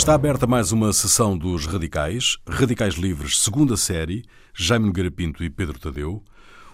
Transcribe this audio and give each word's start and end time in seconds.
Está 0.00 0.14
aberta 0.14 0.46
mais 0.46 0.72
uma 0.72 0.94
sessão 0.94 1.36
dos 1.36 1.66
Radicais, 1.66 2.38
Radicais 2.48 2.94
Livres, 2.94 3.38
segunda 3.38 3.76
série, 3.76 4.24
Jaime 4.54 4.86
Nogueira 4.86 5.10
Pinto 5.10 5.44
e 5.44 5.50
Pedro 5.50 5.78
Tadeu. 5.78 6.24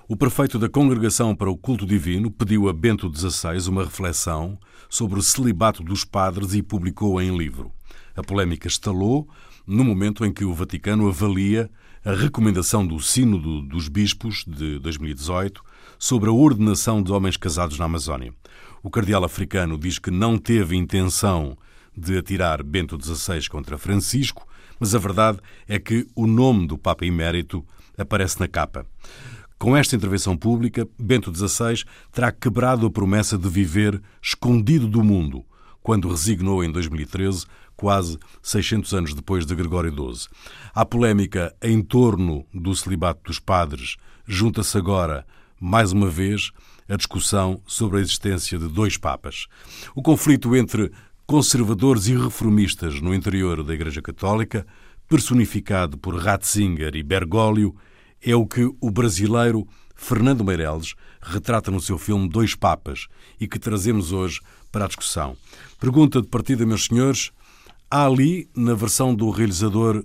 O 0.07 0.17
prefeito 0.17 0.61
da 0.61 0.69
Congregação 0.69 1.35
para 1.35 1.51
o 1.51 1.57
Culto 1.57 1.85
Divino 1.85 2.31
pediu 2.31 2.69
a 2.69 2.73
Bento 2.73 3.13
XVI 3.13 3.69
uma 3.69 3.83
reflexão 3.83 4.57
sobre 4.89 5.19
o 5.19 5.23
celibato 5.23 5.83
dos 5.83 6.05
padres 6.05 6.55
e 6.55 6.63
publicou 6.63 7.21
em 7.21 7.37
livro. 7.37 7.73
A 8.15 8.23
polémica 8.23 8.69
estalou 8.69 9.29
no 9.67 9.83
momento 9.83 10.25
em 10.25 10.33
que 10.33 10.45
o 10.45 10.55
Vaticano 10.55 11.09
avalia 11.09 11.69
a 12.05 12.13
recomendação 12.13 12.87
do 12.87 13.01
Sínodo 13.01 13.61
dos 13.61 13.89
Bispos 13.89 14.45
de 14.47 14.79
2018 14.79 15.65
sobre 15.99 16.31
a 16.31 16.33
ordenação 16.33 17.03
de 17.03 17.11
homens 17.11 17.37
casados 17.37 17.77
na 17.77 17.87
Amazónia. 17.87 18.33
O 18.85 18.89
cardeal 18.89 19.25
africano 19.25 19.77
diz 19.77 19.99
que 19.99 20.13
não 20.13 20.39
teve 20.39 20.77
intenção 20.77 21.59
de 21.97 22.19
atirar 22.19 22.63
Bento 22.63 22.99
XVI 23.03 23.49
contra 23.49 23.79
Francisco, 23.79 24.47
mas 24.79 24.95
a 24.95 24.99
verdade 24.99 25.39
é 25.67 25.79
que 25.79 26.07
o 26.15 26.27
nome 26.27 26.67
do 26.67 26.77
Papa 26.77 27.07
Emérito 27.07 27.65
aparece 27.97 28.39
na 28.39 28.47
capa. 28.47 28.85
Com 29.59 29.75
esta 29.75 29.97
intervenção 29.97 30.37
pública, 30.37 30.87
Bento 30.99 31.35
XVI 31.35 31.83
terá 32.13 32.31
quebrado 32.31 32.87
a 32.87 32.91
promessa 32.91 33.39
de 33.39 33.49
viver 33.49 34.01
escondido 34.21 34.87
do 34.87 35.03
mundo, 35.03 35.45
quando 35.83 36.11
resignou 36.11 36.63
em 36.63 36.71
2013, 36.71 37.47
quase 37.75 38.19
600 38.43 38.93
anos 38.93 39.15
depois 39.15 39.47
de 39.47 39.55
Gregório 39.55 39.91
XII. 39.91 40.29
À 40.75 40.85
polémica 40.85 41.55
em 41.63 41.81
torno 41.81 42.45
do 42.53 42.75
celibato 42.75 43.21
dos 43.25 43.39
padres, 43.39 43.97
junta-se 44.27 44.77
agora, 44.77 45.27
mais 45.59 45.93
uma 45.93 46.11
vez, 46.11 46.51
a 46.89 46.97
discussão 46.97 47.61
sobre 47.67 47.99
a 47.99 48.01
existência 48.01 48.59
de 48.59 48.69
dois 48.69 48.97
papas. 48.97 49.47
O 49.95 50.03
conflito 50.03 50.55
entre 50.55 50.93
conservadores 51.27 52.07
e 52.07 52.17
reformistas 52.17 53.01
no 53.01 53.13
interior 53.13 53.65
da 53.65 53.75
Igreja 53.75 54.01
Católica, 54.01 54.65
personificado 55.09 55.99
por 55.99 56.17
Ratzinger 56.17 56.95
e 56.95 57.03
Bergoglio, 57.03 57.75
é 58.23 58.37
o 58.37 58.47
que 58.47 58.73
o 58.81 58.91
brasileiro 58.91 59.67
Fernando 59.97 60.45
Meirelles 60.45 60.95
retrata 61.21 61.71
no 61.71 61.81
seu 61.81 61.99
filme 61.99 62.29
Dois 62.29 62.55
Papas 62.55 63.09
e 63.41 63.49
que 63.49 63.59
trazemos 63.59 64.13
hoje 64.13 64.41
para 64.71 64.85
a 64.85 64.89
discussão. 64.89 65.37
Pergunta 65.81 66.23
de 66.23 66.29
partida, 66.29 66.65
meus 66.65 66.85
senhores: 66.85 67.33
há 67.91 68.07
ali, 68.07 68.49
na 68.55 68.75
versão 68.75 69.13
do 69.13 69.29
realizador, 69.31 70.05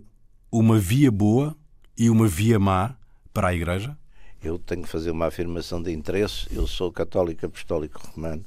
uma 0.51 0.79
via 0.79 1.11
boa 1.11 1.55
e 1.95 2.09
uma 2.09 2.27
via 2.27 2.57
má 2.57 2.95
para 3.31 3.49
a 3.49 3.53
Igreja? 3.53 3.95
Eu 4.43 4.57
tenho 4.57 4.81
que 4.81 4.89
fazer 4.89 5.11
uma 5.11 5.27
afirmação 5.27 5.83
de 5.83 5.91
interesse. 5.91 6.47
Eu 6.51 6.65
sou 6.65 6.91
católico 6.91 7.45
apostólico 7.45 8.01
romano 8.07 8.43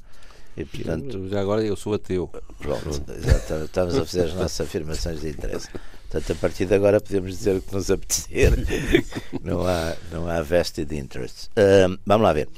e, 0.56 0.64
portanto, 0.64 1.28
já 1.28 1.40
agora 1.40 1.64
eu 1.64 1.76
sou 1.76 1.94
ateu. 1.94 2.28
Pronto, 2.58 3.04
já 3.18 3.64
estamos 3.64 3.96
a 3.96 4.04
fazer 4.04 4.24
as 4.26 4.34
nossas 4.34 4.66
afirmações 4.66 5.20
de 5.20 5.30
interesse. 5.30 5.68
Portanto, 6.08 6.32
a 6.32 6.34
partir 6.36 6.66
de 6.66 6.74
agora 6.74 7.00
podemos 7.00 7.30
dizer 7.30 7.56
o 7.56 7.62
que 7.62 7.74
nos 7.74 7.90
apetecer. 7.90 8.52
não 9.42 9.66
há, 9.66 9.96
não 10.12 10.28
há 10.28 10.40
vested 10.42 10.92
interest. 10.96 11.48
Uh, 11.50 11.98
vamos 12.06 12.24
lá 12.24 12.32
ver. 12.32 12.48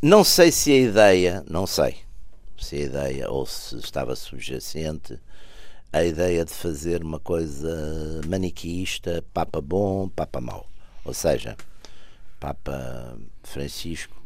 Não 0.00 0.22
sei 0.22 0.52
se 0.52 0.72
a 0.72 0.76
ideia, 0.76 1.44
não 1.50 1.66
sei 1.66 1.96
se 2.56 2.76
a 2.76 2.78
ideia 2.78 3.30
ou 3.30 3.44
se 3.46 3.76
estava 3.78 4.14
subjacente 4.14 5.18
a 5.92 6.04
ideia 6.04 6.44
de 6.44 6.52
fazer 6.52 7.02
uma 7.02 7.18
coisa 7.18 8.20
maniqueísta, 8.28 9.24
Papa 9.34 9.60
bom, 9.60 10.08
Papa 10.08 10.40
mau. 10.40 10.68
Ou 11.04 11.12
seja, 11.12 11.56
Papa 12.38 13.18
Francisco 13.42 14.19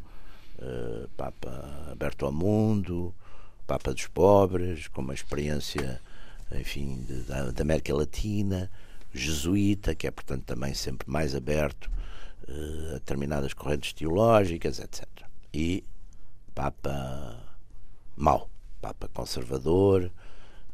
eh, 0.58 1.06
Papa 1.16 1.88
aberto 1.90 2.24
ao 2.26 2.32
mundo, 2.32 3.14
Papa 3.66 3.92
dos 3.92 4.06
pobres, 4.06 4.88
com 4.88 5.00
uma 5.00 5.14
experiência, 5.14 6.00
enfim, 6.52 7.02
de, 7.08 7.22
da, 7.22 7.50
da, 7.50 7.62
América 7.62 7.94
Latina, 7.94 8.70
jesuíta, 9.12 9.94
que 9.94 10.06
é, 10.06 10.10
portanto, 10.10 10.44
também 10.44 10.74
sempre 10.74 11.10
mais 11.10 11.34
aberto 11.34 11.90
uh, 12.48 12.90
a 12.90 12.94
determinadas 12.94 13.54
correntes 13.54 13.92
teológicas, 13.92 14.78
etc. 14.80 15.06
E 15.52 15.82
Papa 16.54 17.36
mau, 18.16 18.50
Papa 18.82 19.08
conservador, 19.14 20.10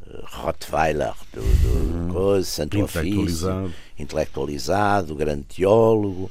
uh, 0.06 0.24
Rottweiler 0.24 1.14
do, 1.32 1.40
do 1.40 1.68
uhum. 1.68 2.08
coisa, 2.12 2.48
Santo 2.48 2.76
intelectualizado. 2.76 3.64
Ofício, 3.66 3.80
intelectualizado, 3.98 5.14
grande 5.14 5.44
teólogo, 5.44 6.30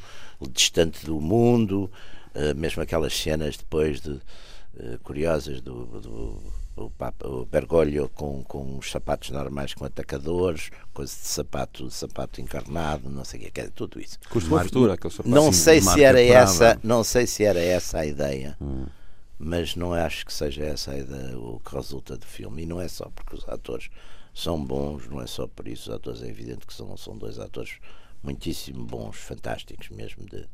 distante 0.51 1.05
do 1.05 1.21
mundo, 1.21 1.89
eh, 2.33 2.53
mesmo 2.53 2.81
aquelas 2.81 3.13
cenas 3.13 3.57
depois 3.57 4.01
de 4.01 4.11
uh, 4.11 4.99
curiosas 5.03 5.61
do, 5.61 5.85
do 5.85 6.89
Papa, 6.97 7.27
o 7.27 7.45
Bergoglio 7.45 8.07
com, 8.09 8.43
com 8.43 8.77
os 8.77 8.89
sapatos 8.89 9.31
normais 9.31 9.73
com 9.73 9.83
atacadores, 9.83 10.69
coisa 10.93 11.13
de 11.13 11.27
sapato, 11.27 11.89
sapato 11.89 12.39
encarnado, 12.39 13.09
não 13.09 13.25
sei 13.25 13.41
o 13.41 13.51
que, 13.51 13.59
é 13.59 13.67
tudo 13.67 13.99
isso. 13.99 14.17
Custo 14.29 14.49
uma 14.49 14.61
fortuna, 14.61 14.93
aquele 14.93 15.11
sapato. 15.11 15.29
Não 15.29 15.51
sei 15.51 15.81
se 15.81 16.03
era 16.03 16.21
essa, 16.21 16.79
não 16.83 17.03
sei 17.03 17.27
se 17.27 17.43
era 17.43 17.59
essa 17.59 17.99
a 17.99 18.05
ideia. 18.05 18.55
Hum. 18.61 18.85
Mas 19.37 19.75
não 19.75 19.93
acho 19.93 20.25
que 20.25 20.33
seja 20.33 20.63
essa 20.63 20.91
a 20.91 20.97
ideia, 20.97 21.37
o 21.37 21.59
que 21.59 21.73
resulta 21.73 22.17
do 22.17 22.25
filme. 22.25 22.63
E 22.63 22.65
não 22.65 22.79
é 22.79 22.87
só 22.87 23.09
porque 23.09 23.35
os 23.35 23.47
atores 23.47 23.89
são 24.33 24.63
bons, 24.63 25.07
não 25.07 25.21
é 25.21 25.27
só 25.27 25.47
por 25.47 25.67
isso. 25.67 25.89
Os 25.89 25.95
atores 25.95 26.21
é 26.21 26.27
evidente 26.27 26.67
que 26.67 26.73
são, 26.73 26.95
são 26.97 27.17
dois 27.17 27.39
atores 27.39 27.77
muitíssimo 28.23 28.83
bons, 28.83 29.15
fantásticos 29.15 29.89
mesmo. 29.89 30.25
De 30.25 30.45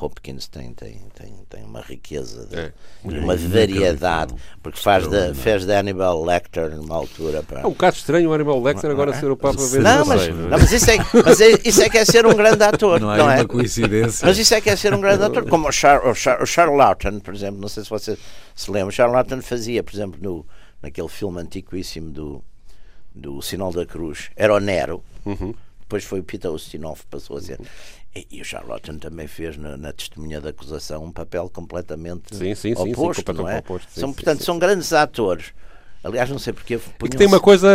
Hopkins 0.00 0.48
tem, 0.48 0.72
tem, 0.72 1.00
tem, 1.14 1.34
tem 1.48 1.64
uma 1.64 1.80
riqueza, 1.80 2.46
de, 2.46 2.56
é, 2.56 2.72
uma 3.04 3.36
variedade, 3.36 4.34
porque 4.62 4.80
faz 4.80 5.06
da, 5.06 5.34
fez 5.34 5.64
de 5.64 5.72
Hannibal 5.72 6.24
Lecter 6.24 6.74
numa 6.76 6.96
altura. 6.96 7.44
É 7.50 7.66
um 7.66 7.70
bocado 7.70 7.96
estranho 7.96 8.30
o 8.30 8.32
Hannibal 8.32 8.60
Lecter 8.60 8.90
agora 8.90 9.12
é? 9.12 9.14
ser 9.14 9.30
o 9.30 9.36
Papa 9.36 9.58
vezes 9.58 9.78
não, 9.78 10.04
mas, 10.04 10.28
não, 10.28 10.48
mas, 10.48 10.72
isso, 10.72 10.90
é, 10.90 10.96
mas 11.24 11.40
é, 11.40 11.50
isso 11.64 11.82
é 11.82 11.88
que 11.88 11.98
é 11.98 12.04
ser 12.04 12.26
um 12.26 12.34
grande 12.34 12.62
ator. 12.64 13.00
Não, 13.00 13.08
não 13.08 13.30
é 13.30 13.36
uma 13.36 13.48
coincidência. 13.48 14.26
Mas 14.26 14.38
isso 14.38 14.54
é 14.54 14.60
que 14.60 14.70
é 14.70 14.76
ser 14.76 14.92
um 14.92 15.00
grande 15.00 15.22
ator, 15.22 15.48
como 15.48 15.68
o, 15.68 15.72
Char, 15.72 16.04
o, 16.06 16.14
Char, 16.14 16.42
o 16.42 16.46
Charlatan, 16.46 17.20
por 17.20 17.34
exemplo, 17.34 17.60
não 17.60 17.68
sei 17.68 17.84
se 17.84 17.90
você 17.90 18.18
se 18.54 18.70
lembra, 18.70 18.88
o 18.88 18.92
Charlatan 18.92 19.40
fazia, 19.40 19.82
por 19.82 19.94
exemplo, 19.94 20.18
no, 20.20 20.46
naquele 20.82 21.08
filme 21.08 21.40
antiquíssimo 21.40 22.10
do, 22.10 22.44
do 23.14 23.40
Sinal 23.40 23.72
da 23.72 23.86
Cruz, 23.86 24.30
era 24.34 24.52
o 24.52 24.58
Nero. 24.58 25.04
Uhum 25.24 25.54
depois 25.92 26.04
foi 26.04 26.20
o 26.20 26.22
Peter 26.22 26.50
Ustinov 26.50 27.00
passou 27.10 27.36
a 27.36 27.42
ser. 27.42 27.60
E, 28.16 28.26
e 28.30 28.40
o 28.40 28.44
Charlotten 28.44 28.98
também 28.98 29.26
fez 29.26 29.58
na, 29.58 29.76
na, 29.76 29.92
testemunha 29.92 30.40
da 30.40 30.48
acusação 30.48 31.04
um 31.04 31.12
papel 31.12 31.50
completamente 31.50 32.34
sim, 32.34 32.54
sim, 32.54 32.72
oposto, 32.72 33.32
sim, 33.32 33.38
não 33.38 33.48
é? 33.48 33.58
Oposto, 33.58 33.88
são, 33.92 34.12
portanto, 34.12 34.42
são 34.42 34.58
grandes 34.58 34.92
atores. 34.92 35.52
Aliás, 36.04 36.28
não 36.30 36.38
sei 36.38 36.52
porque. 36.52 36.74
E 36.74 37.08
que 37.08 37.16
tem 37.16 37.26
uma 37.26 37.38
coisa 37.38 37.68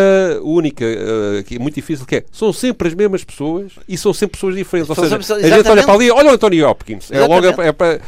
única, 0.44 0.84
uh, 0.84 1.44
que 1.44 1.56
é 1.56 1.60
muito 1.60 1.76
difícil, 1.76 2.06
que 2.06 2.18
é 2.18 2.26
são 2.32 2.52
sempre 2.52 2.90
as 2.90 2.94
mesmas 2.94 3.24
pessoas 3.24 3.72
e 3.88 3.98
são 3.98 4.12
sempre 4.14 4.34
pessoas 4.34 4.56
diferentes. 4.56 4.90
Ou 4.90 4.96
seja, 4.96 5.16
a 5.16 5.20
gente 5.20 5.70
olha 5.70 5.84
para 5.84 5.94
ali, 5.94 6.12
olha 6.12 6.32
o 6.32 6.34
Anthony 6.34 6.62
Hopkins. 6.62 7.10
É 7.10 7.26
logo 7.26 7.46
é, 7.46 7.72
para, 7.72 8.02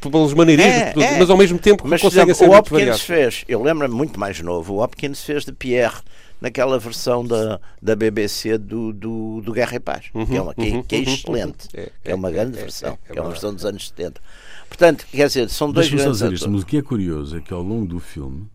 pelos 0.00 0.32
maneirismos, 0.32 0.72
é, 0.72 1.14
é. 1.14 1.18
mas 1.18 1.28
ao 1.28 1.36
mesmo 1.36 1.58
tempo 1.58 1.86
mas, 1.86 2.00
consegue 2.00 2.32
ser 2.34 2.48
O 2.48 2.56
Hopkins 2.56 3.02
fez, 3.02 3.44
eu 3.46 3.62
lembro-me 3.62 3.94
muito 3.94 4.18
mais 4.18 4.40
novo, 4.40 4.74
o 4.74 4.82
Hopkins 4.82 5.22
fez 5.22 5.44
de 5.44 5.52
Pierre 5.52 6.00
naquela 6.40 6.78
versão 6.78 7.24
da, 7.24 7.60
da 7.80 7.96
BBC 7.96 8.58
do, 8.58 8.92
do, 8.92 9.40
do 9.40 9.52
Guerra 9.52 9.76
e 9.76 9.80
Paz, 9.80 10.06
uhum, 10.14 10.26
que, 10.26 10.36
é 10.36 10.42
uma, 10.42 10.54
que, 10.54 10.60
uhum, 10.60 10.82
que 10.82 10.96
é 10.96 10.98
uhum. 10.98 11.04
excelente, 11.04 11.68
é, 11.74 11.92
que 12.02 12.10
é 12.10 12.14
uma 12.14 12.28
é, 12.28 12.32
grande 12.32 12.58
é, 12.58 12.60
versão, 12.60 12.98
é, 13.08 13.12
que 13.12 13.18
é 13.18 13.22
uma 13.22 13.30
versão 13.30 13.54
dos 13.54 13.64
anos 13.64 13.88
70. 13.88 14.20
Portanto, 14.68 15.06
quer 15.10 15.26
dizer, 15.26 15.48
são 15.48 15.70
dois 15.70 15.88
grandes 15.88 16.18
dizer 16.18 16.32
isto, 16.32 16.50
mas 16.50 16.62
o 16.62 16.66
que 16.66 16.76
é 16.76 16.82
curioso 16.82 17.36
é 17.36 17.40
que 17.40 17.52
ao 17.52 17.62
longo 17.62 17.86
do 17.86 18.00
filme 18.00 18.48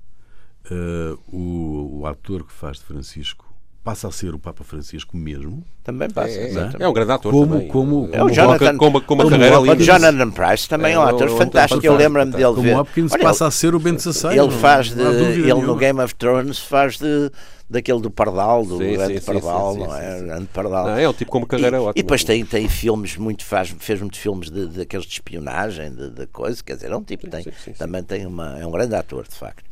uh, 0.69 1.19
o, 1.35 2.01
o 2.01 2.07
ator 2.07 2.45
que 2.45 2.53
faz 2.53 2.77
de 2.77 2.83
Francisco 2.83 3.50
passa 3.83 4.07
a 4.07 4.11
ser 4.11 4.33
o 4.33 4.39
Papa 4.39 4.63
Francisco 4.63 5.17
mesmo. 5.17 5.63
Também 5.83 6.09
passa. 6.09 6.29
É, 6.29 6.51
é, 6.53 6.71
é 6.79 6.87
um 6.87 6.93
grande 6.93 7.11
ator 7.11 7.31
como, 7.31 7.53
também. 7.53 7.67
Como, 7.67 8.07
como, 8.07 8.15
é 8.15 8.23
o 8.23 8.29
Jonathan, 8.29 8.77
como, 8.77 9.01
como, 9.01 9.23
como 9.23 9.29
carreira 9.29 9.59
o 9.59 9.75
Jonathan 9.75 10.31
Price 10.31 10.69
também 10.69 10.93
é, 10.93 10.99
um 10.99 11.01
ator 11.01 11.29
fantástico. 11.29 11.85
Eu 11.85 11.95
lembro-me 11.95 12.31
dele 12.31 12.43
como 12.45 12.61
ver. 12.61 12.77
Hopkins 12.77 13.11
Olha, 13.11 13.23
passa 13.23 13.47
a 13.47 13.51
ser 13.51 13.73
o 13.73 13.79
Ben 13.79 13.97
XVI. 13.97 14.37
Ele 14.37 14.51
faz 14.51 14.91
de, 14.91 15.01
ele 15.01 15.53
no 15.61 15.75
Game 15.75 15.99
of 15.99 16.13
Thrones 16.15 16.59
faz 16.59 16.97
de 16.97 17.31
daquele 17.69 18.01
do 18.01 18.11
Pardal, 18.11 18.65
do 18.65 18.77
sim, 18.79 18.91
grande 18.91 19.19
sim, 19.21 19.25
Pardal, 19.25 19.73
sim, 19.73 19.79
não 19.79 19.95
é? 19.95 20.21
Grande 20.21 20.47
Pardal. 20.47 20.87
Não, 20.87 20.97
é 20.97 21.07
um 21.07 21.13
tipo 21.13 21.31
como 21.31 21.47
carreira 21.47 21.77
e, 21.77 21.79
ótima. 21.79 21.93
E 21.95 22.03
depois 22.03 22.23
tem, 22.23 22.45
tem 22.45 22.67
filmes 22.67 23.15
muito, 23.15 23.45
faz, 23.45 23.73
fez 23.79 24.01
muitos 24.01 24.19
filmes 24.19 24.49
de, 24.51 24.67
de 24.67 24.85
de 24.85 24.97
espionagem, 24.97 25.89
de, 25.89 26.09
de 26.09 26.27
coisa, 26.27 26.61
quer 26.61 26.75
dizer, 26.75 26.91
é 26.91 26.95
um 26.95 27.01
tipo, 27.01 27.29
tem, 27.29 27.45
também 27.77 28.03
tem 28.03 28.25
uma, 28.25 28.59
é 28.59 28.67
um 28.67 28.71
grande 28.71 28.93
ator, 28.93 29.25
de 29.25 29.35
facto. 29.35 29.63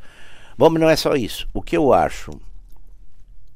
Bom, 0.57 0.69
mas 0.69 0.81
não 0.81 0.89
é 0.89 0.95
só 0.95 1.13
isso. 1.15 1.45
O 1.53 1.61
que 1.61 1.75
eu 1.75 1.93
acho 1.93 2.31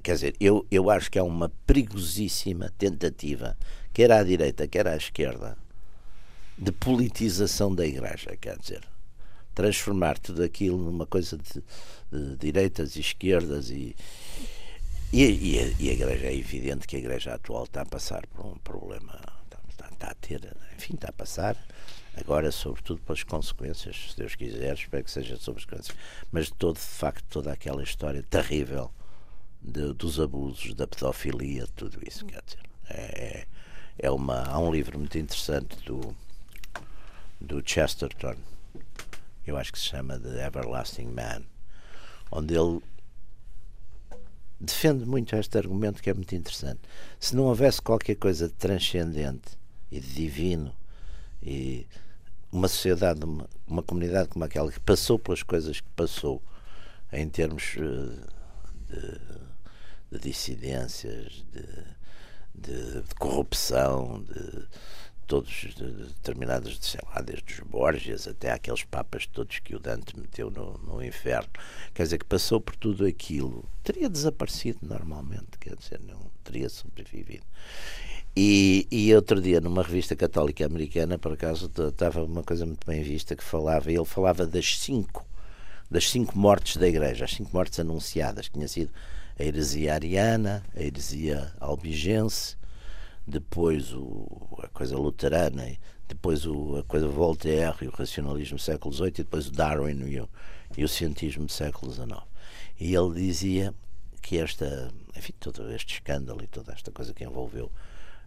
Quer 0.03 0.15
dizer, 0.15 0.35
eu, 0.37 0.67
eu 0.69 0.89
acho 0.89 1.09
que 1.09 1.17
é 1.17 1.23
uma 1.23 1.47
perigosíssima 1.65 2.69
tentativa, 2.77 3.57
quer 3.93 4.11
à 4.11 4.21
direita, 4.21 4.67
quer 4.67 4.85
à 4.85 4.97
esquerda, 4.97 5.57
de 6.57 6.73
politização 6.73 7.73
da 7.73 7.85
Igreja. 7.85 8.35
Quer 8.35 8.57
dizer, 8.59 8.83
transformar 9.55 10.19
tudo 10.19 10.43
aquilo 10.43 10.77
numa 10.77 11.05
coisa 11.05 11.37
de, 11.37 11.63
de 12.11 12.35
direitas 12.35 12.97
e 12.97 12.99
esquerdas 12.99 13.69
e, 13.69 13.95
e, 15.13 15.23
e, 15.23 15.59
a, 15.59 15.67
e, 15.79 15.89
a, 15.89 15.93
Igreja, 15.93 16.27
é 16.27 16.35
evidente 16.35 16.85
que 16.85 16.97
a 16.97 16.99
Igreja 16.99 17.33
atual 17.35 17.63
está 17.63 17.83
a 17.83 17.85
passar 17.85 18.27
por 18.27 18.45
um 18.45 18.57
problema, 18.57 19.21
está, 19.45 19.59
está, 19.69 19.87
está 19.89 20.07
a 20.07 20.15
ter, 20.15 20.53
enfim, 20.75 20.95
está 20.95 21.09
a 21.09 21.13
passar 21.13 21.57
agora 22.15 22.51
sobretudo 22.51 23.01
pelas 23.01 23.23
consequências, 23.23 24.11
se 24.11 24.17
Deus 24.17 24.35
quiser, 24.35 24.73
espero 24.73 25.03
que 25.03 25.09
seja 25.09 25.35
sobre 25.37 25.61
as 25.61 25.65
consequências, 25.65 25.97
mas 26.31 26.45
de 26.47 26.53
todo, 26.53 26.75
de 26.75 26.81
facto, 26.81 27.25
toda 27.29 27.51
aquela 27.51 27.81
história 27.81 28.21
terrível 28.21 28.91
de, 29.63 29.93
dos 29.93 30.19
abusos, 30.19 30.73
da 30.73 30.85
pedofilia, 30.85 31.65
tudo 31.75 31.99
isso. 32.05 32.25
Quer 32.25 32.43
dizer, 32.45 32.63
é, 32.89 33.45
é 33.97 34.11
uma, 34.11 34.43
há 34.43 34.59
um 34.59 34.71
livro 34.71 34.99
muito 34.99 35.17
interessante 35.17 35.77
do, 35.85 36.15
do 37.39 37.61
Chesterton, 37.65 38.35
eu 39.45 39.57
acho 39.57 39.71
que 39.71 39.79
se 39.79 39.85
chama 39.85 40.19
The 40.19 40.45
Everlasting 40.47 41.07
Man, 41.07 41.43
onde 42.31 42.55
ele 42.55 42.81
defende 44.59 45.05
muito 45.05 45.35
este 45.35 45.57
argumento 45.57 46.01
que 46.01 46.09
é 46.09 46.13
muito 46.13 46.33
interessante. 46.33 46.79
Se 47.19 47.35
não 47.35 47.43
houvesse 47.43 47.81
qualquer 47.81 48.15
coisa 48.15 48.47
de 48.47 48.53
transcendente 48.53 49.57
e 49.91 49.99
de 49.99 50.13
divino 50.13 50.73
e 51.41 51.85
uma 52.51 52.67
sociedade, 52.67 53.25
uma, 53.25 53.49
uma 53.67 53.83
comunidade 53.83 54.29
como 54.29 54.45
aquela 54.45 54.71
que 54.71 54.79
passou 54.79 55.19
pelas 55.19 55.43
coisas 55.43 55.81
que 55.81 55.89
passou 55.89 56.41
em 57.11 57.27
termos 57.27 57.75
eh, 57.77 58.27
de, 58.89 59.43
de 60.13 60.29
dissidências, 60.29 61.43
de, 61.51 63.01
de, 63.01 63.15
corrupção, 63.15 64.23
de 64.23 64.67
todos 65.25 65.73
determinados, 65.75 66.77
sei 66.81 66.99
lá, 67.09 67.21
desde 67.21 67.53
os 67.53 67.59
Borgias 67.61 68.27
até 68.27 68.51
aqueles 68.51 68.83
papas 68.83 69.25
todos 69.25 69.59
que 69.59 69.75
o 69.75 69.79
Dante 69.79 70.17
meteu 70.19 70.51
no, 70.51 70.77
no 70.79 71.03
inferno, 71.03 71.49
quer 71.93 72.03
dizer, 72.03 72.19
que 72.19 72.25
passou 72.25 72.59
por 72.59 72.75
tudo 72.75 73.05
aquilo, 73.05 73.65
teria 73.83 74.09
desaparecido 74.09 74.79
normalmente, 74.83 75.57
quer 75.59 75.75
dizer, 75.75 75.99
não 76.01 76.29
teria 76.43 76.69
sobrevivido. 76.69 77.45
E, 78.35 78.87
e 78.91 79.13
outro 79.15 79.39
dia, 79.39 79.61
numa 79.61 79.83
revista 79.83 80.15
católica 80.15 80.65
americana, 80.65 81.19
por 81.19 81.33
acaso, 81.33 81.71
estava 81.87 82.23
uma 82.23 82.43
coisa 82.43 82.65
muito 82.65 82.85
bem 82.85 83.03
vista 83.03 83.35
que 83.35 83.43
falava, 83.43 83.91
ele 83.91 84.05
falava 84.05 84.45
das 84.45 84.79
cinco, 84.79 85.25
das 85.89 86.09
cinco 86.09 86.37
mortes 86.37 86.77
da 86.77 86.87
Igreja, 86.87 87.25
as 87.25 87.31
cinco 87.31 87.51
mortes 87.53 87.79
anunciadas, 87.79 88.47
que 88.47 88.55
tinha 88.55 88.67
sido 88.67 88.91
a 89.39 89.43
heresia 89.43 89.95
ariana, 89.95 90.63
a 90.75 90.81
heresia 90.81 91.53
albigense, 91.59 92.55
depois 93.25 93.93
o, 93.93 94.27
a 94.61 94.67
coisa 94.67 94.97
luterana, 94.97 95.77
depois 96.07 96.45
o, 96.45 96.77
a 96.77 96.83
coisa 96.83 97.07
Voltaire 97.07 97.75
e 97.81 97.87
o 97.87 97.91
racionalismo 97.91 98.57
do 98.57 98.61
século 98.61 98.93
XVIII, 98.93 99.07
e 99.07 99.23
depois 99.23 99.47
o 99.47 99.51
Darwin 99.51 100.05
e 100.07 100.19
o, 100.19 100.29
e 100.77 100.83
o 100.83 100.87
cientismo 100.87 101.45
do 101.45 101.51
século 101.51 101.91
XIX. 101.91 102.21
E 102.79 102.93
ele 102.93 103.13
dizia 103.13 103.73
que 104.21 104.37
esta, 104.37 104.91
enfim, 105.15 105.33
todo 105.39 105.71
este 105.71 105.95
escândalo 105.95 106.43
e 106.43 106.47
toda 106.47 106.73
esta 106.73 106.91
coisa 106.91 107.13
que 107.13 107.23
envolveu 107.23 107.65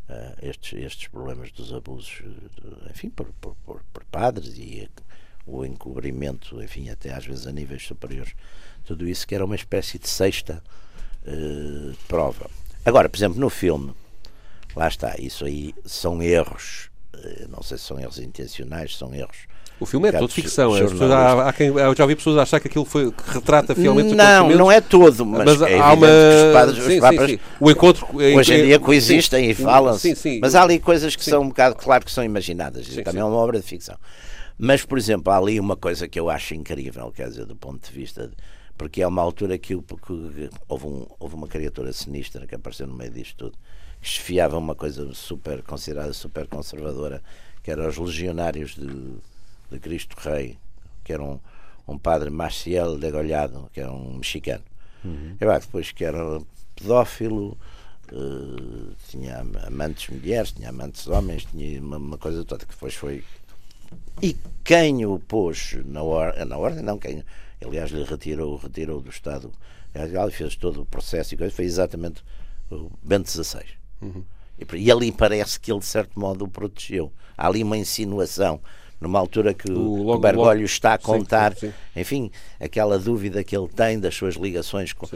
uh, 0.09 0.37
estes, 0.43 0.79
estes 0.79 1.09
problemas 1.09 1.53
dos 1.53 1.73
abusos, 1.73 2.23
enfim, 2.91 3.11
por, 3.11 3.27
por, 3.41 3.55
por, 3.65 3.83
por 3.93 4.05
padres 4.05 4.57
e 4.59 4.89
o 5.47 5.65
encobrimento, 5.65 6.61
enfim, 6.63 6.91
até 6.91 7.13
às 7.13 7.25
vezes 7.25 7.47
a 7.47 7.53
níveis 7.53 7.87
superiores, 7.87 8.35
tudo 8.87 9.07
isso 9.07 9.27
que 9.27 9.35
era 9.35 9.45
uma 9.45 9.57
espécie 9.57 9.99
de 9.99 10.09
sexta 10.09 10.63
uh, 11.27 11.95
prova. 12.09 12.49
Agora, 12.85 13.09
por 13.09 13.19
exemplo, 13.19 13.39
no 13.39 13.51
filme, 13.51 13.93
lá 14.75 14.89
está, 14.89 15.17
isso 15.19 15.45
aí 15.45 15.75
são 15.85 16.23
erros, 16.23 16.89
uh, 17.15 17.49
não 17.51 17.63
sei 17.63 17.77
se 17.77 17.85
são 17.85 17.99
erros 17.99 18.19
intencionais, 18.19 18.97
são 18.97 19.13
erros. 19.13 19.49
O 19.79 19.85
filme 19.85 20.09
é 20.09 20.13
todo 20.13 20.33
ficção. 20.33 20.75
É, 20.75 20.83
há, 21.13 21.49
há 21.49 21.53
quem, 21.53 21.67
eu 21.67 21.95
já 21.95 22.05
ouvi 22.05 22.17
pessoas 22.17 22.39
achar 22.39 22.59
que 22.59 22.67
aquilo 22.67 22.87
foi, 22.87 23.13
que 23.13 23.31
retrata 23.31 23.75
fielmente 23.75 24.15
Não, 24.15 24.49
não 24.51 24.73
é 24.73 24.81
todo, 24.81 25.27
mas, 25.27 25.45
mas 25.45 25.63
é 25.63 25.79
há 25.79 25.93
uma. 25.93 26.07
Os 26.07 26.53
padres, 26.55 26.85
sim, 26.85 26.95
os 26.95 27.01
papas, 27.01 27.31
sim, 27.31 27.37
sim. 27.37 27.43
O 27.61 27.71
encontro. 27.71 28.07
Hoje 28.15 28.55
em 28.55 28.65
dia 28.65 28.79
coexistem 28.79 29.51
e 29.51 29.55
falam. 29.55 29.99
Sim, 29.99 30.15
sim. 30.15 30.39
Mas 30.41 30.55
há 30.55 30.63
ali 30.63 30.79
coisas 30.79 31.15
que 31.15 31.23
são 31.23 31.43
um 31.43 31.49
bocado, 31.49 31.75
claro 31.77 32.05
que 32.05 32.11
são 32.11 32.25
imaginadas. 32.25 32.87
também 33.05 33.21
é 33.21 33.25
uma 33.25 33.37
obra 33.37 33.61
de 33.61 33.67
ficção. 33.67 33.97
Mas, 34.59 34.83
por 34.83 34.97
exemplo, 34.97 35.31
há 35.31 35.37
ali 35.37 35.61
uma 35.61 35.77
coisa 35.77 36.09
que 36.09 36.19
eu 36.19 36.31
acho 36.31 36.55
incrível, 36.55 37.13
quer 37.15 37.29
dizer, 37.29 37.45
do 37.45 37.55
ponto 37.55 37.87
de 37.87 37.93
vista. 37.93 38.29
De, 38.29 38.35
porque 38.77 39.03
é 39.03 39.07
uma 39.07 39.23
altura 39.23 39.59
que, 39.59 39.77
que 39.77 40.51
houve, 40.69 40.87
um, 40.87 41.07
houve 41.19 41.35
uma 41.35 41.49
criatura 41.49 41.93
sinistra 41.93 42.47
que 42.47 42.55
apareceu 42.55 42.87
no 42.87 42.95
meio 42.95 43.11
disto 43.11 43.37
tudo, 43.37 43.59
que 44.01 44.07
esfiava 44.07 44.59
uma 44.59 44.75
coisa 44.75 45.13
super 45.15 45.63
considerada 45.63 46.13
super 46.13 46.47
conservadora, 46.47 47.23
que 47.63 47.71
eram 47.71 47.89
os 47.89 47.97
legionários 47.97 48.75
de, 48.75 49.17
de 49.71 49.79
Cristo 49.81 50.17
Rei, 50.19 50.59
que 51.03 51.13
era 51.13 51.23
um, 51.23 51.41
um 51.89 51.99
padre 51.99 52.31
Maciel 52.31 52.99
degolhado, 52.99 53.71
que 53.73 53.81
era 53.81 53.91
um 53.91 54.15
mexicano. 54.15 54.65
Uhum. 55.05 55.37
Eu, 55.41 55.59
depois 55.59 55.93
que 55.93 56.05
era 56.05 56.41
pedófilo, 56.75 57.57
uh, 58.13 58.95
tinha 59.09 59.45
amantes 59.67 60.09
mulheres, 60.09 60.53
tinha 60.53 60.69
amantes 60.69 61.07
homens, 61.07 61.47
tinha 61.47 61.81
uma, 61.81 61.97
uma, 61.97 62.19
coisa 62.19 62.45
toda 62.45 62.65
que 62.65 62.73
depois 62.73 62.95
foi. 62.95 63.25
E 64.23 64.37
quem 64.65 65.07
o 65.07 65.19
pôs 65.19 65.77
na, 65.85 66.03
or 66.03 66.35
na 66.45 66.59
ordem, 66.59 66.83
não, 66.83 66.99
quem 66.99 67.25
aliás 67.65 67.91
lhe 67.91 68.05
retirou, 68.05 68.57
retirou 68.57 69.01
do 69.01 69.11
Estado, 69.11 69.53
ele 69.95 70.31
fez 70.31 70.57
todo 70.57 70.83
o 70.83 70.87
processo 70.87 71.35
e 71.35 71.37
coisa, 71.37 71.55
foi 71.55 71.65
exatamente 71.65 72.23
o 72.71 72.91
Bento 73.03 73.31
XVI. 73.31 73.65
Uhum. 74.01 74.25
E, 74.59 74.77
e 74.77 74.91
ali 74.91 75.13
parece 75.13 75.59
que 75.59 75.71
ele, 75.71 75.81
de 75.81 75.87
certo 75.87 76.19
modo, 76.19 76.45
o 76.45 76.49
protegeu. 76.49 77.13
Há 77.37 77.47
ali 77.47 77.63
uma 77.63 77.77
insinuação 77.77 78.61
numa 79.01 79.19
altura 79.19 79.53
que 79.53 79.71
o, 79.71 80.19
Bergoglio 80.19 80.65
está 80.65 80.95
a 80.95 80.99
contar, 80.99 81.55
sim, 81.55 81.69
sim. 81.69 82.01
enfim, 82.01 82.31
aquela 82.59 82.99
dúvida 82.99 83.45
que 83.45 83.57
ele 83.57 83.69
tem 83.69 84.01
das 84.01 84.15
suas 84.15 84.37
ligações 84.37 84.93
com, 84.95 85.07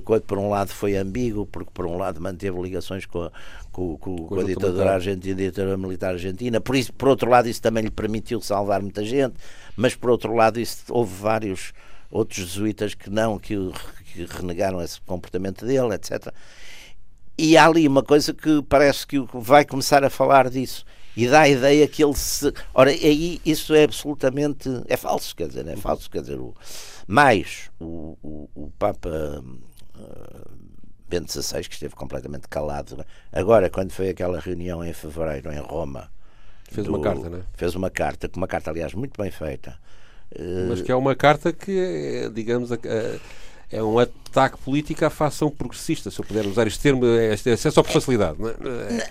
com, 0.00 0.20
por 0.20 0.38
um 0.38 0.48
lado 0.48 0.68
foi 0.68 0.96
ambíguo, 0.96 1.44
porque 1.44 1.70
por 1.74 1.84
um 1.84 1.98
lado 1.98 2.20
manteve 2.20 2.60
ligações 2.60 3.06
com 3.06 3.22
a, 3.22 3.32
com, 3.74 3.98
com, 3.98 4.16
com 4.16 4.38
a 4.38 4.44
ditadura 4.44 4.94
argentina, 4.94 5.34
a 5.34 5.44
ditadura 5.46 5.76
militar 5.76 6.12
argentina, 6.12 6.60
por, 6.60 6.76
isso, 6.76 6.92
por 6.92 7.08
outro 7.08 7.28
lado 7.28 7.48
isso 7.48 7.60
também 7.60 7.82
lhe 7.82 7.90
permitiu 7.90 8.40
salvar 8.40 8.80
muita 8.80 9.04
gente, 9.04 9.34
mas 9.76 9.96
por 9.96 10.10
outro 10.10 10.32
lado 10.32 10.60
isso, 10.60 10.84
houve 10.90 11.12
vários 11.12 11.72
outros 12.08 12.38
jesuítas 12.46 12.94
que 12.94 13.10
não, 13.10 13.36
que, 13.36 13.56
que 14.12 14.24
renegaram 14.26 14.80
esse 14.80 15.00
comportamento 15.00 15.66
dele, 15.66 15.92
etc. 15.92 16.32
E 17.36 17.56
há 17.56 17.66
ali 17.66 17.88
uma 17.88 18.04
coisa 18.04 18.32
que 18.32 18.62
parece 18.62 19.04
que 19.04 19.18
vai 19.34 19.64
começar 19.64 20.04
a 20.04 20.08
falar 20.08 20.48
disso 20.48 20.84
e 21.16 21.26
dá 21.26 21.40
a 21.40 21.48
ideia 21.48 21.88
que 21.88 22.04
ele 22.04 22.14
se. 22.14 22.52
Ora, 22.72 22.90
aí 22.90 23.40
isso 23.44 23.74
é 23.74 23.82
absolutamente. 23.82 24.68
É 24.86 24.96
falso, 24.96 25.34
quer 25.34 25.48
dizer, 25.48 25.66
é 25.66 25.74
falso, 25.74 26.08
quer 26.08 26.20
dizer. 26.20 26.38
O, 26.38 26.54
mais 27.08 27.70
o, 27.80 28.16
o, 28.22 28.48
o 28.54 28.70
Papa 28.78 29.42
uh, 29.96 30.64
Bento 31.08 31.32
XVI, 31.32 31.64
que 31.64 31.74
esteve 31.74 31.94
completamente 31.94 32.48
calado, 32.48 33.04
agora, 33.32 33.68
quando 33.70 33.92
foi 33.92 34.08
aquela 34.08 34.40
reunião 34.40 34.84
em 34.84 34.92
fevereiro 34.92 35.52
em 35.52 35.58
Roma. 35.58 36.10
Fez 36.70 36.86
do, 36.86 36.94
uma 36.94 37.02
carta, 37.02 37.30
né? 37.30 37.42
Fez 37.54 37.74
uma 37.74 37.90
carta, 37.90 38.30
uma 38.34 38.46
carta, 38.46 38.70
aliás, 38.70 38.94
muito 38.94 39.20
bem 39.20 39.30
feita. 39.30 39.78
Mas 40.68 40.82
que 40.82 40.90
é 40.90 40.96
uma 40.96 41.14
carta 41.14 41.52
que, 41.52 42.30
digamos, 42.34 42.72
a, 42.72 42.74
a 42.74 43.18
é 43.70 43.82
um 43.82 43.98
ataque 43.98 44.58
político 44.58 45.04
à 45.04 45.10
facção 45.10 45.50
progressista, 45.50 46.10
se 46.10 46.20
eu 46.20 46.24
puder 46.24 46.46
usar 46.46 46.66
este 46.66 46.80
termo, 46.80 47.04
é, 47.06 47.34
é 47.34 47.56
só 47.56 47.82
por 47.82 47.92
facilidade. 47.92 48.36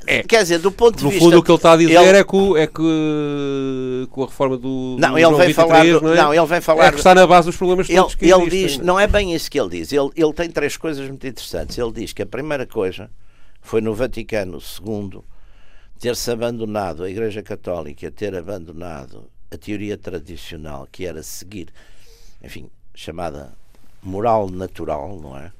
É? 0.07 0.19
é. 0.19 0.23
Quer 0.23 0.43
dizer, 0.43 0.59
do 0.59 0.71
ponto 0.71 0.97
de 0.97 1.03
no 1.03 1.09
vista. 1.09 1.23
No 1.23 1.31
fundo, 1.31 1.39
o 1.39 1.43
que 1.43 1.51
ele 1.51 1.55
está 1.55 1.73
a 1.73 1.77
dizer 1.77 1.93
ele... 1.93 2.17
é, 2.17 2.23
que, 2.23 2.57
é 2.57 2.67
que 2.67 4.07
com 4.09 4.23
a 4.23 4.25
reforma 4.25 4.57
do. 4.57 4.97
Não, 4.99 5.11
do 5.11 5.19
ele, 5.19 5.35
vem 5.35 5.47
23, 5.47 5.55
falar 5.55 5.83
do... 5.83 6.01
não, 6.01 6.13
é? 6.13 6.15
não, 6.15 6.33
ele 6.33 6.45
vem 6.45 6.61
falar. 6.61 6.85
É 6.85 6.91
que 6.91 6.97
está 6.97 7.15
na 7.15 7.25
base 7.27 7.47
dos 7.47 7.57
problemas 7.57 7.89
ele, 7.89 7.97
todos 7.97 8.15
que 8.15 8.25
Ele 8.25 8.49
diz, 8.49 8.77
não 8.77 8.99
é 8.99 9.07
bem 9.07 9.33
isso 9.33 9.49
que 9.49 9.59
ele 9.59 9.69
diz. 9.69 9.91
Ele, 9.91 10.09
ele 10.15 10.33
tem 10.33 10.49
três 10.49 10.77
coisas 10.77 11.07
muito 11.07 11.25
interessantes. 11.25 11.77
Ele 11.77 11.91
diz 11.91 12.13
que 12.13 12.21
a 12.21 12.27
primeira 12.27 12.65
coisa 12.65 13.09
foi 13.61 13.81
no 13.81 13.93
Vaticano 13.93 14.59
II 14.59 15.21
ter-se 15.99 16.29
abandonado, 16.31 17.03
a 17.03 17.09
Igreja 17.09 17.41
Católica 17.41 18.11
ter 18.11 18.35
abandonado 18.35 19.29
a 19.49 19.57
teoria 19.57 19.97
tradicional 19.97 20.85
que 20.91 21.05
era 21.05 21.23
seguir, 21.23 21.69
enfim, 22.43 22.69
chamada 22.93 23.53
moral 24.03 24.49
natural, 24.49 25.19
não 25.19 25.37
é? 25.37 25.51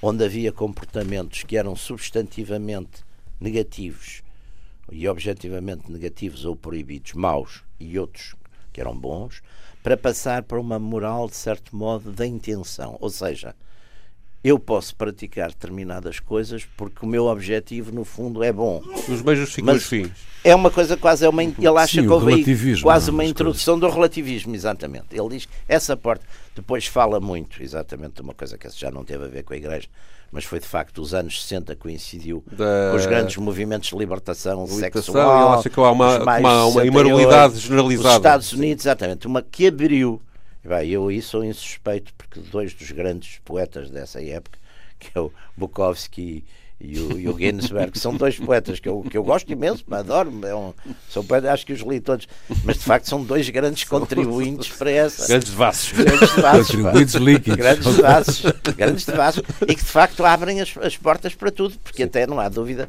Onde 0.00 0.24
havia 0.24 0.52
comportamentos 0.52 1.42
que 1.42 1.56
eram 1.56 1.76
substantivamente 1.76 3.04
negativos 3.40 4.22
e 4.90 5.08
objetivamente 5.08 5.90
negativos 5.90 6.44
ou 6.44 6.56
proibidos, 6.56 7.12
maus, 7.12 7.62
e 7.78 7.98
outros 7.98 8.34
que 8.72 8.80
eram 8.80 8.96
bons, 8.96 9.42
para 9.82 9.96
passar 9.96 10.42
para 10.44 10.60
uma 10.60 10.78
moral, 10.78 11.28
de 11.28 11.36
certo 11.36 11.76
modo, 11.76 12.12
da 12.12 12.26
intenção. 12.26 12.96
Ou 13.00 13.10
seja, 13.10 13.54
eu 14.44 14.58
posso 14.58 14.96
praticar 14.96 15.48
determinadas 15.48 16.18
coisas 16.18 16.66
porque 16.76 17.04
o 17.04 17.08
meu 17.08 17.26
objetivo, 17.26 17.92
no 17.92 18.04
fundo, 18.04 18.42
é 18.42 18.52
bom. 18.52 18.82
Os 19.08 19.22
meios 19.22 19.40
justificam 19.40 19.74
os 19.74 19.84
fins. 19.84 20.10
É 20.44 20.52
uma 20.54 20.70
coisa 20.70 20.96
quase, 20.96 21.24
é 21.24 21.28
uma, 21.28 21.44
ele 21.44 21.78
acha 21.78 22.00
Sim, 22.00 22.06
que 22.06 22.12
houve 22.12 22.82
quase 22.82 23.10
uma 23.10 23.24
introdução 23.24 23.78
coisas. 23.78 23.92
do 23.92 23.94
relativismo, 23.94 24.54
exatamente. 24.54 25.06
Ele 25.12 25.28
diz 25.28 25.48
essa 25.68 25.96
parte, 25.96 26.24
depois 26.56 26.84
fala 26.86 27.20
muito, 27.20 27.62
exatamente, 27.62 28.14
de 28.14 28.22
uma 28.22 28.34
coisa 28.34 28.58
que 28.58 28.68
já 28.70 28.90
não 28.90 29.04
teve 29.04 29.24
a 29.24 29.28
ver 29.28 29.44
com 29.44 29.54
a 29.54 29.56
Igreja, 29.56 29.86
mas 30.32 30.44
foi 30.44 30.58
de 30.58 30.66
facto 30.66 31.00
os 31.00 31.14
anos 31.14 31.40
60 31.42 31.76
coincidiu 31.76 32.42
da... 32.50 32.88
com 32.90 32.96
os 32.96 33.06
grandes 33.06 33.36
movimentos 33.36 33.90
de 33.90 33.96
libertação, 33.96 34.64
libertação 34.64 35.14
sexual. 35.14 35.46
Ele 35.46 35.58
acha 35.60 35.70
que 35.70 35.78
há 35.78 35.90
uma, 35.92 36.18
uma, 36.18 36.64
uma 36.66 36.84
imoralidade 36.84 37.58
generalizada. 37.58 38.08
Os 38.08 38.16
Estados 38.16 38.52
Unidos, 38.52 38.84
exatamente, 38.84 39.28
uma 39.28 39.42
que 39.42 39.68
abriu 39.68 40.20
Vai, 40.64 40.88
eu 40.88 41.08
aí 41.08 41.20
sou 41.20 41.44
insuspeito, 41.44 42.12
porque 42.16 42.40
dois 42.40 42.72
dos 42.72 42.90
grandes 42.92 43.40
poetas 43.44 43.90
dessa 43.90 44.22
época, 44.22 44.58
que 44.98 45.10
é 45.14 45.20
o 45.20 45.32
Bukowski 45.56 46.44
e 46.80 46.98
o, 46.98 47.18
e 47.18 47.28
o 47.28 47.36
Ginsberg, 47.36 47.98
são 47.98 48.16
dois 48.16 48.38
poetas 48.38 48.78
que 48.78 48.88
eu, 48.88 49.02
que 49.02 49.16
eu 49.16 49.24
gosto 49.24 49.50
imenso, 49.52 49.84
adoro, 49.90 50.32
é 50.46 50.54
um, 50.54 50.72
são 51.08 51.24
poetas, 51.24 51.50
acho 51.50 51.66
que 51.66 51.72
os 51.72 51.80
li 51.80 52.00
todos, 52.00 52.28
mas 52.64 52.78
de 52.78 52.84
facto 52.84 53.08
são 53.08 53.24
dois 53.24 53.48
grandes 53.50 53.84
contribuintes 53.84 54.68
para 54.68 54.90
essa. 54.90 55.26
Grandes 55.26 55.50
vassos. 55.50 55.92
Grandes 55.92 56.30
vassos. 56.32 56.66
Contribuintes 56.68 57.14
líquidos. 57.14 57.56
Grandes 57.56 57.96
vassos, 57.96 58.42
grandes 58.76 59.04
vassos, 59.06 59.42
e 59.62 59.74
que 59.74 59.82
de 59.84 59.90
facto 59.90 60.24
abrem 60.24 60.60
as, 60.60 60.76
as 60.78 60.96
portas 60.96 61.34
para 61.34 61.50
tudo, 61.50 61.76
porque 61.82 62.02
Sim. 62.02 62.08
até 62.08 62.26
não 62.26 62.38
há 62.38 62.48
dúvida 62.48 62.88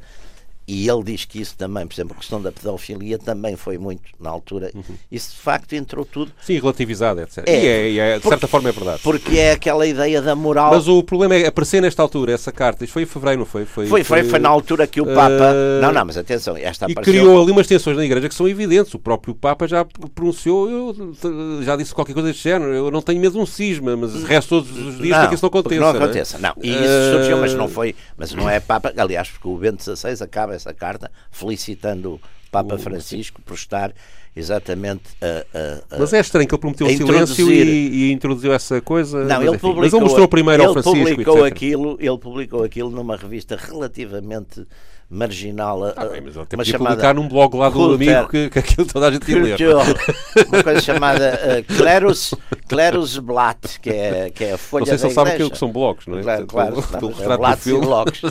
e 0.65 0.88
ele 0.88 1.03
diz 1.03 1.25
que 1.25 1.41
isso 1.41 1.55
também, 1.58 1.86
por 1.86 1.93
exemplo, 1.93 2.15
a 2.15 2.20
questão 2.20 2.41
da 2.41 2.51
pedofilia 2.51 3.17
também 3.17 3.58
foi 3.58 3.77
muito 3.77 4.03
na 4.20 4.29
altura. 4.29 4.72
Uhum. 4.74 4.84
Isso 5.12 5.32
de 5.32 5.38
facto 5.38 5.74
entrou 5.74 6.05
tudo. 6.05 6.32
Sim, 6.41 6.58
relativizado, 6.60 7.20
etc. 7.20 7.43
É, 7.46 7.51
e, 7.51 7.67
é, 7.67 7.89
e 7.91 8.00
é, 8.00 8.20
de 8.20 8.27
certa 8.27 8.48
forma 8.48 8.70
é 8.70 8.72
verdade. 8.72 9.01
Porque 9.03 9.38
é 9.38 9.51
aquela 9.51 9.86
ideia 9.86 10.22
da 10.22 10.36
moral. 10.36 10.72
Mas 10.72 10.88
o 10.88 11.03
problema 11.03 11.36
é 11.36 11.48
aparecer 11.48 11.82
nesta 11.82 12.01
altura 12.01 12.32
essa 12.32 12.50
carta. 12.51 12.86
Isto 12.86 12.93
foi 12.93 13.03
em 13.03 13.05
fevereiro, 13.05 13.39
não 13.39 13.46
foi? 13.46 13.65
Foi, 13.65 13.88
foi, 13.88 14.03
foi, 14.05 14.24
foi 14.24 14.39
na 14.39 14.48
altura 14.48 14.88
que 14.88 15.01
o 15.01 15.05
Papa. 15.05 15.29
Uh... 15.29 15.82
Não, 15.82 15.91
não, 15.91 16.05
mas 16.05 16.17
atenção, 16.17 16.55
esta 16.55 16.89
E 16.89 16.96
criou 16.96 17.41
ali 17.41 17.51
umas 17.51 17.67
tensões 17.67 17.98
na 17.98 18.05
igreja 18.05 18.29
que 18.29 18.36
são 18.36 18.48
evidentes. 18.48 18.93
O 18.93 19.00
próprio 19.00 19.36
Papa 19.36 19.67
já 19.67 19.86
pronunciou, 20.15 20.70
eu, 20.70 21.13
já 21.62 21.75
disse 21.75 21.93
qualquer 21.93 22.13
coisa 22.13 22.29
deste 22.29 22.43
género. 22.43 22.74
Eu 22.74 22.89
não 22.89 23.01
tenho 23.01 23.20
mesmo 23.20 23.41
um 23.41 23.46
cisma, 23.46 23.98
mas 23.98 24.24
resto 24.24 24.50
todos 24.50 24.72
os 24.72 24.98
dias 24.98 25.17
para 25.17 25.27
que 25.27 25.36
isso 25.36 25.43
não 25.43 25.50
aconteça. 25.50 25.82
Não, 25.82 25.93
não 25.93 26.03
aconteça, 26.03 26.38
não. 26.39 26.53
E 26.62 26.70
isso 26.70 27.12
surgiu, 27.12 27.38
mas 27.38 27.53
não 27.53 27.67
foi. 27.67 27.93
Mas 28.15 28.34
não 28.34 28.50
é 28.50 28.62
Papa. 28.62 28.93
Aliás, 28.96 29.27
porque 29.27 29.48
o 29.48 29.58
Bento 29.58 29.84
XVI 29.84 30.24
acaba 30.24 30.53
essa 30.54 30.74
carta 30.74 31.12
felicitando 31.32 32.16
o 32.16 32.22
Papa 32.52 32.78
Francisco 32.78 33.42
por 33.42 33.56
estar 33.56 33.94
exatamente 34.36 35.04
a, 35.22 35.58
a, 35.58 35.96
a 35.96 36.00
Mas 36.00 36.14
é 36.14 36.20
estranho 36.20 36.48
que 36.48 36.54
ele 36.54 36.62
prometeu 36.62 36.88
o 36.88 36.90
silêncio 36.90 37.52
e, 37.52 38.10
e, 38.10 38.12
introduziu 38.12 38.54
essa 38.54 38.82
coisa. 38.82 39.24
Não, 39.24 39.38
mas, 39.38 39.48
ele 39.48 39.58
publicou, 39.58 39.82
mas 39.84 39.94
ele 39.94 40.04
mostrou 40.04 40.28
primeiro 40.28 40.64
ao 40.64 40.74
Francisco. 40.74 41.10
Publicou 41.10 41.44
aquilo, 41.44 41.98
ele 42.00 42.18
publicou 42.18 42.64
aquilo 42.64 42.90
numa 42.90 43.16
revista 43.16 43.56
relativamente 43.56 44.66
marginal. 45.13 45.86
Ah, 45.96 46.05
bem, 46.05 46.22
mas 46.22 46.34
tem 46.48 46.60
que 46.60 46.65
chamada 46.65 46.96
publicar 46.96 47.13
num 47.13 47.27
blog 47.27 47.55
lá 47.55 47.70
do 47.70 47.75
Culter, 47.75 48.17
amigo 48.17 48.29
que, 48.29 48.50
que 48.50 48.60
aquilo 48.60 48.88
toda 48.88 49.08
a 49.08 49.12
gente 49.12 49.32
ia 49.32 49.41
ler. 49.41 49.58
Uma 50.48 50.63
coisa 50.63 50.82
chamada 50.82 51.39
uh, 51.39 51.75
Clerus, 51.75 52.34
Clerus 52.67 53.17
Blatt, 53.20 53.79
que 53.79 53.91
é, 53.91 54.29
que 54.32 54.43
é 54.43 54.53
a 54.53 54.58
folha 54.58 54.82
Não 54.82 54.86
sei 54.88 54.98
se 54.98 55.05
ele 55.05 55.13
sabe 55.13 55.43
o 55.43 55.51
que 55.51 55.58
são 55.58 55.72
blocos, 55.72 56.08
não 56.08 56.17
é? 56.17 56.24
Claro, 56.24 56.48
claro. 56.48 56.84
É 57.22 57.38
Blatts 57.38 57.67
e 57.67 57.79
blocos. 57.79 58.22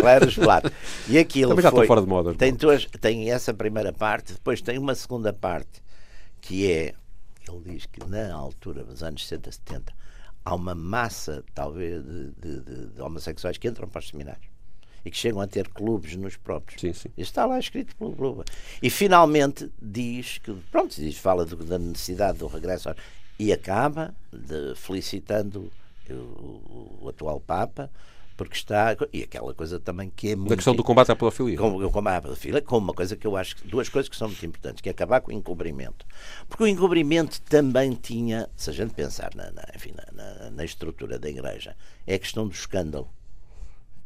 Clerus 0.00 0.38
Blatt. 0.38 0.72
E 1.08 1.18
aquilo 1.18 1.50
Também 1.50 1.62
já 1.64 1.70
foi, 1.70 1.86
fora 1.86 2.00
de 2.00 2.06
moda. 2.06 2.34
Tem, 2.34 2.54
duas, 2.54 2.86
tem 3.00 3.30
essa 3.30 3.52
primeira 3.52 3.92
parte, 3.92 4.34
depois 4.34 4.62
tem 4.62 4.78
uma 4.78 4.94
segunda 4.94 5.32
parte, 5.32 5.82
que 6.40 6.70
é, 6.70 6.94
ele 7.48 7.74
diz 7.74 7.86
que 7.86 8.08
na 8.08 8.32
altura, 8.32 8.84
nos 8.84 9.02
anos 9.02 9.26
60, 9.26 9.50
70, 9.50 9.92
há 10.44 10.54
uma 10.54 10.74
massa, 10.74 11.44
talvez, 11.52 12.04
de, 12.04 12.30
de, 12.32 12.60
de, 12.60 12.86
de 12.94 13.02
homossexuais 13.02 13.58
que 13.58 13.66
entram 13.66 13.88
para 13.88 13.98
os 13.98 14.08
seminários 14.08 14.51
e 15.04 15.10
que 15.10 15.16
chegam 15.16 15.40
a 15.40 15.46
ter 15.46 15.68
clubes 15.68 16.16
nos 16.16 16.36
próprios. 16.36 16.80
Sim, 16.80 16.92
sim. 16.92 17.08
Isso 17.16 17.30
está 17.30 17.46
lá 17.46 17.58
escrito 17.58 17.94
pelo 17.96 18.12
Globo. 18.12 18.44
E 18.82 18.90
finalmente 18.90 19.70
diz 19.80 20.38
que, 20.38 20.52
pronto, 20.70 20.94
diz, 20.94 21.16
fala 21.16 21.44
do, 21.44 21.56
da 21.56 21.78
necessidade 21.78 22.38
do 22.38 22.46
regresso 22.46 22.94
e 23.38 23.52
acaba 23.52 24.14
de, 24.32 24.74
felicitando 24.76 25.70
o, 26.08 26.12
o, 26.12 26.98
o 27.02 27.08
atual 27.08 27.40
Papa 27.40 27.90
porque 28.36 28.56
está. 28.56 28.96
E 29.12 29.22
aquela 29.22 29.54
coisa 29.54 29.78
também 29.78 30.10
que 30.14 30.30
é 30.30 30.36
muito. 30.36 30.48
Da 30.48 30.56
questão 30.56 30.74
do 30.74 30.82
combate 30.82 31.12
à 31.12 31.16
pedofilia. 31.16 31.56
Com, 31.56 31.84
o 31.84 31.90
combate 31.90 32.16
à 32.16 32.22
pedofilia, 32.22 32.62
com 32.62 32.78
uma 32.78 32.92
coisa 32.92 33.16
que 33.16 33.26
eu 33.26 33.36
acho. 33.36 33.56
Duas 33.66 33.88
coisas 33.88 34.08
que 34.08 34.16
são 34.16 34.28
muito 34.28 34.44
importantes, 34.44 34.80
que 34.80 34.88
é 34.88 34.92
acabar 34.92 35.20
com 35.20 35.30
o 35.30 35.34
encobrimento. 35.34 36.06
Porque 36.48 36.64
o 36.64 36.66
encobrimento 36.66 37.40
também 37.42 37.92
tinha, 37.94 38.48
se 38.56 38.70
a 38.70 38.72
gente 38.72 38.94
pensar 38.94 39.30
na, 39.34 39.50
na 39.50 39.64
enfim, 39.74 39.92
na, 39.94 40.22
na, 40.22 40.50
na 40.50 40.64
estrutura 40.64 41.18
da 41.18 41.28
igreja, 41.28 41.76
é 42.06 42.14
a 42.14 42.18
questão 42.18 42.46
do 42.46 42.54
escândalo 42.54 43.08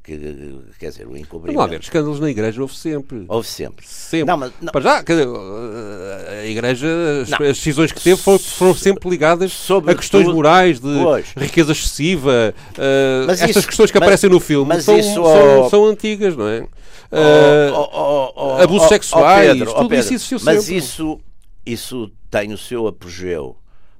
que, 0.06 0.60
quer 0.78 0.90
dizer, 0.90 1.06
o 1.08 1.16
encobrimento. 1.16 1.58
Não 1.58 1.64
haver 1.64 1.80
escândalos 1.80 2.20
na 2.20 2.30
igreja 2.30 2.62
houve 2.62 2.76
sempre. 2.76 3.24
Houve 3.26 3.48
sempre. 3.48 3.84
Sempre. 3.84 4.26
Não, 4.26 4.36
mas, 4.36 4.52
não. 4.62 4.72
Para 4.72 4.80
já, 4.80 5.02
dizer, 5.02 5.26
a 5.26 6.46
igreja, 6.46 6.86
as, 7.22 7.32
as, 7.32 7.38
decisões 7.38 7.90
que 7.90 8.00
teve 8.00 8.20
foram, 8.20 8.38
foram 8.38 8.74
sempre 8.74 9.10
ligadas 9.10 9.52
Sobre 9.52 9.90
a 9.90 9.94
questões 9.96 10.24
tudo, 10.24 10.36
morais, 10.36 10.78
de 10.78 11.02
pois. 11.02 11.26
riqueza 11.36 11.72
excessiva. 11.72 12.54
Uh, 12.78 13.30
estas 13.32 13.50
isso, 13.50 13.66
questões 13.66 13.90
que 13.90 13.98
mas, 13.98 14.06
aparecem 14.06 14.30
no 14.30 14.38
filme 14.38 14.80
são, 14.80 14.96
isso, 14.96 15.14
são, 15.14 15.60
oh, 15.64 15.70
são, 15.70 15.84
antigas, 15.86 16.36
não 16.36 16.46
é? 16.46 16.60
Uh, 16.60 17.72
oh, 17.74 18.32
oh, 18.36 18.62
abusos 18.62 18.88
sexuais, 18.88 19.52
Pedro, 19.52 19.74
tudo 19.74 19.88
Pedro, 19.88 20.04
isso 20.04 20.14
existiu 20.14 20.38
Mas 20.42 20.64
sempre. 20.64 20.76
isso, 20.76 21.20
isso 21.64 22.12
tem 22.30 22.52
o 22.52 22.58
seu 22.58 22.86
apogeu 22.86 23.56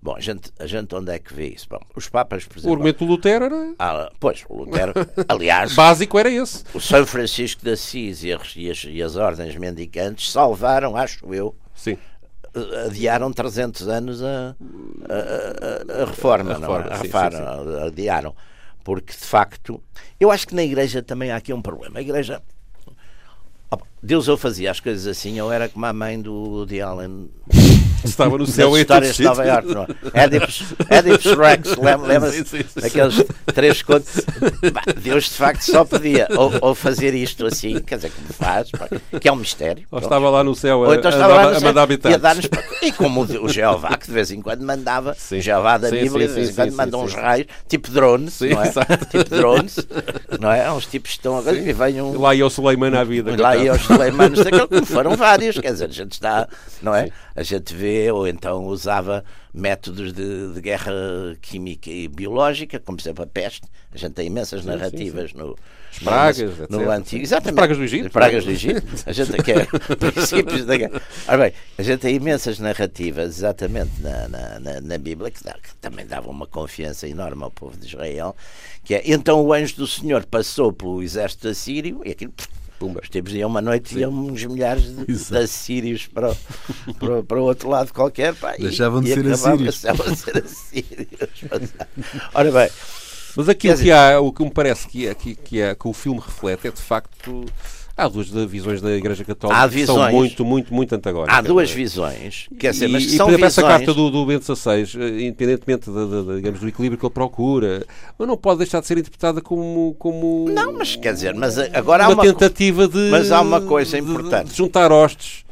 Bom, 0.07 0.15
a 0.15 0.21
gente, 0.21 0.53
a 0.57 0.69
gente 0.69 0.95
onde 0.95 1.11
é 1.11 1.19
que 1.19 1.35
vê 1.35 1.49
isso? 1.49 1.67
Bom, 1.69 1.81
os 1.97 2.09
Papas, 2.09 2.45
por 2.45 2.59
exemplo. 2.59 2.71
O 2.71 2.75
argumento 2.75 3.05
do 3.05 3.11
Lutero 3.11 3.45
era. 3.45 3.75
Ah, 3.77 4.09
pois, 4.21 4.45
o 4.49 4.59
Lutero, 4.59 4.93
aliás. 5.27 5.75
Básico 5.75 6.17
era 6.17 6.31
esse. 6.31 6.63
O 6.73 6.81
São 6.81 7.05
Francisco 7.05 7.65
de 7.65 7.73
Assis 7.73 8.23
e 8.23 8.33
as, 8.33 8.55
e 8.55 8.71
as, 8.71 8.85
e 8.85 9.03
as 9.03 9.17
ordens 9.17 9.57
mendicantes 9.57 10.31
salvaram, 10.31 10.97
acho 10.97 11.35
eu. 11.35 11.57
Sim 11.75 11.99
adiaram 12.87 13.31
300 13.31 13.87
anos 13.87 14.23
a, 14.23 14.57
a, 15.11 15.99
a, 15.99 16.03
a 16.03 16.07
reforma, 16.07 16.53
a 16.53 16.55
reforma, 16.55 16.59
não, 16.59 16.91
é? 16.91 16.95
a 16.95 16.97
reforma 16.97 17.31
sim, 17.31 17.81
sim. 17.81 17.87
adiaram. 17.87 18.35
Porque, 18.83 19.13
de 19.13 19.27
facto, 19.27 19.83
eu 20.19 20.31
acho 20.31 20.47
que 20.47 20.55
na 20.55 20.63
igreja 20.63 21.03
também 21.03 21.33
há 21.33 21.37
aqui 21.37 21.53
um 21.53 21.61
problema. 21.61 21.99
A 21.99 22.01
igreja. 22.01 22.41
Deus 24.03 24.27
eu 24.29 24.39
fazia 24.39 24.71
as 24.71 24.81
coisas 24.81 25.07
assim, 25.07 25.37
eu 25.37 25.53
era 25.53 25.69
como 25.69 25.85
a 25.85 25.93
mãe 25.93 26.19
do 26.19 26.33
Woody 26.33 26.81
Allen 26.81 27.29
Estava 28.11 28.39
no 28.39 28.47
céu 28.47 28.77
em 28.77 28.81
histórias 28.81 29.17
de 29.17 29.23
Nova 29.23 29.45
York, 29.45 29.69
não 29.69 29.83
é? 29.83 30.25
Oedipus, 30.25 31.35
Rex, 31.37 31.77
lembra-se? 31.77 32.67
Aqueles 32.85 33.25
três 33.55 33.83
contos. 33.83 34.21
Deus 35.03 35.25
de 35.25 35.31
facto 35.31 35.63
só 35.63 35.85
podia 35.85 36.29
ou, 36.37 36.53
ou, 36.61 36.75
fazer 36.75 37.15
isto 37.15 37.47
assim, 37.47 37.81
quer 37.81 37.97
dizer, 37.97 38.13
como 38.13 38.29
faz, 38.33 38.71
que 39.21 39.29
é 39.29 39.33
um 39.33 39.37
mistério. 39.37 39.85
Ou 39.91 39.99
estava 39.99 40.31
lá 40.31 40.45
no 40.45 40.55
céu 40.55 40.91
a, 40.91 40.97
então 40.97 41.11
estava 41.11 41.33
a, 41.33 41.37
lá 41.37 41.51
no 41.51 41.57
a 41.57 41.61
mandar 41.61 41.83
habitantes. 41.83 42.51
E 42.83 42.93
como 42.93 43.23
o 43.23 43.49
Jeová, 43.49 43.97
que 43.97 44.07
de 44.07 44.13
vez 44.13 44.31
em 44.31 44.41
quando 44.41 44.63
mandava, 44.63 45.15
sim. 45.19 45.41
Jeová 45.41 45.79
da 45.79 45.89
sim, 45.89 46.01
Bíblia, 46.01 46.29
sim, 46.29 46.35
de 46.35 46.41
vez 46.41 46.51
em 46.51 46.55
quando 46.55 46.73
manda 46.75 46.97
uns 46.99 47.15
raios, 47.15 47.47
tipo 47.69 47.91
drones, 47.91 48.41
não 48.41 48.63
é? 48.63 48.71
Tipo 49.11 49.31
drones, 49.31 49.87
não 50.41 50.53
é? 50.53 50.71
Uns 50.73 50.87
tipos 50.87 51.13
que 51.13 51.19
estão 51.19 51.37
agora 51.37 51.57
e 51.57 51.73
venham. 51.73 52.13
Lá 52.19 52.35
ia 52.35 52.47
o 52.47 52.51
Suleiman 52.51 52.97
à 52.97 53.05
vida. 53.05 53.35
Lá 53.41 53.57
ia 53.57 53.73
o 53.73 53.79
Suleiman, 53.79 54.31
como 54.69 54.87
foram 54.87 55.17
vários, 55.17 55.59
quer 55.59 55.73
dizer, 55.73 55.87
a 55.87 55.93
gente 55.93 56.13
está, 56.13 56.49
não 56.83 56.95
é? 56.95 57.11
A 57.35 57.43
gente 57.43 57.75
vê 57.75 57.96
ou 58.13 58.27
então 58.27 58.65
usava 58.67 59.25
métodos 59.53 60.13
de, 60.13 60.53
de, 60.53 60.61
guerra 60.61 60.93
química 61.41 61.91
e 61.91 62.09
biológica, 62.09 62.79
como 62.79 62.97
por 62.97 63.03
exemplo 63.03 63.25
a 63.25 63.27
peste. 63.27 63.67
A 63.93 63.99
gente 63.99 64.13
tem 64.13 64.27
imensas 64.27 64.63
sim, 64.63 64.69
narrativas 64.69 65.31
sim, 65.31 65.37
sim. 65.37 65.43
no. 65.43 65.57
As 65.91 65.99
pragas, 66.03 66.59
no, 66.69 66.81
no 66.81 66.91
antigo, 66.91 67.23
exatamente. 67.23 67.49
As 67.49 67.55
pragas 67.55 67.79
do 67.79 67.85
Egito. 67.85 68.07
As 68.07 68.13
pragas 68.13 68.45
do 68.45 68.51
Egito. 68.51 68.83
A 69.07 69.13
gente 69.13 69.33
quer 69.43 69.67
princípios 69.97 70.67
da 70.67 70.77
guerra. 70.77 71.01
Ora 71.27 71.39
bem, 71.39 71.53
a 71.79 71.83
gente 71.83 72.01
tem 72.01 72.15
imensas 72.15 72.59
narrativas, 72.59 73.39
exatamente, 73.39 73.93
na, 74.03 74.29
na, 74.29 74.61
na, 74.61 74.81
na 74.83 74.99
Bíblia, 74.99 75.31
que, 75.31 75.43
dá, 75.43 75.55
que, 75.55 75.75
também 75.77 76.07
davam 76.07 76.31
uma 76.31 76.47
confiança 76.47 77.09
enorme 77.09 77.45
ao 77.45 77.51
povo 77.51 77.79
de 77.79 77.87
Israel, 77.87 78.37
que 78.85 78.95
é, 78.95 79.03
então 79.07 79.41
o 79.41 79.55
anjo 79.55 79.77
do 79.77 79.87
Senhor 79.87 80.27
passou 80.27 80.71
pelo 80.71 81.03
exército 81.03 81.49
assírio 81.49 82.03
e 82.05 82.11
aquilo 82.11 82.35
Pumba. 82.79 83.01
Os 83.03 83.09
tipos 83.09 83.33
iam 83.33 83.49
uma 83.49 83.61
noite 83.61 83.97
e 83.97 84.01
iam 84.01 84.13
uns 84.13 84.45
milhares 84.45 84.85
de, 84.85 85.07
de 85.07 85.37
assírios 85.37 86.07
para, 86.07 86.35
para, 86.99 87.23
para 87.23 87.41
o 87.41 87.45
outro 87.45 87.69
lado 87.69 87.93
qualquer. 87.93 88.35
Pá, 88.35 88.55
deixavam, 88.59 89.03
de 89.03 89.13
ser 89.13 89.27
assírios. 89.27 89.81
deixavam 89.83 90.13
de 90.13 90.19
ser 90.19 90.39
assírios. 90.45 91.09
Ora 92.35 92.53
bem. 92.53 92.71
Mas 93.37 93.49
aquilo 93.51 93.77
que, 93.77 93.91
há, 93.91 94.19
o 94.19 94.33
que 94.33 94.43
me 94.43 94.51
parece 94.51 94.89
que, 94.89 95.07
é, 95.07 95.15
que, 95.15 95.35
que, 95.35 95.61
é, 95.61 95.75
que 95.75 95.87
o 95.87 95.93
filme 95.93 96.19
reflete 96.19 96.69
é 96.69 96.71
de 96.71 96.81
facto 96.81 97.45
Há 97.97 98.09
duas 98.09 98.29
visões 98.29 98.83
da 98.83 98.91
Igreja 98.95 99.25
Católica 99.25 99.59
há 99.59 99.67
visões, 99.67 99.87
que 99.89 100.05
são 100.05 100.13
muito, 100.13 100.45
muito, 100.45 100.75
muito 100.75 100.95
antagónicas. 100.95 101.35
Há 101.35 101.41
duas 101.41 101.71
visões. 101.71 102.47
Quer 102.59 102.73
dizer, 102.73 102.89
mas 102.89 103.05
e, 103.05 103.17
são 103.17 103.31
e, 103.31 103.39
por 103.39 103.47
exemplo, 103.47 103.49
visões... 103.49 103.59
essa 103.59 103.63
carta 103.63 103.95
do, 103.95 104.11
do 104.11 104.27
Bento 104.27 104.45
XVI, 104.55 105.01
eh, 105.01 105.23
independentemente 105.23 105.91
de, 105.91 106.07
de, 106.07 106.25
de, 106.25 106.37
digamos, 106.37 106.61
do 106.61 106.69
equilíbrio 106.69 106.99
que 106.99 107.07
ele 107.07 107.15
procura, 107.15 107.87
mas 108.19 108.29
não 108.29 108.37
pode 108.37 108.59
deixar 108.59 108.81
de 108.81 108.87
ser 108.87 108.99
interpretada 108.99 109.41
como. 109.41 109.97
como 109.99 110.47
não, 110.51 110.75
mas 110.75 110.95
quer 110.95 111.15
dizer, 111.15 111.35
mas 111.35 111.59
agora 111.59 112.05
uma 112.05 112.13
há 112.13 112.15
uma 112.17 112.23
tentativa 112.23 112.87
de. 112.87 113.09
Mas 113.11 113.33
há 113.33 113.41
uma 113.41 113.63
coisa 113.63 113.97
importante. 113.97 114.51
De, 114.51 114.57
juntar 114.57 114.93
hostes 114.93 115.46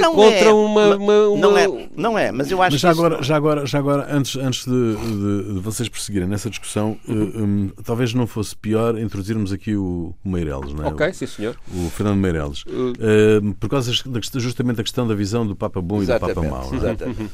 não 0.00 0.14
contra 0.14 0.48
é, 0.48 0.52
uma, 0.52 0.96
uma, 0.96 1.28
uma, 1.28 1.40
Não 1.40 1.58
é, 1.58 1.88
não 1.96 2.18
é, 2.18 2.32
mas 2.32 2.50
eu 2.50 2.60
acho 2.62 2.74
mas 2.74 2.80
já 2.80 2.90
agora, 2.90 3.22
já 3.22 3.36
agora, 3.36 3.66
já 3.66 3.78
agora, 3.78 4.06
antes, 4.10 4.36
antes 4.36 4.64
de, 4.64 4.96
de, 4.96 5.54
de 5.54 5.60
vocês 5.60 5.88
prosseguirem 5.88 6.28
nessa 6.28 6.50
discussão, 6.50 6.98
uh, 7.08 7.12
um, 7.12 7.70
talvez 7.84 8.14
não 8.14 8.26
fosse 8.26 8.56
pior 8.56 8.98
introduzirmos 8.98 9.52
aqui 9.52 9.74
o, 9.74 10.14
o 10.24 10.28
Meireles, 10.28 10.72
não 10.72 10.84
é? 10.84 10.88
Ok, 10.88 11.12
sim 11.12 11.26
senhor. 11.26 11.56
O 11.74 11.90
Fernando 11.90 12.18
Meireles. 12.18 12.62
Uh, 12.62 13.54
por 13.58 13.68
causa 13.68 13.92
da, 14.06 14.20
justamente 14.40 14.76
da 14.76 14.82
questão 14.82 15.06
da 15.06 15.14
visão 15.14 15.46
do 15.46 15.56
Papa 15.56 15.80
Bom 15.80 16.02
e 16.02 16.06
do 16.06 16.18
Papa 16.18 16.42
Mau. 16.42 16.70
É? 16.72 16.76
Exatamente. 16.76 17.20
Uhum. 17.20 17.28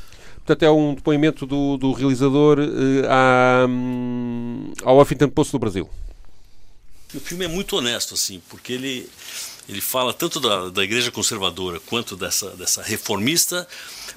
Portanto, 0.44 0.62
é 0.62 0.70
um 0.70 0.94
depoimento 0.94 1.46
do, 1.46 1.78
do 1.78 1.92
realizador 1.92 2.58
uh, 2.58 2.62
à, 3.08 3.66
um, 3.66 4.72
ao 4.82 5.00
Huffington 5.00 5.28
Post 5.28 5.52
do 5.52 5.58
Brasil. 5.58 5.88
O 7.14 7.20
filme 7.20 7.44
é 7.44 7.48
muito 7.48 7.76
honesto, 7.76 8.14
assim, 8.14 8.42
porque 8.50 8.72
ele 8.72 9.08
ele 9.68 9.80
fala 9.80 10.12
tanto 10.12 10.40
da, 10.40 10.68
da 10.68 10.84
igreja 10.84 11.10
conservadora 11.10 11.80
quanto 11.80 12.16
dessa, 12.16 12.50
dessa 12.50 12.82
reformista, 12.82 13.66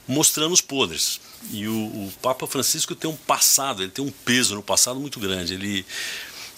mostrando 0.08 0.54
os 0.54 0.62
podres. 0.62 1.20
E 1.52 1.68
o, 1.68 1.74
o, 1.74 2.14
Papa 2.22 2.46
Francisco 2.48 2.96
tem 2.96 3.10
um 3.10 3.16
passado, 3.16 3.84
ele 3.84 3.92
tem 3.92 4.04
um 4.04 4.12
peso 4.12 4.56
no 4.56 4.64
passado 4.64 5.00
muito 5.00 5.20
grande. 5.20 5.54
Ele, 5.54 5.86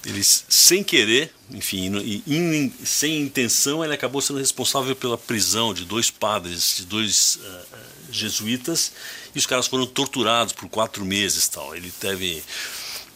ele 0.05 0.23
sem 0.23 0.83
querer, 0.83 1.31
enfim, 1.51 1.91
in, 2.25 2.73
sem 2.83 3.21
intenção, 3.21 3.83
ele 3.83 3.93
acabou 3.93 4.21
sendo 4.21 4.39
responsável 4.39 4.95
pela 4.95 5.17
prisão 5.17 5.73
de 5.73 5.85
dois 5.85 6.09
padres, 6.09 6.77
de 6.77 6.85
dois 6.85 7.39
uh, 7.43 8.11
jesuítas, 8.11 8.91
e 9.35 9.37
os 9.37 9.45
caras 9.45 9.67
foram 9.67 9.85
torturados 9.85 10.53
por 10.53 10.67
quatro 10.67 11.05
meses, 11.05 11.47
tal. 11.47 11.75
Ele 11.75 11.91
teve 11.91 12.43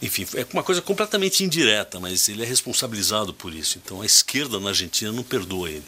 enfim, 0.02 0.26
é 0.34 0.46
uma 0.52 0.62
coisa 0.62 0.82
completamente 0.82 1.42
indireta, 1.44 1.98
mas 1.98 2.28
ele 2.28 2.42
é 2.42 2.46
responsabilizado 2.46 3.32
por 3.32 3.54
isso. 3.54 3.78
Então 3.82 4.02
a 4.02 4.06
esquerda 4.06 4.60
na 4.60 4.70
Argentina 4.70 5.12
não 5.12 5.22
perdoa 5.22 5.70
ele. 5.70 5.84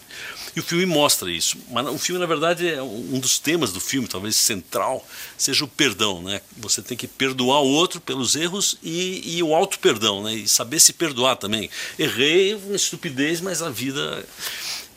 E 0.54 0.60
o 0.60 0.62
filme 0.62 0.86
mostra 0.86 1.30
isso. 1.30 1.58
Mas 1.70 1.86
o 1.86 1.98
filme, 1.98 2.18
na 2.18 2.26
verdade, 2.26 2.66
é 2.66 2.82
um 2.82 3.20
dos 3.20 3.38
temas 3.38 3.72
do 3.72 3.80
filme, 3.80 4.08
talvez 4.08 4.36
central, 4.36 5.06
seja 5.36 5.64
o 5.64 5.68
perdão. 5.68 6.22
Né? 6.22 6.40
Você 6.56 6.80
tem 6.80 6.96
que 6.96 7.06
perdoar 7.06 7.60
o 7.60 7.68
outro 7.68 8.00
pelos 8.00 8.34
erros 8.34 8.78
e, 8.82 9.36
e 9.36 9.42
o 9.42 9.54
auto-perdão, 9.54 10.22
né? 10.22 10.34
e 10.34 10.48
saber 10.48 10.80
se 10.80 10.94
perdoar 10.94 11.36
também. 11.36 11.68
Errei, 11.98 12.54
uma 12.54 12.74
estupidez, 12.74 13.42
mas 13.42 13.60
a 13.60 13.68
vida. 13.68 14.26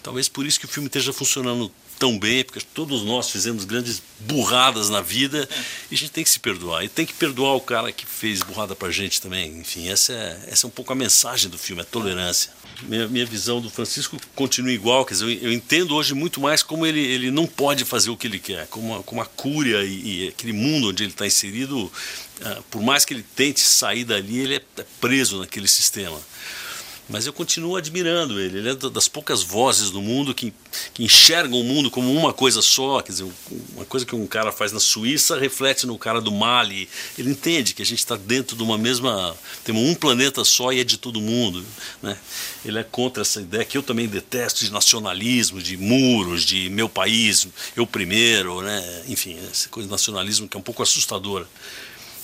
Talvez 0.02 0.30
por 0.30 0.46
isso 0.46 0.58
que 0.60 0.66
o 0.66 0.70
filme 0.70 0.88
esteja 0.88 1.12
funcionando 1.12 1.70
tão 2.00 2.18
bem, 2.18 2.46
porque 2.46 2.66
todos 2.74 3.04
nós 3.04 3.30
fizemos 3.30 3.66
grandes 3.66 4.02
burradas 4.22 4.90
na 4.90 5.02
vida 5.02 5.48
e 5.92 5.96
a 5.96 5.98
gente 5.98 6.12
tem 6.12 6.24
que 6.24 6.30
se 6.30 6.40
perdoar. 6.40 6.84
E 6.86 6.90
tem 6.90 7.06
que 7.06 7.14
perdoar 7.14 7.56
o 7.56 7.62
cara 7.62 7.92
que 7.92 8.06
fez 8.06 8.42
burrada 8.42 8.74
pra 8.74 8.90
gente 8.90 9.22
também. 9.22 9.60
Enfim, 9.60 9.90
essa 9.90 10.14
é, 10.14 10.40
essa 10.48 10.66
é 10.66 10.68
um 10.68 10.72
pouco 10.72 10.94
a 10.94 10.96
mensagem 10.96 11.50
do 11.50 11.58
filme, 11.58 11.82
a 11.82 11.86
tolerância. 11.86 12.52
Minha, 12.84 13.10
minha 13.10 13.26
visão 13.26 13.60
do 13.60 13.70
Francisco 13.70 14.18
continua 14.34 14.72
igual, 14.72 15.04
quer 15.04 15.16
dizer, 15.16 15.26
eu, 15.26 15.50
eu, 15.50 15.52
entendo 15.52 15.94
hoje 15.94 16.14
muito 16.14 16.40
mais 16.40 16.64
como 16.64 16.86
ele, 16.86 17.02
ele 17.02 17.30
não 17.30 17.46
pode 17.46 17.84
fazer 17.84 18.10
o 18.10 18.16
que 18.16 18.26
ele 18.26 18.40
quer, 18.40 18.68
como 18.68 18.96
a, 18.96 19.04
como 19.04 19.22
a 19.22 19.26
cúria 19.26 19.84
e, 19.84 20.24
e 20.24 20.28
aquele 20.30 20.54
mundo 20.54 20.88
onde 20.88 21.04
ele 21.04 21.12
está 21.12 21.28
inserido, 21.28 21.78
uh, 21.78 22.64
por 22.72 22.82
mais 22.82 23.04
que 23.04 23.14
ele 23.14 23.26
tente 23.36 23.60
sair 23.60 24.06
dali, 24.06 24.40
ele 24.40 24.56
é 24.56 24.62
preso 25.02 25.40
naquele 25.40 25.68
sistema 25.68 26.18
mas 27.10 27.26
eu 27.26 27.34
continuo 27.34 27.76
admirando 27.76 28.40
ele. 28.40 28.60
Ele 28.60 28.70
é 28.70 28.76
das 28.76 29.08
poucas 29.08 29.42
vozes 29.42 29.90
do 29.90 30.00
mundo 30.00 30.34
que, 30.34 30.54
que 30.94 31.04
enxergam 31.04 31.60
o 31.60 31.64
mundo 31.64 31.90
como 31.90 32.14
uma 32.14 32.32
coisa 32.32 32.62
só. 32.62 33.02
Quer 33.02 33.12
dizer, 33.12 33.28
uma 33.76 33.84
coisa 33.86 34.06
que 34.06 34.16
um 34.16 34.28
cara 34.28 34.52
faz 34.52 34.72
na 34.72 34.80
Suíça 34.80 35.38
reflete 35.38 35.88
no 35.88 35.98
cara 35.98 36.22
do 36.22 36.32
Mali. 36.32 36.88
Ele 37.18 37.32
entende 37.32 37.74
que 37.74 37.82
a 37.82 37.86
gente 37.86 38.00
está 38.00 38.16
dentro 38.16 38.56
de 38.56 38.62
uma 38.62 38.78
mesma. 38.78 39.36
Temos 39.64 39.82
um 39.82 39.96
planeta 39.96 40.44
só 40.44 40.72
e 40.72 40.80
é 40.80 40.84
de 40.84 40.98
todo 40.98 41.20
mundo. 41.20 41.66
Né? 42.02 42.16
Ele 42.64 42.78
é 42.78 42.84
contra 42.84 43.24
essa 43.24 43.42
ideia 43.42 43.66
que 43.66 43.78
eu 43.78 43.82
também 43.84 44.08
detesto 44.08 44.64
de 44.64 44.72
nacionalismo, 44.72 45.62
de 45.62 45.78
muros, 45.78 46.44
de 46.46 46.70
meu 46.70 46.88
país, 46.88 47.48
eu 47.76 47.88
primeiro. 47.88 48.62
Né? 48.62 49.04
Enfim, 49.08 49.36
essa 49.52 49.68
coisa 49.70 49.88
de 49.88 49.92
nacionalismo 49.92 50.48
que 50.48 50.56
é 50.56 50.60
um 50.60 50.64
pouco 50.64 50.84
assustadora. 50.84 51.48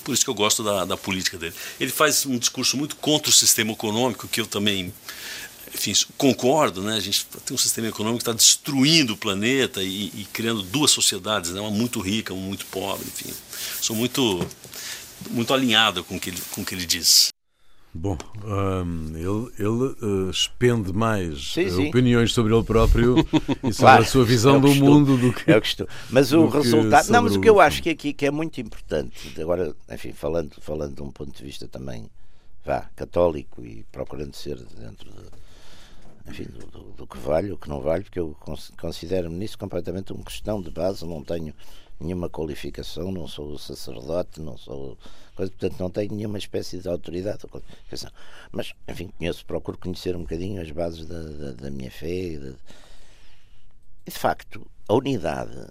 Por 0.05 0.13
isso 0.13 0.23
que 0.23 0.29
eu 0.29 0.35
gosto 0.35 0.63
da, 0.63 0.85
da 0.85 0.95
política 0.95 1.37
dele. 1.37 1.53
Ele 1.79 1.91
faz 1.91 2.25
um 2.25 2.37
discurso 2.37 2.77
muito 2.77 2.95
contra 2.97 3.29
o 3.29 3.33
sistema 3.33 3.71
econômico, 3.71 4.27
que 4.27 4.39
eu 4.39 4.45
também 4.45 4.93
enfim, 5.73 5.93
concordo, 6.17 6.81
né? 6.81 6.95
A 6.95 6.99
gente 6.99 7.25
tem 7.43 7.53
um 7.53 7.57
sistema 7.57 7.87
econômico 7.87 8.19
que 8.19 8.29
está 8.29 8.31
destruindo 8.31 9.13
o 9.13 9.17
planeta 9.17 9.83
e, 9.83 10.05
e, 10.15 10.27
criando 10.31 10.61
duas 10.61 10.91
sociedades, 10.91 11.51
né? 11.51 11.59
Uma 11.59 11.71
muito 11.71 11.99
rica, 11.99 12.33
uma 12.33 12.47
muito 12.47 12.65
pobre, 12.67 13.05
enfim. 13.05 13.33
Sou 13.81 13.95
muito 13.95 14.47
muito 15.31 15.53
alinhado 15.53 16.03
com 16.03 16.17
o 16.17 16.19
que 16.19 16.29
ele, 16.29 16.41
com 16.51 16.61
o 16.61 16.65
que 16.65 16.75
ele 16.75 16.85
diz. 16.85 17.34
Bom, 17.97 18.17
um, 18.43 19.15
ele, 19.15 19.53
ele 19.57 19.95
uh, 20.05 20.29
expende 20.29 20.91
mais 20.91 21.53
sim, 21.53 21.69
sim. 21.69 21.87
opiniões 21.87 22.33
sobre 22.33 22.53
ele 22.53 22.63
próprio 22.63 23.15
e 23.63 23.71
sobre 23.71 23.75
claro, 23.77 24.03
a 24.03 24.05
sua 24.05 24.25
visão 24.25 24.57
é 24.57 24.59
do 24.59 24.75
mundo 24.75 25.15
do 25.15 25.31
que. 25.31 25.49
É 25.49 25.57
o 25.57 25.61
que 25.61 25.67
estou. 25.67 25.87
Mas 26.09 26.33
o 26.33 26.45
resultado. 26.47 27.09
Não, 27.09 27.23
mas 27.23 27.37
o 27.37 27.39
que 27.39 27.49
eu 27.49 27.61
acho 27.61 27.81
que 27.81 27.89
aqui 27.89 28.11
que 28.11 28.25
é 28.25 28.31
muito 28.31 28.59
importante, 28.59 29.33
agora, 29.39 29.73
enfim, 29.89 30.11
falando, 30.11 30.55
falando 30.59 30.93
de 30.93 31.01
um 31.01 31.09
ponto 31.09 31.31
de 31.31 31.41
vista 31.41 31.69
também 31.69 32.09
vá, 32.65 32.89
católico 32.97 33.63
e 33.63 33.85
procurando 33.93 34.35
ser 34.35 34.57
dentro 34.77 35.09
de, 35.09 36.31
enfim, 36.31 36.47
do, 36.51 36.67
do, 36.67 36.83
do 36.97 37.07
que 37.07 37.17
vale, 37.17 37.53
o 37.53 37.57
que 37.57 37.69
não 37.69 37.79
vale, 37.79 38.03
porque 38.03 38.19
eu 38.19 38.35
considero-me 38.77 39.37
nisso 39.37 39.57
completamente 39.57 40.11
um 40.11 40.21
questão 40.21 40.61
de 40.61 40.69
base, 40.69 41.05
não 41.05 41.23
tenho 41.23 41.53
nenhuma 41.99 42.29
qualificação, 42.29 43.11
não 43.11 43.27
sou 43.27 43.57
sacerdote, 43.57 44.41
não 44.41 44.57
sou 44.57 44.97
coisa, 45.35 45.51
portanto 45.51 45.79
não 45.79 45.89
tenho 45.89 46.13
nenhuma 46.13 46.37
espécie 46.37 46.79
de 46.79 46.87
autoridade 46.87 47.39
ou 47.43 47.49
qualificação. 47.49 48.11
Mas, 48.51 48.73
enfim, 48.87 49.11
conheço, 49.17 49.45
procuro 49.45 49.77
conhecer 49.77 50.15
um 50.15 50.21
bocadinho 50.21 50.61
as 50.61 50.71
bases 50.71 51.05
da, 51.05 51.21
da, 51.21 51.51
da 51.53 51.71
minha 51.71 51.91
fé 51.91 52.07
e 52.07 52.37
de, 52.37 54.11
facto, 54.11 54.65
a 54.87 54.93
unidade. 54.93 55.67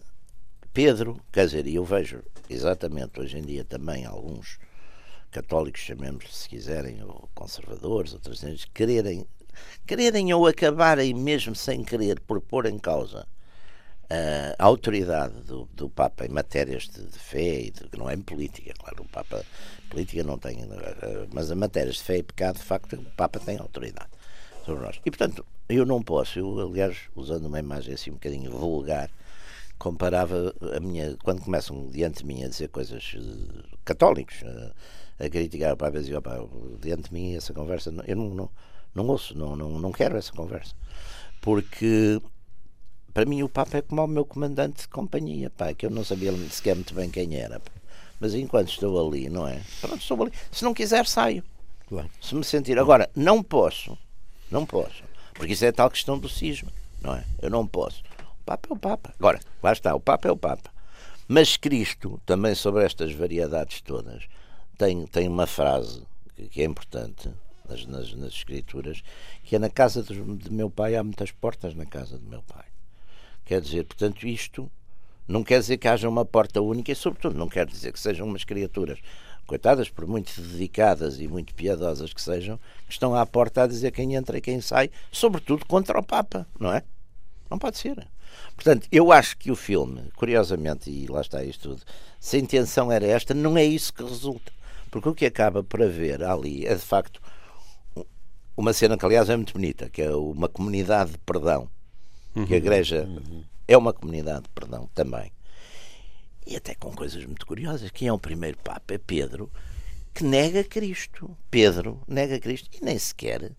Pedro, 0.72 1.20
quer 1.32 1.46
dizer, 1.46 1.66
eu 1.66 1.84
vejo 1.84 2.22
exatamente 2.48 3.20
hoje 3.20 3.38
em 3.38 3.42
dia 3.42 3.64
também 3.64 4.04
alguns 4.04 4.58
católicos, 5.30 5.80
chamemos 5.80 6.34
se 6.34 6.48
quiserem, 6.48 7.02
ou 7.02 7.28
conservadores, 7.34 8.12
outras 8.12 8.40
vezes, 8.40 8.64
quererem, 8.66 9.26
quererem 9.86 10.32
ou 10.32 10.46
acabarem 10.46 11.14
mesmo 11.14 11.54
sem 11.54 11.84
querer 11.84 12.20
por 12.20 12.40
pôr 12.40 12.66
em 12.66 12.78
causa 12.78 13.26
a 14.58 14.64
autoridade 14.64 15.34
do, 15.42 15.68
do 15.72 15.88
Papa 15.88 16.24
em 16.26 16.28
matérias 16.28 16.88
de, 16.88 17.04
de 17.06 17.18
fé 17.18 17.60
e 17.60 17.70
de, 17.70 17.88
que 17.88 17.98
não 17.98 18.08
é 18.08 18.14
em 18.14 18.20
política, 18.20 18.72
claro, 18.78 19.02
o 19.02 19.08
Papa 19.08 19.44
política 19.90 20.24
não 20.24 20.38
tem, 20.38 20.62
eh, 20.62 21.26
mas 21.32 21.50
em 21.50 21.54
matérias 21.54 21.96
de 21.96 22.02
fé 22.02 22.18
e 22.18 22.22
pecado, 22.22 22.56
de 22.56 22.64
facto, 22.64 22.96
o 22.96 23.04
Papa 23.16 23.38
tem 23.38 23.58
autoridade 23.58 24.10
sobre 24.64 24.84
nós. 24.84 25.00
E 25.04 25.10
portanto, 25.10 25.44
eu 25.68 25.86
não 25.86 26.02
posso, 26.02 26.38
eu 26.38 26.60
aliás, 26.60 26.96
usando 27.14 27.46
uma 27.46 27.58
imagem 27.58 27.94
assim 27.94 28.10
um 28.10 28.14
bocadinho 28.14 28.50
vulgar, 28.50 29.10
comparava 29.78 30.54
a 30.74 30.80
minha, 30.80 31.16
quando 31.22 31.42
começam 31.42 31.88
diante 31.90 32.18
de 32.18 32.26
mim 32.26 32.44
a 32.44 32.48
dizer 32.48 32.68
coisas 32.68 33.14
uh, 33.14 33.78
católicos, 33.84 34.42
uh, 34.42 34.72
a 35.18 35.28
criticar 35.28 35.74
o 35.74 35.76
Papa 35.76 35.98
e 35.98 36.00
dizer, 36.00 36.16
opa, 36.16 36.38
diante 36.80 37.08
de 37.08 37.14
mim 37.14 37.34
essa 37.36 37.52
conversa, 37.52 37.92
eu 38.06 38.16
não, 38.16 38.30
não, 38.30 38.50
não 38.94 39.06
ouço, 39.06 39.36
não, 39.36 39.56
não, 39.56 39.78
não 39.78 39.92
quero 39.92 40.16
essa 40.16 40.32
conversa. 40.32 40.74
Porque 41.40 42.20
para 43.14 43.24
mim 43.24 43.44
o 43.44 43.48
Papa 43.48 43.78
é 43.78 43.82
como 43.82 44.02
o 44.02 44.08
meu 44.08 44.24
comandante 44.24 44.82
de 44.82 44.88
companhia, 44.88 45.48
pá, 45.48 45.72
que 45.72 45.86
eu 45.86 45.90
não 45.90 46.04
sabia 46.04 46.32
sequer 46.50 46.74
muito 46.74 46.92
bem 46.92 47.08
quem 47.08 47.36
era. 47.36 47.60
Pá. 47.60 47.70
Mas 48.18 48.34
enquanto 48.34 48.68
estou 48.68 49.06
ali, 49.06 49.28
não 49.28 49.46
é? 49.46 49.60
Pronto, 49.80 50.00
estou 50.00 50.20
ali. 50.22 50.32
Se 50.50 50.64
não 50.64 50.74
quiser, 50.74 51.06
saio. 51.06 51.44
Claro. 51.86 52.10
Se 52.20 52.34
me 52.34 52.44
sentir. 52.44 52.78
Agora, 52.78 53.08
não 53.14 53.42
posso. 53.42 53.96
Não 54.50 54.66
posso. 54.66 55.04
Porque 55.32 55.52
isso 55.52 55.64
é 55.64 55.72
tal 55.72 55.90
questão 55.90 56.18
do 56.18 56.28
cisma, 56.28 56.72
não 57.00 57.14
é? 57.14 57.24
Eu 57.40 57.50
não 57.50 57.66
posso. 57.66 58.02
O 58.40 58.44
Papa 58.44 58.68
é 58.68 58.72
o 58.72 58.76
Papa. 58.76 59.14
Agora, 59.18 59.40
lá 59.62 59.72
está, 59.72 59.94
o 59.94 60.00
Papa 60.00 60.28
é 60.28 60.32
o 60.32 60.36
Papa. 60.36 60.70
Mas 61.28 61.56
Cristo, 61.56 62.20
também 62.26 62.54
sobre 62.54 62.84
estas 62.84 63.12
variedades 63.12 63.80
todas, 63.80 64.24
tem, 64.76 65.06
tem 65.06 65.28
uma 65.28 65.46
frase 65.46 66.02
que 66.50 66.62
é 66.62 66.64
importante 66.64 67.30
nas, 67.68 67.86
nas, 67.86 68.12
nas 68.14 68.32
Escrituras, 68.32 69.02
que 69.42 69.56
é 69.56 69.58
na 69.58 69.70
casa 69.70 70.02
de, 70.02 70.14
de 70.36 70.52
meu 70.52 70.68
pai 70.68 70.96
há 70.96 71.02
muitas 71.02 71.30
portas 71.30 71.74
na 71.74 71.86
casa 71.86 72.18
de 72.18 72.24
meu 72.24 72.42
pai. 72.42 72.64
Quer 73.44 73.60
dizer, 73.60 73.84
portanto, 73.84 74.26
isto 74.26 74.70
não 75.26 75.42
quer 75.42 75.60
dizer 75.60 75.78
que 75.78 75.88
haja 75.88 76.08
uma 76.08 76.24
porta 76.24 76.60
única 76.60 76.92
e, 76.92 76.94
sobretudo, 76.94 77.38
não 77.38 77.48
quer 77.48 77.66
dizer 77.66 77.92
que 77.92 78.00
sejam 78.00 78.26
umas 78.26 78.44
criaturas, 78.44 78.98
coitadas, 79.46 79.88
por 79.88 80.06
muito 80.06 80.40
dedicadas 80.40 81.20
e 81.20 81.28
muito 81.28 81.54
piedosas 81.54 82.12
que 82.12 82.20
sejam, 82.20 82.58
que 82.86 82.92
estão 82.92 83.14
à 83.14 83.24
porta 83.26 83.62
a 83.62 83.66
dizer 83.66 83.90
quem 83.90 84.14
entra 84.14 84.38
e 84.38 84.40
quem 84.40 84.60
sai, 84.60 84.90
sobretudo 85.12 85.66
contra 85.66 85.98
o 85.98 86.02
Papa, 86.02 86.46
não 86.58 86.72
é? 86.72 86.82
Não 87.50 87.58
pode 87.58 87.78
ser. 87.78 88.06
Portanto, 88.54 88.88
eu 88.90 89.12
acho 89.12 89.36
que 89.36 89.50
o 89.50 89.56
filme, 89.56 90.10
curiosamente, 90.16 90.90
e 90.90 91.06
lá 91.06 91.20
está 91.20 91.44
isto 91.44 91.70
tudo, 91.70 91.82
se 92.18 92.36
a 92.36 92.40
intenção 92.40 92.90
era 92.90 93.06
esta, 93.06 93.34
não 93.34 93.56
é 93.56 93.64
isso 93.64 93.92
que 93.92 94.02
resulta. 94.02 94.52
Porque 94.90 95.08
o 95.08 95.14
que 95.14 95.26
acaba 95.26 95.62
por 95.62 95.82
haver 95.82 96.22
ali 96.22 96.66
é, 96.66 96.74
de 96.74 96.80
facto, 96.80 97.20
uma 98.56 98.72
cena 98.72 98.96
que, 98.96 99.04
aliás, 99.04 99.28
é 99.28 99.36
muito 99.36 99.52
bonita, 99.52 99.90
que 99.90 100.02
é 100.02 100.14
uma 100.14 100.48
comunidade 100.48 101.12
de 101.12 101.18
perdão 101.18 101.68
uhum. 102.34 102.46
que 102.46 102.54
a 102.54 102.56
Igreja 102.56 103.04
uhum. 103.04 103.44
é 103.66 103.76
uma 103.76 103.92
comunidade, 103.92 104.44
perdão, 104.54 104.88
também. 104.94 105.32
E 106.46 106.56
até 106.56 106.74
com 106.74 106.92
coisas 106.92 107.24
muito 107.24 107.46
curiosas. 107.46 107.90
Quem 107.90 108.08
é 108.08 108.12
o 108.12 108.18
primeiro 108.18 108.58
Papa? 108.58 108.94
É 108.94 108.98
Pedro, 108.98 109.50
que 110.12 110.22
nega 110.22 110.62
Cristo. 110.62 111.36
Pedro 111.50 112.00
nega 112.06 112.38
Cristo 112.38 112.68
e 112.72 112.84
nem 112.84 112.98
sequer 112.98 113.52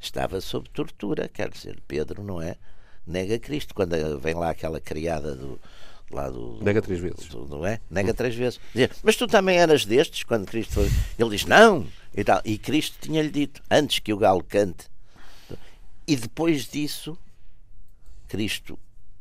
estava 0.00 0.40
sob 0.40 0.68
tortura. 0.70 1.28
Quer 1.28 1.50
dizer, 1.50 1.80
Pedro 1.86 2.22
não 2.22 2.40
é? 2.40 2.56
Nega 3.06 3.38
Cristo. 3.38 3.74
Quando 3.74 4.18
vem 4.18 4.34
lá 4.34 4.50
aquela 4.50 4.80
criada 4.80 5.34
do, 5.34 5.60
lá 6.10 6.28
do, 6.28 6.58
Nega 6.62 6.82
três 6.82 7.00
vezes. 7.00 7.26
Do, 7.28 7.46
não 7.46 7.66
é? 7.66 7.80
Nega 7.90 8.14
três 8.14 8.34
vezes. 8.34 8.60
Dizer, 8.72 8.90
mas 9.02 9.16
tu 9.16 9.26
também 9.26 9.58
eras 9.58 9.84
destes 9.84 10.24
quando 10.24 10.46
Cristo 10.46 10.74
foi. 10.74 10.90
Ele 11.18 11.30
diz, 11.30 11.44
não! 11.46 11.86
E, 12.14 12.22
tal. 12.24 12.40
e 12.44 12.58
Cristo 12.58 12.96
tinha-lhe 13.00 13.30
dito, 13.30 13.62
antes 13.70 13.98
que 13.98 14.12
o 14.12 14.18
galo 14.18 14.44
cante. 14.44 14.90
E 16.06 16.16
depois 16.16 16.66
disso, 16.66 17.16
Cristo 18.32 18.78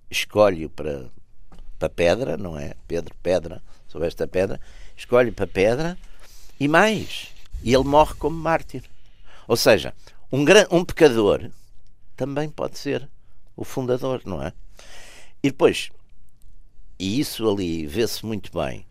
escolhe 0.10 0.69
para, 0.69 1.12
para 1.78 1.89
pedra, 1.89 2.38
não 2.38 2.58
é? 2.58 2.76
Pedro, 2.88 3.13
pedra, 3.21 3.62
sobre 3.86 4.08
esta 4.08 4.26
pedra, 4.26 4.58
escolhe 4.95 5.34
para 5.34 5.45
pedra 5.45 5.97
e 6.58 6.65
mais, 6.65 7.28
e 7.62 7.74
ele 7.74 7.84
morre 7.84 8.15
como 8.15 8.38
mártir. 8.38 8.84
Ou 9.50 9.58
seja, 9.58 9.93
um, 10.32 10.45
um 10.71 10.86
pecador 10.86 11.52
também 12.15 12.50
pode 12.50 12.78
ser 12.78 13.10
o 13.54 13.65
fundador, 13.65 14.21
não 14.24 14.41
é? 14.41 14.54
E 15.43 15.50
depois, 15.52 15.89
e 16.97 17.19
isso 17.19 17.50
ali 17.50 17.86
vê-se 17.86 18.26
muito 18.26 18.50
bem. 18.58 18.86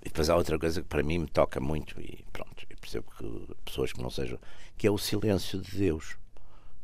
E 0.00 0.04
depois 0.04 0.30
há 0.30 0.36
outra 0.36 0.56
coisa 0.56 0.80
que 0.80 0.86
para 0.86 1.02
mim 1.02 1.18
me 1.18 1.26
toca 1.26 1.58
muito, 1.58 2.00
e 2.00 2.24
pronto, 2.32 2.64
percebo 2.80 3.10
que 3.18 3.54
pessoas 3.64 3.92
que 3.92 4.00
não 4.00 4.08
sejam, 4.08 4.38
que 4.76 4.86
é 4.86 4.90
o 4.90 4.98
silêncio 4.98 5.60
de 5.60 5.76
Deus. 5.76 6.16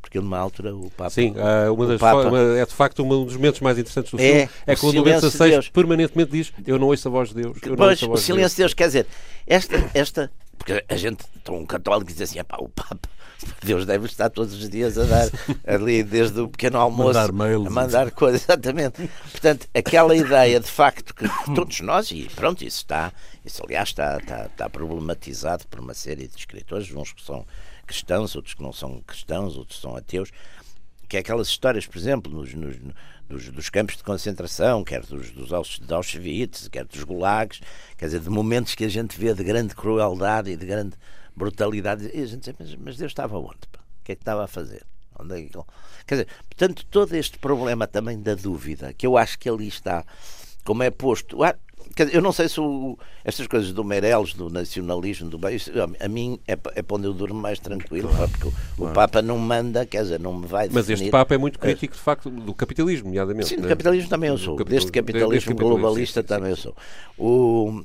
Porque 0.05 0.19
numa 0.19 0.37
altura 0.37 0.75
o 0.75 0.91
Papa. 0.91 1.09
Sim, 1.09 1.31
uh, 1.31 1.73
uma 1.73 1.87
das 1.87 1.99
Papa, 1.99 2.27
uma, 2.27 2.39
é 2.59 2.63
de 2.63 2.73
facto 2.73 3.03
um 3.03 3.25
dos 3.25 3.35
momentos 3.35 3.59
mais 3.59 3.75
interessantes 3.79 4.11
do 4.11 4.21
é, 4.21 4.21
filme. 4.21 4.49
É 4.67 4.75
quando 4.75 4.99
o 4.99 5.03
Bento 5.03 5.31
XVI 5.31 5.71
permanentemente 5.73 6.31
diz: 6.31 6.53
Eu 6.65 6.77
não 6.77 6.87
ouço 6.87 7.07
a 7.07 7.11
voz 7.11 7.29
de 7.29 7.41
Deus. 7.41 7.57
Eu 7.63 7.75
pois, 7.75 7.79
não 7.79 7.87
ouço 7.87 8.05
a 8.05 8.07
voz 8.09 8.21
o 8.21 8.23
silêncio 8.23 8.55
de 8.55 8.61
Deus. 8.61 8.71
de 8.71 8.73
Deus, 8.73 8.73
quer 8.75 8.85
dizer, 8.85 9.07
esta, 9.47 9.89
esta. 9.95 10.31
Porque 10.59 10.85
a 10.87 10.95
gente, 10.95 11.25
um 11.49 11.65
católico, 11.65 12.11
diz 12.11 12.21
assim: 12.21 12.39
o 12.39 12.69
Papa 12.69 12.99
Deus 13.63 13.85
deve 13.85 14.05
estar 14.05 14.29
todos 14.29 14.53
os 14.53 14.69
dias 14.69 14.97
a 14.97 15.03
dar 15.03 15.29
ali, 15.65 16.03
desde 16.03 16.39
o 16.39 16.47
pequeno 16.47 16.77
almoço, 16.77 17.19
mandar 17.19 17.31
mails, 17.31 17.67
a 17.67 17.69
mandar 17.69 18.11
coisas, 18.11 18.43
exatamente. 18.47 19.09
Portanto, 19.31 19.67
aquela 19.73 20.15
ideia 20.15 20.59
de 20.59 20.69
facto 20.69 21.13
que 21.13 21.27
todos 21.53 21.81
nós, 21.81 22.11
e 22.11 22.29
pronto, 22.35 22.63
isso 22.63 22.77
está, 22.77 23.11
isso 23.43 23.61
aliás 23.63 23.89
está, 23.89 24.17
está, 24.17 24.45
está 24.45 24.69
problematizado 24.69 25.65
por 25.67 25.79
uma 25.79 25.93
série 25.93 26.27
de 26.27 26.37
escritores, 26.37 26.91
uns 26.93 27.11
que 27.11 27.23
são 27.23 27.45
cristãos, 27.85 28.35
outros 28.35 28.53
que 28.53 28.63
não 28.63 28.73
são 28.73 29.01
cristãos, 29.01 29.57
outros 29.57 29.79
são 29.79 29.95
ateus, 29.95 30.31
que 31.07 31.17
é 31.17 31.19
aquelas 31.19 31.47
histórias, 31.47 31.85
por 31.85 31.97
exemplo, 31.97 32.31
nos, 32.31 32.53
nos 32.53 32.77
dos, 33.27 33.49
dos, 33.49 33.69
campos 33.69 33.97
de 33.97 34.03
concentração, 34.03 34.83
quer 34.83 35.01
dos, 35.01 35.31
dos 35.31 35.51
Auschwitz, 35.51 36.67
quer 36.67 36.85
dos 36.85 37.03
gulags, 37.03 37.59
quer 37.97 38.05
dizer, 38.05 38.19
de 38.19 38.29
momentos 38.29 38.75
que 38.75 38.85
a 38.85 38.89
gente 38.89 39.19
vê 39.19 39.33
de 39.33 39.43
grande 39.43 39.75
crueldade 39.75 40.51
e 40.51 40.55
de 40.55 40.65
grande 40.65 40.95
brutalidade. 41.35 42.09
E 42.13 42.21
a 42.21 42.25
gente 42.25 42.51
diz, 42.51 42.55
mas, 42.59 42.75
mas 42.75 42.97
Deus 42.97 43.11
estava 43.11 43.37
onde? 43.37 43.67
Pá? 43.71 43.79
O 43.79 44.03
que 44.03 44.11
é 44.11 44.15
que 44.15 44.21
estava 44.21 44.43
a 44.43 44.47
fazer? 44.47 44.83
Onde 45.17 45.35
é 45.35 45.41
que... 45.41 45.49
Quer 46.05 46.15
dizer, 46.15 46.27
portanto, 46.49 46.85
todo 46.85 47.13
este 47.15 47.39
problema 47.39 47.87
também 47.87 48.21
da 48.21 48.35
dúvida, 48.35 48.93
que 48.93 49.07
eu 49.07 49.17
acho 49.17 49.39
que 49.39 49.49
ali 49.49 49.67
está, 49.67 50.05
como 50.63 50.83
é 50.83 50.91
posto. 50.91 51.43
Eu 52.11 52.21
não 52.21 52.33
sei 52.33 52.49
se 52.49 52.59
o, 52.59 52.97
estas 53.23 53.47
coisas 53.47 53.71
do 53.71 53.83
Meirelles, 53.83 54.33
do 54.33 54.49
nacionalismo, 54.49 55.29
do 55.29 55.37
bem, 55.37 55.57
a 55.99 56.07
mim 56.09 56.37
é, 56.45 56.51
é 56.53 56.81
para 56.81 56.97
onde 56.97 57.05
eu 57.05 57.13
durmo 57.13 57.39
mais 57.39 57.57
tranquilo, 57.57 58.09
claro, 58.09 58.29
porque 58.29 58.49
claro. 58.75 58.91
o 58.91 58.93
Papa 58.93 59.21
não 59.21 59.37
manda, 59.37 59.85
quer 59.85 60.03
dizer, 60.03 60.19
não 60.19 60.33
me 60.33 60.45
vai 60.45 60.67
Mas 60.69 60.89
este 60.89 61.09
Papa 61.09 61.35
é 61.35 61.37
muito 61.37 61.57
crítico, 61.57 61.95
de 61.95 62.01
facto, 62.01 62.29
do 62.29 62.53
capitalismo, 62.53 63.07
nomeadamente. 63.07 63.47
Sim, 63.47 63.55
do 63.57 63.63
né? 63.63 63.69
capitalismo 63.69 64.09
também 64.09 64.29
eu 64.29 64.37
sou. 64.37 64.57
Deste 64.57 64.91
capitalismo, 64.91 65.53
capitalismo 65.53 65.55
globalista 65.55 66.21
sim, 66.21 66.27
sim, 66.27 66.33
também 66.33 66.49
eu 66.49 66.57
sou. 66.57 66.75
O, 67.17 67.81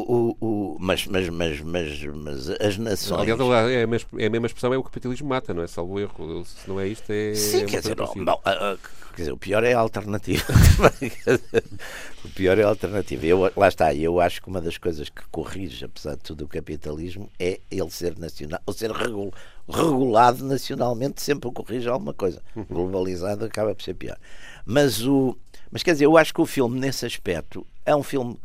o, 0.00 0.36
o, 0.40 0.76
mas, 0.78 1.06
mas, 1.06 1.28
mas, 1.28 1.60
mas, 1.60 2.04
mas 2.04 2.50
as 2.50 2.78
nações. 2.78 3.20
Aliás, 3.20 3.40
é 3.70 3.82
a, 3.82 3.86
mesma, 3.86 4.08
é 4.18 4.26
a 4.26 4.30
mesma 4.30 4.46
expressão, 4.46 4.72
é 4.72 4.78
o 4.78 4.82
capitalismo 4.82 5.28
mata, 5.28 5.52
não 5.52 5.62
é? 5.62 5.66
Salvo 5.66 5.98
erro. 5.98 6.44
Se 6.44 6.68
não 6.68 6.78
é 6.78 6.86
isto, 6.86 7.10
é. 7.10 7.34
Sim, 7.34 7.62
é 7.62 7.64
quer, 7.66 7.80
dizer, 7.80 7.94
bom, 7.96 8.04
uh, 8.04 8.78
quer 9.14 9.22
dizer, 9.22 9.32
o 9.32 9.36
pior 9.36 9.64
é 9.64 9.72
a 9.72 9.78
alternativa. 9.78 10.44
o 12.24 12.28
pior 12.30 12.58
é 12.58 12.62
a 12.62 12.68
alternativa. 12.68 13.26
Eu, 13.26 13.52
lá 13.56 13.68
está, 13.68 13.94
eu 13.94 14.20
acho 14.20 14.40
que 14.42 14.48
uma 14.48 14.60
das 14.60 14.78
coisas 14.78 15.08
que 15.08 15.22
corrige, 15.30 15.84
apesar 15.84 16.16
de 16.16 16.22
tudo, 16.22 16.44
o 16.44 16.48
capitalismo 16.48 17.30
é 17.38 17.60
ele 17.70 17.90
ser 17.90 18.16
nacional, 18.18 18.60
ou 18.66 18.72
ser 18.72 18.90
regul, 18.92 19.32
regulado 19.68 20.44
nacionalmente, 20.44 21.20
sempre 21.22 21.50
corrige 21.50 21.88
alguma 21.88 22.14
coisa. 22.14 22.42
Uhum. 22.54 22.64
Globalizado 22.70 23.44
acaba 23.44 23.74
por 23.74 23.82
ser 23.82 23.94
pior. 23.94 24.18
Mas, 24.64 25.04
o, 25.04 25.36
mas 25.70 25.82
quer 25.82 25.92
dizer, 25.92 26.04
eu 26.04 26.16
acho 26.16 26.32
que 26.32 26.40
o 26.40 26.46
filme, 26.46 26.78
nesse 26.78 27.04
aspecto, 27.04 27.66
é 27.84 27.96
um 27.96 28.02
filme 28.02 28.38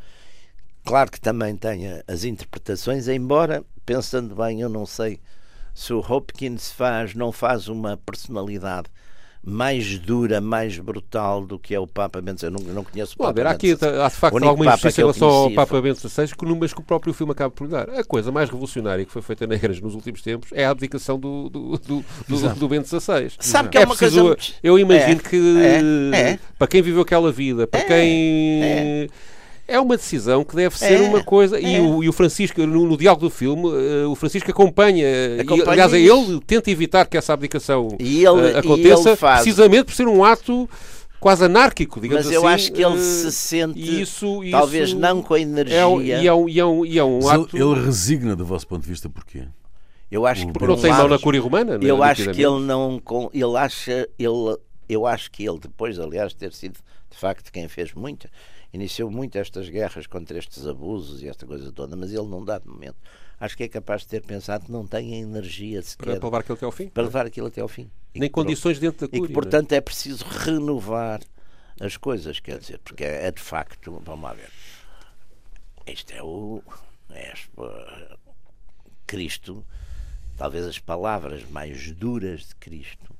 Claro 0.85 1.11
que 1.11 1.19
também 1.19 1.55
tem 1.55 1.83
as 2.07 2.23
interpretações, 2.23 3.07
embora, 3.07 3.63
pensando 3.85 4.35
bem, 4.35 4.61
eu 4.61 4.69
não 4.69 4.85
sei 4.85 5.19
se 5.73 5.93
o 5.93 5.99
Hopkins 5.99 6.71
faz, 6.71 7.15
não 7.15 7.31
faz 7.31 7.67
uma 7.67 7.97
personalidade 7.97 8.89
mais 9.45 9.99
dura, 9.99 10.39
mais 10.39 10.79
brutal 10.79 11.45
do 11.45 11.59
que 11.59 11.75
é 11.75 11.79
o 11.79 11.85
Papa 11.85 12.21
Bento 12.21 12.39
XVI. 12.39 12.53
Eu 12.65 12.73
não, 12.73 12.83
conheço 12.83 13.15
o 13.15 13.17
Papa 13.17 13.33
Bento 13.33 13.47
aqui 13.47 13.71
há 13.71 14.07
de 14.07 14.15
facto 14.15 14.41
alguma 14.41 14.67
injustiça 14.67 15.01
em 15.01 15.03
relação 15.03 15.27
ao 15.27 15.51
Papa 15.51 15.81
Bento 15.81 15.99
XVI, 15.99 16.29
mas 16.57 16.73
que 16.73 16.79
o 16.79 16.83
próprio 16.83 17.13
filme 17.13 17.33
acaba 17.33 17.51
por 17.51 17.67
dar. 17.67 17.89
A 17.89 18.03
coisa 18.05 18.31
mais 18.31 18.49
revolucionária 18.49 19.03
que 19.03 19.11
foi 19.11 19.21
feita 19.21 19.45
na 19.45 19.55
Igreja 19.55 19.81
nos 19.81 19.95
últimos 19.95 20.21
tempos 20.21 20.49
é 20.53 20.65
a 20.65 20.69
abdicação 20.69 21.19
do, 21.19 21.49
do, 21.49 21.77
do, 21.77 22.05
do, 22.55 22.67
Bento 22.69 22.87
XVI. 22.87 23.33
Sabe 23.39 23.67
que 23.67 23.77
é, 23.77 23.81
é 23.81 23.85
uma 23.85 23.97
coisa... 23.97 24.37
Eu 24.61 24.79
imagino 24.79 25.19
é, 25.19 25.29
que, 25.29 25.57
é, 26.13 26.19
é. 26.31 26.39
para 26.57 26.67
quem 26.67 26.81
viveu 26.81 27.01
aquela 27.01 27.31
vida, 27.31 27.67
para 27.67 27.81
é, 27.81 27.83
quem 27.83 29.09
é 29.67 29.75
é 29.75 29.79
uma 29.79 29.95
decisão 29.95 30.43
que 30.43 30.55
deve 30.55 30.77
ser 30.77 30.99
é, 30.99 31.01
uma 31.01 31.23
coisa. 31.23 31.57
É. 31.57 31.61
E, 31.61 31.79
o, 31.79 32.03
e, 32.03 32.09
o, 32.09 32.13
Francisco, 32.13 32.61
no, 32.65 32.85
no 32.85 32.97
diálogo 32.97 33.25
do 33.25 33.29
filme, 33.29 33.65
uh, 33.65 34.09
o 34.09 34.15
Francisco 34.15 34.49
acompanha. 34.51 35.07
acompanha 35.41 35.65
e, 35.65 35.69
aliás, 35.69 35.93
ele 35.93 36.39
tenta 36.45 36.69
evitar 36.69 37.05
que 37.07 37.17
essa 37.17 37.33
abdicação 37.33 37.89
ele, 37.99 38.27
uh, 38.27 38.57
aconteça, 38.57 39.15
precisamente 39.15 39.85
por 39.85 39.93
ser 39.93 40.07
um 40.07 40.23
ato 40.23 40.69
quase 41.19 41.45
anárquico, 41.45 42.01
digamos 42.01 42.25
Mas 42.25 42.35
assim. 42.35 42.43
Mas 42.43 42.51
eu 42.51 42.55
acho 42.55 42.71
que 42.73 42.83
ele 42.83 42.95
uh, 42.95 42.99
se 42.99 43.31
sente, 43.31 44.01
isso, 44.01 44.41
talvez 44.51 44.89
isso 44.89 44.99
não 44.99 45.21
com 45.21 45.33
a 45.33 45.39
energia. 45.39 45.77
É, 45.77 46.21
e, 46.21 46.27
é 46.27 46.33
um, 46.33 46.49
e, 46.49 46.59
é 46.59 46.65
um, 46.65 46.85
e 46.85 46.99
é 46.99 47.03
um 47.03 47.29
ato... 47.29 47.55
Ele 47.55 47.85
resigna, 47.85 48.35
do 48.35 48.45
vosso 48.45 48.67
ponto 48.67 48.81
de 48.81 48.89
vista, 48.89 49.09
porquê? 49.09 49.43
Eu 50.11 50.27
acho 50.27 50.45
que 50.45 50.53
por 50.53 50.67
não 50.67 50.77
tem 50.77 50.91
mão 50.91 51.07
na 51.07 51.17
cúria 51.17 51.41
romana. 51.41 51.79
É? 51.81 51.89
Eu 51.89 52.03
acho 52.03 52.29
que 52.31 52.41
ele 52.43 52.59
não, 52.59 53.01
ele 53.33 53.57
acha, 53.57 54.07
ele, 54.19 54.57
eu 54.87 55.07
acho 55.07 55.31
que 55.31 55.47
ele 55.47 55.57
depois, 55.57 55.97
aliás, 55.97 56.33
ter 56.33 56.53
sido 56.53 56.77
de 57.09 57.17
facto 57.17 57.51
quem 57.51 57.67
fez 57.67 57.93
muito, 57.93 58.27
iniciou 58.73 59.09
muito 59.11 59.37
estas 59.37 59.69
guerras 59.69 60.07
contra 60.07 60.37
estes 60.37 60.65
abusos 60.65 61.21
e 61.21 61.27
esta 61.27 61.45
coisa 61.45 61.71
toda, 61.71 61.95
mas 61.95 62.11
ele 62.11 62.27
não 62.27 62.43
dá 62.43 62.57
de 62.57 62.67
momento. 62.67 62.97
Acho 63.39 63.55
que 63.55 63.63
é 63.63 63.67
capaz 63.67 64.01
de 64.01 64.07
ter 64.07 64.21
pensado 64.23 64.65
que 64.65 64.71
não 64.71 64.85
tem 64.85 65.13
a 65.13 65.17
energia 65.17 65.81
sequer 65.81 66.19
para 66.19 66.27
levar 66.27 66.39
aquilo 66.39 66.55
até 66.55 66.65
ao 66.65 66.71
fim. 66.71 66.87
Para 66.87 67.03
levar 67.03 67.25
aquilo 67.25 67.47
até 67.47 67.61
ao 67.61 67.67
fim. 67.67 67.89
E 68.15 68.19
Nem 68.19 68.29
condições 68.29 68.79
dentro 68.79 69.01
da 69.01 69.07
cúria. 69.07 69.25
E 69.25 69.27
que, 69.27 69.33
portanto, 69.33 69.71
é? 69.73 69.75
é 69.75 69.81
preciso 69.81 70.25
renovar 70.25 71.21
as 71.79 71.97
coisas, 71.97 72.39
quer 72.39 72.59
dizer, 72.59 72.79
porque 72.79 73.03
é, 73.03 73.27
é 73.27 73.31
de 73.31 73.41
facto, 73.41 74.01
vamos 74.03 74.23
lá 74.23 74.33
ver, 74.33 74.49
isto 75.87 76.11
é 76.11 76.23
o. 76.23 76.61
É, 77.09 77.33
Cristo, 79.05 79.63
talvez 80.35 80.65
as 80.65 80.79
palavras 80.79 81.47
mais 81.49 81.91
duras 81.91 82.47
de 82.47 82.55
Cristo 82.55 83.12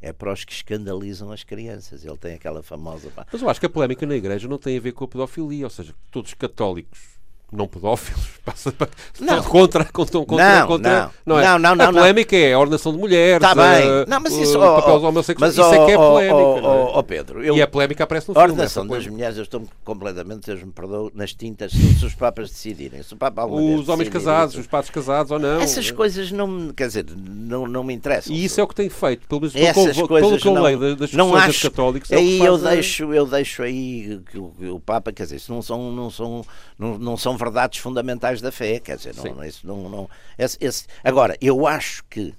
é 0.00 0.12
para 0.12 0.32
os 0.32 0.44
que 0.44 0.52
escandalizam 0.52 1.30
as 1.30 1.44
crianças. 1.44 2.04
Ele 2.04 2.16
tem 2.16 2.34
aquela 2.34 2.62
famosa. 2.62 3.12
Mas 3.32 3.42
eu 3.42 3.48
acho 3.48 3.60
que 3.60 3.66
a 3.66 3.70
polémica 3.70 4.06
na 4.06 4.16
igreja 4.16 4.48
não 4.48 4.58
tem 4.58 4.76
a 4.76 4.80
ver 4.80 4.92
com 4.92 5.04
a 5.04 5.08
pedofilia, 5.08 5.66
ou 5.66 5.70
seja, 5.70 5.94
todos 6.10 6.30
os 6.30 6.34
católicos 6.34 7.09
não 7.52 7.66
pedófilos, 7.66 8.26
passa 8.44 8.70
para, 8.70 8.88
não. 9.18 9.42
contra, 9.42 9.84
contra, 9.84 10.24
contra, 10.24 10.60
não, 10.60 10.66
contra, 10.66 11.12
não, 11.26 11.34
não, 11.34 11.40
é? 11.40 11.44
não, 11.44 11.58
não, 11.58 11.76
não, 11.76 11.84
A 11.88 11.92
polémica 11.92 12.36
é 12.36 12.52
a 12.52 12.58
ordenação 12.58 12.92
de 12.92 12.98
mulheres, 12.98 13.40
tá 13.40 13.54
bem. 13.54 14.06
não, 14.06 14.20
mas 14.20 14.32
isso, 14.34 14.58
oh, 14.58 14.80
papéis 14.80 15.02
homossexuais, 15.02 15.52
isso 15.54 15.74
é 15.74 15.86
que 15.86 15.92
é 15.92 15.96
polémica. 15.96 16.36
Oh, 16.36 16.60
oh, 16.62 16.98
oh 16.98 17.02
Pedro, 17.02 17.42
eu, 17.42 17.56
e 17.56 17.62
a 17.62 17.66
polémica 17.66 18.04
aparece 18.04 18.28
no 18.28 18.34
filme. 18.34 18.46
A 18.46 18.50
ordenação 18.50 18.86
das 18.86 19.06
mulheres, 19.06 19.36
eu 19.36 19.42
estou 19.42 19.62
completamente, 19.84 20.46
Deus 20.46 20.62
me 20.62 20.72
perdoe, 20.72 21.10
nas 21.14 21.32
tintas, 21.34 21.72
se 21.72 22.04
os 22.04 22.14
papas 22.14 22.50
decidirem. 22.50 23.02
Se 23.02 23.14
o 23.14 23.16
papa 23.16 23.44
os 23.46 23.88
homens 23.88 24.08
casados, 24.08 24.54
os 24.54 24.66
padres 24.66 24.90
casados 24.90 25.32
ou 25.32 25.38
não. 25.38 25.60
Essas 25.60 25.90
coisas 25.90 26.30
não, 26.30 26.72
quer 26.72 26.86
dizer, 26.86 27.06
não, 27.16 27.66
não 27.66 27.82
me 27.82 27.94
interessam. 27.94 28.34
E 28.34 28.44
isso 28.44 28.60
é 28.60 28.64
o 28.64 28.68
que 28.68 28.74
tem 28.74 28.88
feito, 28.88 29.26
pelo 29.26 29.40
menos 29.40 29.56
Essas 29.56 29.96
pelo, 29.96 30.08
pelo 30.08 30.38
que 30.38 30.48
eu 30.48 30.62
leio 30.62 30.96
das 30.96 31.12
não 31.12 31.34
acho, 31.34 31.70
católicas. 31.70 32.10
É 32.10 32.16
aí 32.16 32.38
eu 32.40 32.58
deixo, 32.58 33.12
eu 33.12 33.26
deixo 33.26 33.62
aí 33.62 34.20
que 34.30 34.38
o, 34.38 34.52
o 34.74 34.80
Papa, 34.80 35.12
quer 35.12 35.24
dizer, 35.24 35.36
isso 35.36 35.52
não 35.52 35.62
são, 35.62 35.92
não 35.92 36.10
são, 36.10 36.44
não, 36.78 36.98
não 36.98 37.16
são 37.16 37.36
verdades 37.40 37.78
fundamentais 37.78 38.40
da 38.40 38.52
fé, 38.52 38.78
quer 38.78 38.96
dizer, 38.96 39.14
não, 39.16 39.44
isso 39.44 39.66
não, 39.66 39.88
não 39.88 40.10
esse, 40.38 40.58
esse, 40.60 40.86
agora, 41.02 41.36
eu 41.40 41.66
acho 41.66 42.04
que, 42.04 42.34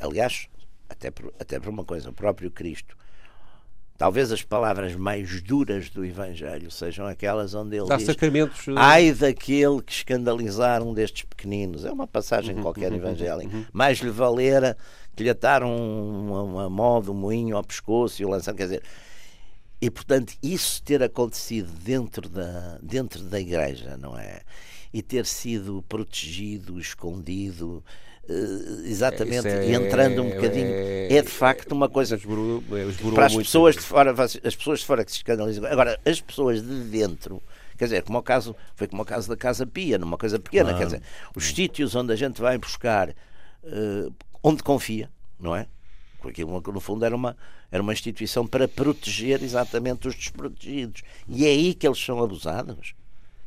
aliás, 0.00 0.48
até 0.88 1.10
por, 1.10 1.32
até 1.38 1.60
por 1.60 1.68
uma 1.68 1.84
coisa, 1.84 2.10
o 2.10 2.12
próprio 2.12 2.50
Cristo, 2.50 2.96
talvez 4.00 4.32
as 4.32 4.42
palavras 4.42 4.96
mais 4.96 5.42
duras 5.42 5.90
do 5.90 6.02
Evangelho 6.04 6.70
sejam 6.70 7.06
aquelas 7.06 7.52
onde 7.52 7.76
ele 7.76 7.86
Dá 7.86 7.96
diz 7.96 8.06
sacramentos... 8.06 8.66
Eh, 8.66 8.72
ai 8.74 9.12
daquele 9.12 9.82
que 9.82 9.92
escandalizar 9.92 10.82
um 10.82 10.94
destes 10.94 11.24
pequeninos. 11.24 11.84
É 11.84 11.92
uma 11.92 12.06
passagem 12.06 12.56
uhum, 12.56 12.62
qualquer 12.62 12.90
uhum, 12.92 12.96
evangélica. 12.96 13.54
uhum. 13.54 13.66
mais 13.72 13.98
lhe 13.98 14.08
valera 14.08 14.74
que 15.14 15.22
lhe 15.22 15.28
ataram 15.28 15.70
uma, 15.76 16.42
uma 16.42 16.70
moda, 16.70 17.10
um 17.10 17.14
moinho 17.14 17.56
ao 17.56 17.62
pescoço 17.62 18.22
e 18.22 18.24
o 18.24 18.28
lançar, 18.30 18.54
quer 18.54 18.64
dizer 18.64 18.82
e, 19.80 19.90
portanto, 19.90 20.34
isso 20.42 20.82
ter 20.82 21.02
acontecido 21.02 21.70
dentro 21.82 22.28
da, 22.28 22.78
dentro 22.82 23.22
da 23.22 23.40
igreja, 23.40 23.96
não 23.96 24.18
é? 24.18 24.40
E 24.92 25.00
ter 25.00 25.24
sido 25.24 25.82
protegido, 25.88 26.78
escondido, 26.78 27.82
uh, 28.28 28.82
exatamente, 28.84 29.48
é, 29.48 29.72
entrando 29.72 30.22
um 30.22 30.30
bocadinho, 30.30 30.66
é, 30.66 31.14
é, 31.14 31.22
de 31.22 31.28
facto 31.28 31.72
uma 31.72 31.88
coisa 31.88 32.16
esburou, 32.16 32.62
esburou 32.88 33.14
para 33.14 33.26
as 33.26 33.36
pessoas 33.36 33.76
de 33.76 33.82
fora, 33.82 34.10
as 34.10 34.56
pessoas 34.56 34.80
de 34.80 34.86
fora 34.86 35.04
que 35.04 35.12
se 35.12 35.18
escandalizam. 35.18 35.64
Agora, 35.64 35.98
as 36.04 36.20
pessoas 36.20 36.60
de 36.60 36.80
dentro, 36.84 37.42
quer 37.78 37.84
dizer, 37.84 38.02
como 38.02 38.18
o 38.18 38.22
caso, 38.22 38.54
foi 38.74 38.86
como 38.86 39.00
o 39.00 39.06
caso 39.06 39.30
da 39.30 39.36
Casa 39.36 39.66
Pia, 39.66 39.96
numa 39.96 40.18
coisa 40.18 40.38
pequena, 40.38 40.72
ah. 40.72 40.78
quer 40.78 40.84
dizer, 40.84 41.02
os 41.34 41.46
sítios 41.46 41.94
onde 41.94 42.12
a 42.12 42.16
gente 42.16 42.38
vai 42.38 42.58
buscar 42.58 43.08
uh, 43.08 44.14
onde 44.42 44.62
confia, 44.62 45.08
não 45.38 45.56
é? 45.56 45.66
Aquilo, 46.28 46.60
no 46.60 46.80
fundo, 46.80 47.04
era 47.04 47.14
uma, 47.14 47.36
era 47.70 47.82
uma 47.82 47.92
instituição 47.92 48.46
para 48.46 48.68
proteger 48.68 49.42
exatamente 49.42 50.08
os 50.08 50.14
desprotegidos. 50.14 51.02
E 51.28 51.46
é 51.46 51.48
aí 51.48 51.74
que 51.74 51.86
eles 51.86 52.02
são 52.02 52.22
abusados. 52.22 52.94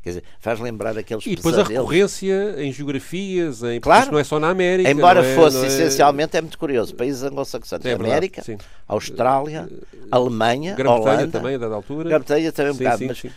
Quer 0.04 0.10
dizer, 0.10 0.24
faz 0.38 0.60
lembrar 0.60 0.98
aqueles 0.98 1.26
E 1.26 1.34
depois 1.34 1.58
a 1.58 1.63
recorrência 1.63 2.56
em 2.58 2.74
geografias, 2.74 3.63
em... 3.63 3.80
claro. 3.80 4.12
não 4.12 4.20
é 4.20 4.24
só 4.26 4.38
na 4.38 4.50
América. 4.50 4.92
Embora 4.92 5.26
é, 5.26 5.34
fosse 5.34 5.63
é... 5.63 5.68
essencialmente, 5.68 6.36
é 6.36 6.42
muito 6.42 6.58
curioso, 6.58 6.94
países 6.94 7.24
anglo-saxónicos, 7.24 7.89
é 7.89 7.94
América, 7.94 8.42
sim. 8.42 8.58
Austrália, 8.86 9.70
Alemanha, 10.12 10.76
Holanda. 10.78 11.28
também, 11.28 11.56
a 11.56 11.58
dada 11.58 11.76
altura. 11.76 12.10
Grã-Bretanha 12.10 12.52
também 12.52 12.72
um 12.74 12.76
sim, 12.76 12.84
bocado, 12.84 12.98
sim, 12.98 13.08
mas 13.08 13.18
sim. 13.18 13.32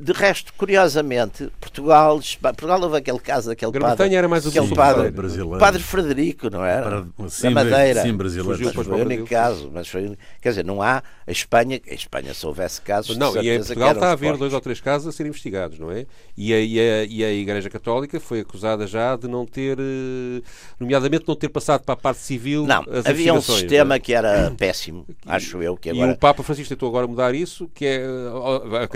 de 0.00 0.12
resto, 0.12 0.54
curiosamente, 0.54 1.52
Portugal, 1.60 2.18
Portugal 2.40 2.80
houve 2.80 2.96
aquele 2.96 3.18
caso 3.18 3.48
daquele 3.50 3.78
padre. 3.78 4.14
era 4.14 4.26
mais 4.26 4.46
aquele 4.46 4.74
padre 4.74 5.10
brasileiro. 5.10 5.58
Padre 5.58 5.82
Frederico, 5.82 6.48
não 6.48 6.64
era? 6.64 7.04
Para, 7.14 7.28
sim, 7.28 7.42
da 7.42 7.50
Madeira. 7.50 8.00
Sim, 8.00 8.14
brasileiro. 8.14 8.58
Mas 8.64 8.86
foi 8.86 8.86
o 8.86 9.04
único 9.04 9.26
caso, 9.26 9.70
mas 9.70 9.86
foi, 9.86 10.16
quer 10.40 10.48
dizer, 10.48 10.64
não 10.64 10.80
há 10.80 11.02
a 11.26 11.30
Espanha, 11.30 11.78
a 11.90 11.94
Espanha 11.94 12.32
se 12.32 12.46
houvesse 12.46 12.80
casos, 12.80 13.18
não, 13.18 13.36
e 13.36 13.50
em 13.50 13.58
Portugal 13.58 13.92
está 13.92 14.08
a 14.08 14.12
haver 14.12 14.38
dois 14.38 14.54
ou 14.54 14.60
três 14.62 14.80
casos 14.80 15.08
a 15.08 15.12
serem 15.12 15.28
investigados, 15.28 15.78
não 15.78 15.90
é? 15.90 16.05
E 16.38 16.52
a, 16.52 16.60
e 16.60 16.78
a, 16.78 17.04
e 17.04 17.24
a 17.24 17.32
Igreja 17.32 17.70
Católica 17.70 18.20
foi 18.20 18.40
acusada 18.40 18.86
já 18.86 19.16
de 19.16 19.26
não 19.26 19.46
ter, 19.46 19.78
eh, 19.78 20.42
nomeadamente 20.78 21.24
não 21.26 21.34
ter 21.34 21.48
passado 21.48 21.82
para 21.82 21.94
a 21.94 21.96
parte 21.96 22.20
civil 22.20 22.66
não, 22.66 22.84
havia 23.06 23.32
um 23.32 23.40
sistema 23.40 23.94
é? 23.94 23.98
que 23.98 24.12
era 24.12 24.50
péssimo, 24.50 25.06
acho 25.24 25.62
eu, 25.62 25.78
que 25.78 25.88
agora... 25.88 26.10
E 26.10 26.14
o 26.14 26.18
Papa 26.18 26.42
Francisco 26.42 26.74
tentou 26.74 26.90
agora 26.90 27.06
mudar 27.06 27.34
isso, 27.34 27.70
que 27.74 27.86
é, 27.86 28.04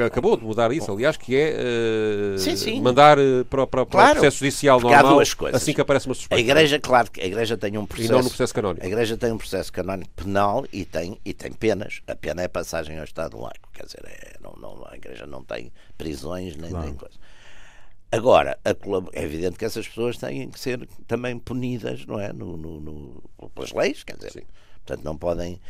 acabou 0.05 0.37
de 0.37 0.45
mudar 0.45 0.71
isso, 0.71 0.93
aliás, 0.93 1.17
que 1.17 1.35
é 1.35 1.57
uh, 2.35 2.39
sim, 2.39 2.57
sim. 2.57 2.79
mandar 2.83 3.17
para, 3.49 3.67
para, 3.67 3.87
para 3.87 3.87
claro, 3.87 4.11
o 4.11 4.13
processo 4.17 4.39
judicial 4.41 4.79
normal, 4.79 5.21
assim 5.55 5.73
que 5.73 5.81
aparece 5.81 6.07
uma 6.09 6.15
suspeita. 6.15 6.37
A 6.37 6.45
Igreja, 6.45 6.79
claro, 6.79 7.09
a 7.19 7.25
Igreja 7.25 7.57
tem 7.57 7.79
um 7.79 7.87
processo... 7.87 8.13
E 8.13 8.15
não 8.15 8.23
no 8.23 8.29
processo 8.29 8.53
canónico. 8.53 8.85
A 8.85 8.87
Igreja 8.87 9.17
tem 9.17 9.33
um 9.33 9.39
processo 9.39 9.73
canónico 9.73 10.11
penal 10.15 10.67
e 10.71 10.85
tem, 10.85 11.19
e 11.25 11.33
tem 11.33 11.53
penas. 11.53 12.03
A 12.07 12.15
pena 12.15 12.43
é 12.43 12.49
passagem 12.49 12.99
ao 12.99 13.05
Estado 13.05 13.41
laico, 13.41 13.71
quer 13.73 13.87
dizer, 13.87 14.03
é, 14.05 14.37
não, 14.43 14.53
não, 14.61 14.87
a 14.87 14.95
Igreja 14.95 15.27
não 15.27 15.43
tem 15.43 15.73
prisões 16.03 16.57
nem, 16.57 16.73
nem 16.73 16.95
coisa. 16.95 17.19
Agora, 18.13 18.59
é 19.13 19.23
evidente 19.23 19.57
que 19.57 19.65
essas 19.65 19.87
pessoas 19.87 20.17
têm 20.17 20.51
que 20.51 20.59
ser 20.59 20.89
também 21.07 21.39
punidas, 21.39 22.05
não 22.07 22.19
é? 22.19 22.33
No, 22.33 22.57
no, 22.57 22.81
no, 22.81 23.23
pelas 23.55 23.73
leis, 23.73 24.03
quer 24.03 24.17
dizer. 24.17 24.33
Sim. 24.33 24.43
Portanto, 24.85 25.05
não 25.05 25.17
podem. 25.17 25.61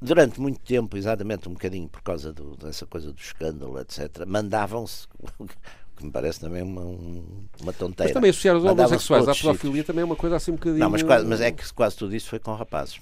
Durante 0.00 0.40
muito 0.40 0.60
tempo, 0.60 0.96
exatamente 0.96 1.48
um 1.48 1.54
bocadinho 1.54 1.88
por 1.88 2.02
causa 2.02 2.32
do, 2.32 2.56
dessa 2.56 2.86
coisa 2.86 3.10
do 3.10 3.18
escândalo, 3.18 3.80
etc., 3.80 4.24
mandavam-se, 4.26 5.08
que 5.96 6.04
me 6.04 6.12
parece 6.12 6.40
também 6.40 6.62
uma, 6.62 6.82
uma 6.82 7.72
tonteira. 7.72 8.10
Mas 8.10 8.12
também 8.12 8.30
associar 8.30 8.56
os 8.56 8.64
homossexuais 8.64 9.28
à 9.28 9.34
pedofilia 9.34 9.82
também 9.82 10.02
é 10.02 10.04
uma 10.04 10.16
coisa 10.16 10.36
assim 10.36 10.52
um 10.52 10.56
bocadinho. 10.56 10.80
Não, 10.80 10.90
mas, 10.90 11.02
quase, 11.02 11.26
mas 11.26 11.40
é 11.40 11.50
que 11.50 11.72
quase 11.72 11.96
tudo 11.96 12.14
isso 12.14 12.28
foi 12.28 12.38
com 12.38 12.54
rapazes. 12.54 13.00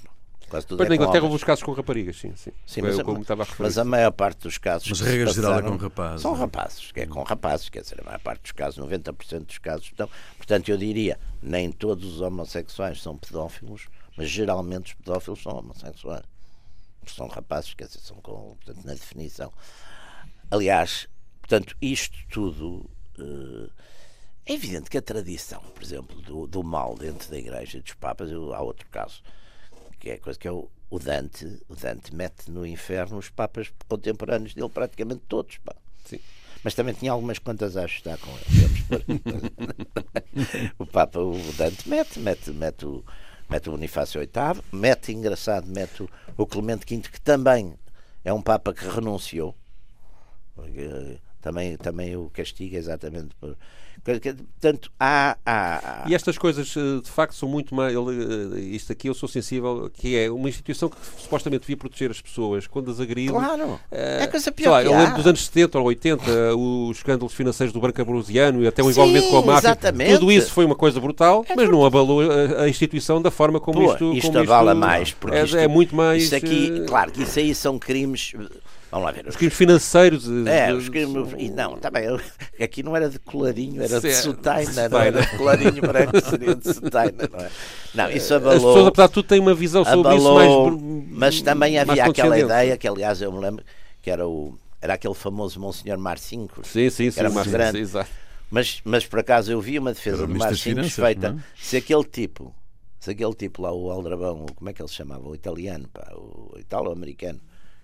Quase 0.53 0.67
tudo 0.67 0.81
Mas 0.81 0.87
é 0.87 0.89
na 0.91 0.97
Inglaterra 0.97 1.25
houve 1.25 1.37
os 1.37 1.45
casos 1.45 1.65
com 1.65 1.73
raparigas, 1.73 2.15
sim. 2.19 2.37
sim. 2.37 2.53
sim 2.67 2.83
mas, 2.83 3.01
como 3.01 3.25
a, 3.27 3.47
mas 3.59 3.79
a 3.79 3.85
maior 3.87 4.11
parte 4.11 4.43
dos 4.43 4.59
casos. 4.59 4.87
Mas 4.87 5.01
regra 5.01 5.33
geral 5.33 5.59
é 5.59 5.63
com 5.63 5.77
rapazes. 5.77 6.21
São 6.21 6.35
rapazes, 6.35 6.93
que 6.93 7.01
é 7.01 7.07
com 7.07 7.23
rapazes, 7.23 7.71
quer 7.71 7.81
dizer, 7.81 7.99
a 8.03 8.05
maior 8.05 8.19
parte 8.19 8.43
dos 8.43 8.53
casos, 8.53 8.79
90% 8.85 9.47
dos 9.47 9.57
casos 9.57 9.87
estão. 9.87 10.11
Portanto, 10.37 10.69
eu 10.69 10.77
diria, 10.77 11.19
nem 11.43 11.73
todos 11.73 12.17
os 12.17 12.21
homossexuais 12.21 13.01
são 13.01 13.17
pedófilos, 13.17 13.89
mas 14.15 14.29
geralmente 14.29 14.89
os 14.89 14.93
pedófilos 14.93 15.43
são 15.43 15.57
homossexuais. 15.57 16.25
São 17.07 17.29
rapazes, 17.29 17.73
quer 17.73 17.87
dizer, 17.87 18.01
são 18.01 18.19
com, 18.19 18.55
portanto, 18.63 18.85
na 18.85 18.93
definição. 18.93 19.51
Aliás, 20.51 21.09
portanto, 21.41 21.75
isto 21.81 22.19
tudo. 22.29 22.91
Uh, 23.19 23.71
é 24.45 24.53
evidente 24.53 24.91
que 24.91 24.99
a 24.99 25.03
tradição, 25.03 25.63
por 25.75 25.83
exemplo, 25.83 26.21
do, 26.21 26.47
do 26.47 26.63
mal 26.63 26.95
dentro 26.95 27.31
da 27.31 27.39
igreja 27.39 27.81
dos 27.81 27.95
papas, 27.95 28.31
eu, 28.31 28.53
há 28.53 28.61
outro 28.61 28.87
caso 28.91 29.23
que 30.03 30.11
é 30.11 30.17
coisa 30.19 30.37
que 30.37 30.49
é 30.49 30.51
o, 30.51 30.69
o, 30.91 30.99
Dante. 30.99 31.63
O 31.69 31.77
Dante 31.77 32.13
mete 32.13 32.51
no 32.51 32.67
inferno 32.67 33.19
os 33.19 33.31
papas 33.31 33.73
contemporâneos 33.89 34.53
dele, 34.53 34.69
praticamente 34.69 35.23
todos. 35.29 35.59
Pá. 35.59 35.77
Sim. 36.05 36.19
Mas 36.65 36.75
também 36.75 36.93
tinha 36.93 37.13
algumas 37.13 37.39
contas 37.39 37.77
a 37.77 37.85
ajustar 37.85 38.19
com 38.19 38.31
ele. 38.31 39.23
o 40.77 40.85
Papa, 40.85 41.21
o 41.21 41.39
Dante 41.57 41.89
mete, 41.89 42.19
mete, 42.19 42.51
mete 42.51 42.85
o, 42.85 43.05
mete 43.49 43.69
o 43.69 43.73
Bonifácio 43.73 44.21
VIII, 44.21 44.61
mete, 44.73 45.13
engraçado, 45.13 45.69
mete 45.69 46.03
o, 46.03 46.11
o 46.37 46.47
Clemente 46.47 46.85
V, 46.85 47.09
que 47.09 47.21
também 47.21 47.79
é 48.25 48.33
um 48.33 48.43
Papa 48.43 48.75
que 48.75 48.85
renunciou. 48.85 49.55
Também, 51.43 51.77
também 51.77 52.17
o 52.17 52.31
castiga 52.31 52.79
exatamente 52.79 53.35
por, 53.35 53.57
Portanto, 54.05 54.91
há, 54.99 55.37
há, 55.47 56.03
há, 56.05 56.05
E 56.09 56.15
estas 56.15 56.37
coisas, 56.37 56.75
eh, 56.77 57.01
de 57.05 57.09
facto, 57.09 57.37
são 57.37 57.49
muito 57.49 57.73
mais. 57.73 57.95
Eh, 57.95 58.59
isto 58.61 58.91
aqui 58.91 59.09
eu 59.09 59.15
sou 59.15 59.29
sensível, 59.29 59.89
que 59.95 60.17
é 60.17 60.29
uma 60.29 60.49
instituição 60.49 60.89
que 60.89 60.97
supostamente 61.19 61.63
devia 61.63 61.77
proteger 61.77 62.11
as 62.11 62.21
pessoas 62.21 62.67
quando 62.67 62.91
as 62.91 62.99
agride. 62.99 63.31
Claro. 63.31 63.79
É 63.93 64.27
coisa 64.27 64.51
pior. 64.51 64.73
Lá, 64.73 64.83
eu 64.83 64.91
lembro 64.91 65.17
dos 65.19 65.27
anos 65.27 65.45
70 65.45 65.79
ou 65.79 65.85
80, 65.87 66.57
os 66.57 66.97
escândalos 66.97 67.33
financeiros 67.33 67.73
do 67.73 67.81
Banco 67.81 68.03
Ambrosiano 68.03 68.65
e 68.65 68.67
até 68.67 68.83
o 68.83 68.91
envolvimento 68.91 69.29
com 69.29 69.39
a 69.39 69.43
máfia. 69.43 69.69
Exatamente. 69.69 70.19
Tudo 70.19 70.33
isso 70.33 70.51
foi 70.51 70.65
uma 70.65 70.75
coisa 70.75 70.99
brutal, 70.99 71.45
é 71.49 71.55
mas 71.55 71.71
não 71.71 71.85
abalou 71.85 72.23
a, 72.23 72.69
instituição 72.69 73.23
da 73.23 73.31
forma 73.31 73.61
como 73.61 73.85
Pô, 73.85 73.93
isto. 73.93 74.15
Isto 74.15 74.33
como 74.33 74.43
isto, 74.43 74.77
mais. 74.77 75.13
Porque 75.13 75.37
é, 75.37 75.45
isto, 75.45 75.57
é 75.57 75.69
muito 75.69 75.95
mais. 75.95 76.25
Isso 76.25 76.35
aqui, 76.35 76.85
claro 76.89 77.13
que 77.13 77.23
isso 77.23 77.39
aí 77.39 77.55
são 77.55 77.79
crimes 77.79 78.33
Vamos 78.93 79.07
lá 79.07 79.13
ver. 79.13 79.27
Os 79.27 79.37
crimes 79.37 79.57
financeiros. 79.57 80.29
É, 80.47 80.71
os 80.71 80.91
crimes. 80.91 81.35
E 81.39 81.49
não, 81.49 81.79
também. 81.79 82.15
Tá 82.15 82.65
aqui 82.65 82.83
não 82.83 82.95
era 82.95 83.09
de 83.09 83.19
colarinho, 83.19 83.83
era 83.83 83.99
de 83.99 84.13
sutaina, 84.15 84.87
não 84.91 84.99
era 84.99 85.23
de 85.23 85.39
colarinho 85.39 85.81
branco, 85.81 86.21
seria 86.21 86.55
de 86.55 86.75
sutaina, 86.75 87.27
não 87.33 87.41
é? 87.41 87.51
Não, 87.95 88.11
isso 88.11 88.35
abalou. 88.35 88.55
As 88.55 88.63
pessoas, 88.63 88.87
apesar 88.89 89.07
de 89.07 89.13
tudo, 89.15 89.29
têm 89.29 89.41
uma 89.41 89.55
visão 89.55 89.83
sobre 89.83 90.11
abalou, 90.11 90.43
isso 90.43 90.79
mais. 90.79 91.09
Mas 91.09 91.41
também 91.41 91.79
havia 91.79 92.05
aquela 92.05 92.39
ideia, 92.39 92.77
que 92.77 92.87
aliás 92.87 93.23
eu 93.23 93.33
me 93.33 93.41
lembro, 93.41 93.65
que 94.03 94.11
era 94.11 94.29
o. 94.29 94.59
Era 94.79 94.95
aquele 94.95 95.15
famoso 95.15 95.59
Monsenhor 95.59 95.97
Marcinkus. 95.99 96.69
Sim, 96.69 96.91
sim, 96.91 97.11
sim. 97.11 97.19
Era 97.19 97.31
mais 97.31 97.47
grande. 97.47 97.79
Exato. 97.79 98.11
Mas, 98.51 98.83
mas 98.85 99.07
por 99.07 99.21
acaso 99.21 99.51
eu 99.51 99.61
vi 99.61 99.79
uma 99.79 99.95
defesa 99.95 100.27
do 100.27 100.35
Marcinkus 100.35 100.93
feita. 100.93 101.39
É? 101.39 101.43
Se 101.59 101.79
aquele 101.79 102.05
tipo, 102.05 102.55
se 103.01 103.11
aquele 103.11 103.33
tipo 103.33 103.63
lá, 103.63 103.73
o 103.73 103.91
Aldrabão, 103.91 104.45
como 104.55 104.69
é 104.69 104.73
que 104.75 104.83
ele 104.83 104.89
se 104.89 104.97
chamava? 104.97 105.27
O 105.27 105.35
italiano, 105.35 105.89
pá, 105.91 106.13
o 106.15 106.59
italo-americano 106.59 107.41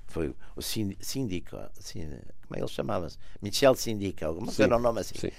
foi 0.09 0.35
o 0.57 0.63
síndico, 0.63 1.51
como 1.51 2.55
é 2.55 2.57
que 2.57 2.61
ele 2.61 2.69
chamava-se? 2.69 3.17
Michel 3.41 3.75
Sindica, 3.75 4.27
alguma 4.27 4.47
coisa 4.47 4.65
era 4.65 4.77
um 4.77 4.81
nome 4.81 5.01
assim. 5.01 5.15
Sim. 5.19 5.31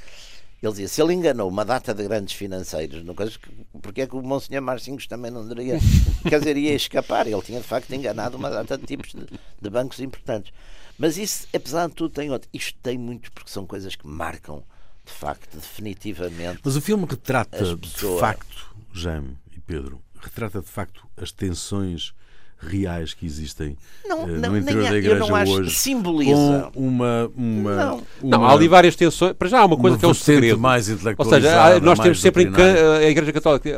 Ele 0.61 0.71
dizia, 0.71 0.87
se 0.89 1.01
ele 1.01 1.13
enganou 1.13 1.47
uma 1.47 1.63
data 1.63 1.93
de 1.93 2.03
grandes 2.03 2.33
financeiros, 2.35 3.03
no 3.03 3.15
caso, 3.15 3.39
porque 3.81 4.01
é 4.01 4.07
que 4.07 4.15
o 4.15 4.21
Monsenhor 4.21 4.61
Marcinhos 4.61 5.07
também 5.07 5.31
não 5.31 5.47
deveria, 5.47 5.79
quer 6.27 6.39
dizer, 6.39 6.57
ia 6.57 6.75
escapar, 6.75 7.27
ele 7.27 7.41
tinha 7.41 7.61
de 7.61 7.67
facto 7.67 7.91
enganado 7.93 8.35
uma 8.35 8.49
data 8.49 8.77
de 8.77 8.85
tipos 8.85 9.11
de, 9.13 9.25
de 9.61 9.69
bancos 9.69 10.01
importantes. 10.01 10.51
Mas 10.97 11.17
isso, 11.17 11.47
apesar 11.53 11.87
de 11.87 11.95
tudo, 11.95 12.13
tem 12.13 12.29
outro. 12.29 12.49
Isto 12.53 12.77
tem 12.83 12.97
muito, 12.97 13.31
porque 13.31 13.49
são 13.49 13.65
coisas 13.65 13.95
que 13.95 14.05
marcam, 14.05 14.61
de 15.05 15.13
facto, 15.13 15.55
definitivamente. 15.55 16.59
Mas 16.61 16.75
o 16.75 16.81
filme 16.81 17.05
retrata, 17.09 17.75
de 17.75 18.19
facto, 18.19 18.75
Jaime 18.93 19.37
e 19.55 19.61
Pedro, 19.61 20.01
retrata 20.19 20.59
de 20.59 20.67
facto 20.67 21.07
as 21.15 21.31
tensões 21.31 22.13
reais 22.59 23.13
que 23.13 23.25
existem 23.25 23.77
não, 24.05 24.23
uh, 24.23 24.27
no 24.27 24.57
interior 24.57 24.89
da 24.89 24.97
igreja 24.97 25.15
eu 25.15 25.27
não 25.27 25.35
acho 25.35 25.51
hoje. 25.51 25.75
Simboliza. 25.75 26.69
Com 26.73 26.87
uma, 26.87 27.31
uma, 27.35 27.75
não. 27.75 27.95
uma, 27.95 28.03
não, 28.37 28.45
há 28.45 28.53
ali 28.53 28.67
várias 28.67 28.95
tensões. 28.95 29.33
Para 29.33 29.47
já 29.47 29.59
há 29.59 29.65
uma 29.65 29.77
coisa 29.77 29.97
que 29.97 30.03
é 30.03 30.07
o 30.07 30.13
segredo. 30.13 30.59
Mais 30.59 30.89
Ou 30.89 31.25
seja, 31.25 31.79
nós 31.79 31.99
temos 31.99 32.19
sempre 32.19 32.43
em, 32.43 32.53
a 32.53 33.09
Igreja 33.09 33.31
Católica, 33.31 33.69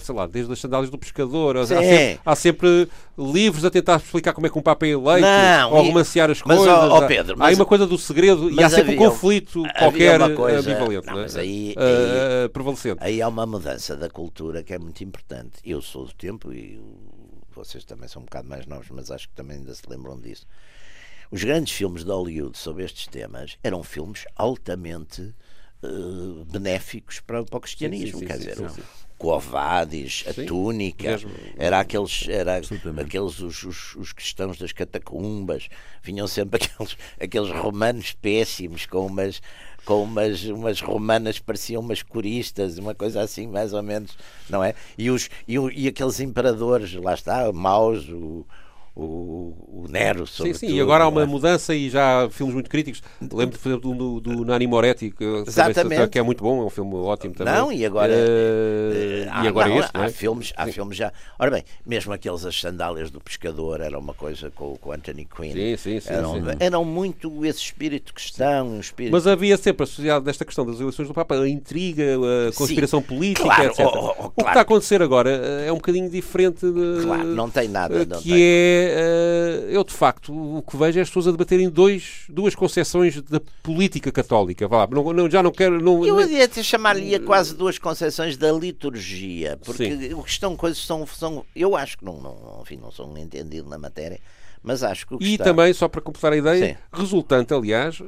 sei 0.00 0.14
lá, 0.14 0.26
desde 0.26 0.52
as 0.52 0.58
sandálias 0.58 0.90
do 0.90 0.98
pescador, 0.98 1.56
há 1.56 1.66
sempre, 1.66 2.20
há 2.24 2.36
sempre, 2.36 2.88
livros 3.16 3.64
a 3.64 3.70
tentar 3.70 3.96
explicar 3.96 4.32
como 4.32 4.46
é 4.46 4.50
que 4.50 4.58
um 4.58 4.62
Papa 4.62 4.86
é 4.86 4.90
eleito, 4.90 5.20
não, 5.20 5.72
ou 5.72 5.82
romancear 5.82 6.30
as 6.30 6.42
mas, 6.44 6.58
coisas. 6.58 6.74
Ó, 6.74 7.06
Pedro, 7.06 7.36
há 7.38 7.46
aí 7.46 7.54
uma 7.54 7.66
coisa 7.66 7.86
do 7.86 7.96
segredo 7.96 8.50
e 8.50 8.62
há 8.62 8.68
sempre 8.68 8.94
havia, 8.94 9.06
um 9.06 9.10
conflito 9.10 9.62
qualquer 9.78 10.34
coisa, 10.34 10.70
ambivalente, 10.70 11.06
não, 11.06 11.14
mas 11.14 11.36
aí, 11.36 11.74
uh, 11.76 12.48
prevalecente. 12.48 12.96
Aí 13.00 13.22
há 13.22 13.28
uma 13.28 13.46
mudança 13.46 13.96
da 13.96 14.08
cultura 14.08 14.62
que 14.62 14.74
é 14.74 14.78
muito 14.78 15.04
importante. 15.04 15.52
Eu 15.64 15.80
sou 15.80 16.06
do 16.06 16.14
tempo 16.14 16.52
e 16.52 16.80
vocês 17.54 17.84
também 17.84 18.08
são 18.08 18.22
um 18.22 18.24
bocado 18.24 18.48
mais 18.48 18.66
novos, 18.66 18.88
mas 18.90 19.10
acho 19.10 19.28
que 19.28 19.34
também 19.34 19.58
ainda 19.58 19.74
se 19.74 19.88
lembram 19.88 20.20
disso. 20.20 20.46
Os 21.30 21.42
grandes 21.42 21.72
filmes 21.72 22.04
de 22.04 22.10
Hollywood 22.10 22.56
sobre 22.56 22.84
estes 22.84 23.06
temas 23.06 23.58
eram 23.62 23.82
filmes 23.82 24.24
altamente 24.36 25.34
uh, 25.82 26.44
benéficos 26.44 27.20
para, 27.20 27.44
para, 27.44 27.56
o 27.56 27.60
cristianismo. 27.60 28.18
Sim, 28.18 28.20
sim, 28.20 28.26
quer 28.26 28.38
sim, 28.40 28.66
dizer, 28.66 28.84
Covades, 29.16 30.24
a 30.26 30.44
túnica, 30.44 31.10
mesmo. 31.10 31.30
era 31.56 31.80
aqueles, 31.80 32.28
era 32.28 32.56
aqueles 32.56 33.40
os, 33.40 33.62
os, 33.62 33.94
os, 33.94 34.12
cristãos 34.12 34.58
das 34.58 34.72
catacumbas, 34.72 35.68
vinham 36.02 36.26
sempre 36.26 36.60
aqueles, 36.62 36.96
aqueles 37.18 37.50
romanos 37.50 38.12
péssimos 38.12 38.86
com 38.86 39.06
umas 39.06 39.40
com 39.84 40.02
umas, 40.02 40.44
umas 40.44 40.80
romanas 40.80 41.38
que 41.38 41.44
pareciam 41.44 41.82
umas 41.82 42.02
coristas, 42.02 42.78
uma 42.78 42.94
coisa 42.94 43.20
assim, 43.22 43.46
mais 43.46 43.72
ou 43.72 43.82
menos, 43.82 44.16
não 44.48 44.62
é? 44.62 44.74
E, 44.96 45.10
os, 45.10 45.28
e, 45.46 45.56
e 45.74 45.88
aqueles 45.88 46.20
imperadores, 46.20 46.94
lá 46.94 47.14
está, 47.14 47.52
maus, 47.52 48.08
o, 48.08 48.46
o, 48.96 49.82
o 49.82 49.86
Nero 49.88 50.24
Sim, 50.24 50.54
sim, 50.54 50.68
e 50.68 50.80
agora 50.80 51.04
há 51.04 51.08
uma 51.08 51.22
é? 51.22 51.26
mudança 51.26 51.74
e 51.74 51.90
já 51.90 52.24
há 52.24 52.30
filmes 52.30 52.54
muito 52.54 52.70
críticos. 52.70 53.02
Lembro, 53.20 53.58
por 53.58 53.68
exemplo, 53.68 53.94
do, 53.94 54.20
do 54.20 54.44
Nani 54.44 54.66
Moretti, 54.68 55.10
que, 55.10 55.24
Exatamente. 55.46 56.08
que 56.08 56.18
é 56.18 56.22
muito 56.22 56.44
bom, 56.44 56.62
é 56.62 56.66
um 56.66 56.70
filme 56.70 56.94
ótimo 56.94 57.34
também. 57.34 57.52
Não, 57.52 57.72
e 57.72 57.84
agora, 57.84 58.12
uh, 58.12 59.44
e 59.44 59.48
agora 59.48 59.68
não, 59.68 59.78
este, 59.80 59.90
há, 59.92 60.04
é? 60.04 60.08
filmes, 60.10 60.52
há 60.56 60.66
filmes 60.68 60.96
já. 60.96 61.12
Ora 61.38 61.50
bem, 61.50 61.64
mesmo 61.84 62.12
aqueles 62.12 62.44
As 62.44 62.58
Sandálias 62.58 63.10
do 63.10 63.20
Pescador 63.20 63.80
era 63.80 63.98
uma 63.98 64.14
coisa 64.14 64.50
com, 64.52 64.76
com 64.76 64.92
Anthony 64.92 65.24
Quinn. 65.24 65.52
Sim, 65.52 65.76
sim, 65.76 66.00
sim. 66.00 66.12
Eram, 66.12 66.34
sim. 66.34 66.56
eram 66.60 66.84
muito 66.84 67.44
esse 67.44 67.60
espírito 67.60 68.14
cristão. 68.14 68.68
Um 68.68 68.80
espírito... 68.80 69.12
Mas 69.12 69.26
havia 69.26 69.56
sempre 69.56 69.82
associado 69.82 70.24
desta 70.24 70.44
questão 70.44 70.64
das 70.64 70.78
eleições 70.78 71.08
do 71.08 71.14
Papa 71.14 71.34
a 71.34 71.48
intriga, 71.48 72.04
a 72.48 72.52
conspiração 72.52 73.00
sim, 73.00 73.06
política, 73.06 73.44
claro, 73.44 73.64
etc. 73.64 73.80
Oh, 73.80 73.88
oh, 73.88 73.90
claro. 73.90 74.32
O 74.36 74.42
que 74.42 74.42
está 74.42 74.60
a 74.60 74.62
acontecer 74.62 75.02
agora 75.02 75.30
eh, 75.30 75.66
é 75.66 75.72
um 75.72 75.76
bocadinho 75.76 76.08
diferente 76.08 76.64
de. 76.64 77.02
Claro, 77.02 77.24
não 77.24 77.50
tem 77.50 77.68
nada. 77.68 78.04
Não 78.04 78.18
que 78.18 78.30
tem. 78.30 78.40
é. 78.40 78.83
Uh, 78.88 79.70
eu 79.70 79.84
de 79.84 79.92
facto 79.92 80.32
o 80.32 80.62
que 80.62 80.76
vejo 80.76 80.98
é 80.98 81.02
as 81.02 81.08
pessoas 81.08 81.28
a 81.28 81.30
debaterem 81.30 81.68
dois, 81.68 82.24
duas 82.28 82.54
concepções 82.54 83.20
da 83.22 83.40
política 83.62 84.10
católica. 84.10 84.66
Vá, 84.68 84.86
não, 84.86 85.12
não, 85.12 85.30
já 85.30 85.42
não 85.42 85.50
quero. 85.50 85.80
Não, 85.80 86.04
eu 86.04 86.20
ia 86.28 86.48
chamar-lhe 86.62 87.18
quase 87.20 87.54
duas 87.54 87.78
concepções 87.78 88.36
da 88.36 88.52
liturgia, 88.52 89.58
porque 89.64 89.96
Sim. 89.96 90.14
o 90.14 90.22
que 90.22 90.30
estão 90.30 90.56
coisas 90.56 90.78
são, 90.78 91.06
são. 91.06 91.44
Eu 91.54 91.76
acho 91.76 91.98
que 91.98 92.04
não, 92.04 92.20
não, 92.20 92.60
enfim, 92.62 92.76
não 92.76 92.90
sou 92.90 93.08
um 93.08 93.16
entendido 93.16 93.68
na 93.68 93.78
matéria. 93.78 94.20
Mas 94.62 94.82
acho 94.82 95.06
que 95.06 95.14
o 95.14 95.18
que 95.18 95.24
E 95.26 95.32
está... 95.32 95.44
também, 95.44 95.74
só 95.74 95.88
para 95.88 96.00
completar 96.00 96.32
a 96.32 96.36
ideia, 96.38 96.68
Sim. 96.68 96.98
resultante, 96.98 97.52
aliás, 97.52 97.98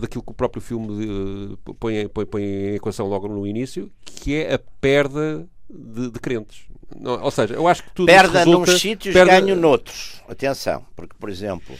daquilo 0.00 0.22
que 0.22 0.30
o 0.30 0.34
próprio 0.34 0.62
filme 0.62 1.04
uh, 1.04 1.74
põe, 1.74 2.06
põe, 2.06 2.24
põe 2.24 2.42
em 2.42 2.74
equação 2.76 3.08
logo 3.08 3.26
no 3.26 3.44
início, 3.44 3.90
que 4.04 4.36
é 4.36 4.54
a 4.54 4.60
perda 4.80 5.48
de, 5.68 6.12
de 6.12 6.20
crentes. 6.20 6.66
Não, 6.94 7.22
ou 7.22 7.30
seja, 7.30 7.54
eu 7.54 7.66
acho 7.66 7.82
que 7.82 7.90
tudo 7.90 8.06
Perda 8.06 8.40
resulta, 8.40 8.72
nos 8.72 8.80
sítios, 8.80 9.12
perda... 9.12 9.40
ganho 9.40 9.56
noutros. 9.56 10.22
Atenção, 10.28 10.86
porque, 10.94 11.14
por 11.18 11.28
exemplo, 11.28 11.74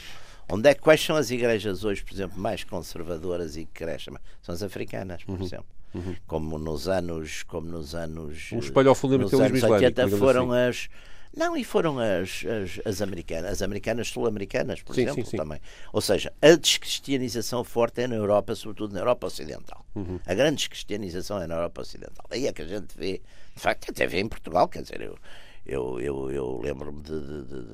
onde 0.49 0.69
é, 0.69 0.73
quais 0.73 1.03
são 1.03 1.15
as 1.15 1.31
igrejas 1.31 1.83
hoje, 1.83 2.03
por 2.03 2.13
exemplo, 2.13 2.39
mais 2.39 2.63
conservadoras 2.63 3.55
e 3.55 3.65
que 3.65 3.71
crescem? 3.71 4.13
São 4.41 4.53
as 4.53 4.63
africanas, 4.63 5.23
por 5.23 5.37
uhum. 5.37 5.45
exemplo. 5.45 5.77
Uhum. 5.93 6.15
Como 6.25 6.59
nos 6.59 6.87
anos. 6.87 7.43
Como 7.43 7.67
nos 7.67 7.95
anos. 7.95 8.49
Um 8.51 8.59
espelho 8.59 8.89
ao 8.89 8.95
fundamentalismo 8.95 9.57
islâmico. 9.57 10.17
foram 10.17 10.51
assim. 10.51 10.69
as. 10.69 10.89
Não, 11.35 11.55
e 11.55 11.63
foram 11.63 11.99
as, 11.99 12.43
as, 12.45 12.79
as 12.85 13.01
americanas, 13.01 13.51
as 13.51 13.61
americanas 13.61 14.07
sul-americanas, 14.09 14.81
por 14.81 14.95
sim, 14.95 15.03
exemplo, 15.03 15.25
sim, 15.25 15.31
sim. 15.31 15.37
também. 15.37 15.59
Ou 15.93 16.01
seja, 16.01 16.33
a 16.41 16.55
descristianização 16.55 17.63
forte 17.63 18.01
é 18.01 18.07
na 18.07 18.15
Europa, 18.15 18.55
sobretudo 18.55 18.93
na 18.93 19.01
Europa 19.01 19.27
Ocidental. 19.27 19.85
Uhum. 19.95 20.19
A 20.25 20.33
grande 20.33 20.57
descristianização 20.57 21.41
é 21.41 21.47
na 21.47 21.55
Europa 21.55 21.81
Ocidental. 21.81 22.25
Aí 22.29 22.47
é 22.47 22.53
que 22.53 22.61
a 22.61 22.67
gente 22.67 22.97
vê 22.97 23.21
de 23.57 23.61
facto, 23.63 23.89
até 23.89 24.05
vê 24.05 24.19
em 24.19 24.27
Portugal, 24.29 24.67
quer 24.67 24.83
dizer, 24.83 25.01
eu, 25.01 25.17
eu, 25.65 25.99
eu, 25.99 26.31
eu 26.31 26.61
lembro-me 26.61 27.01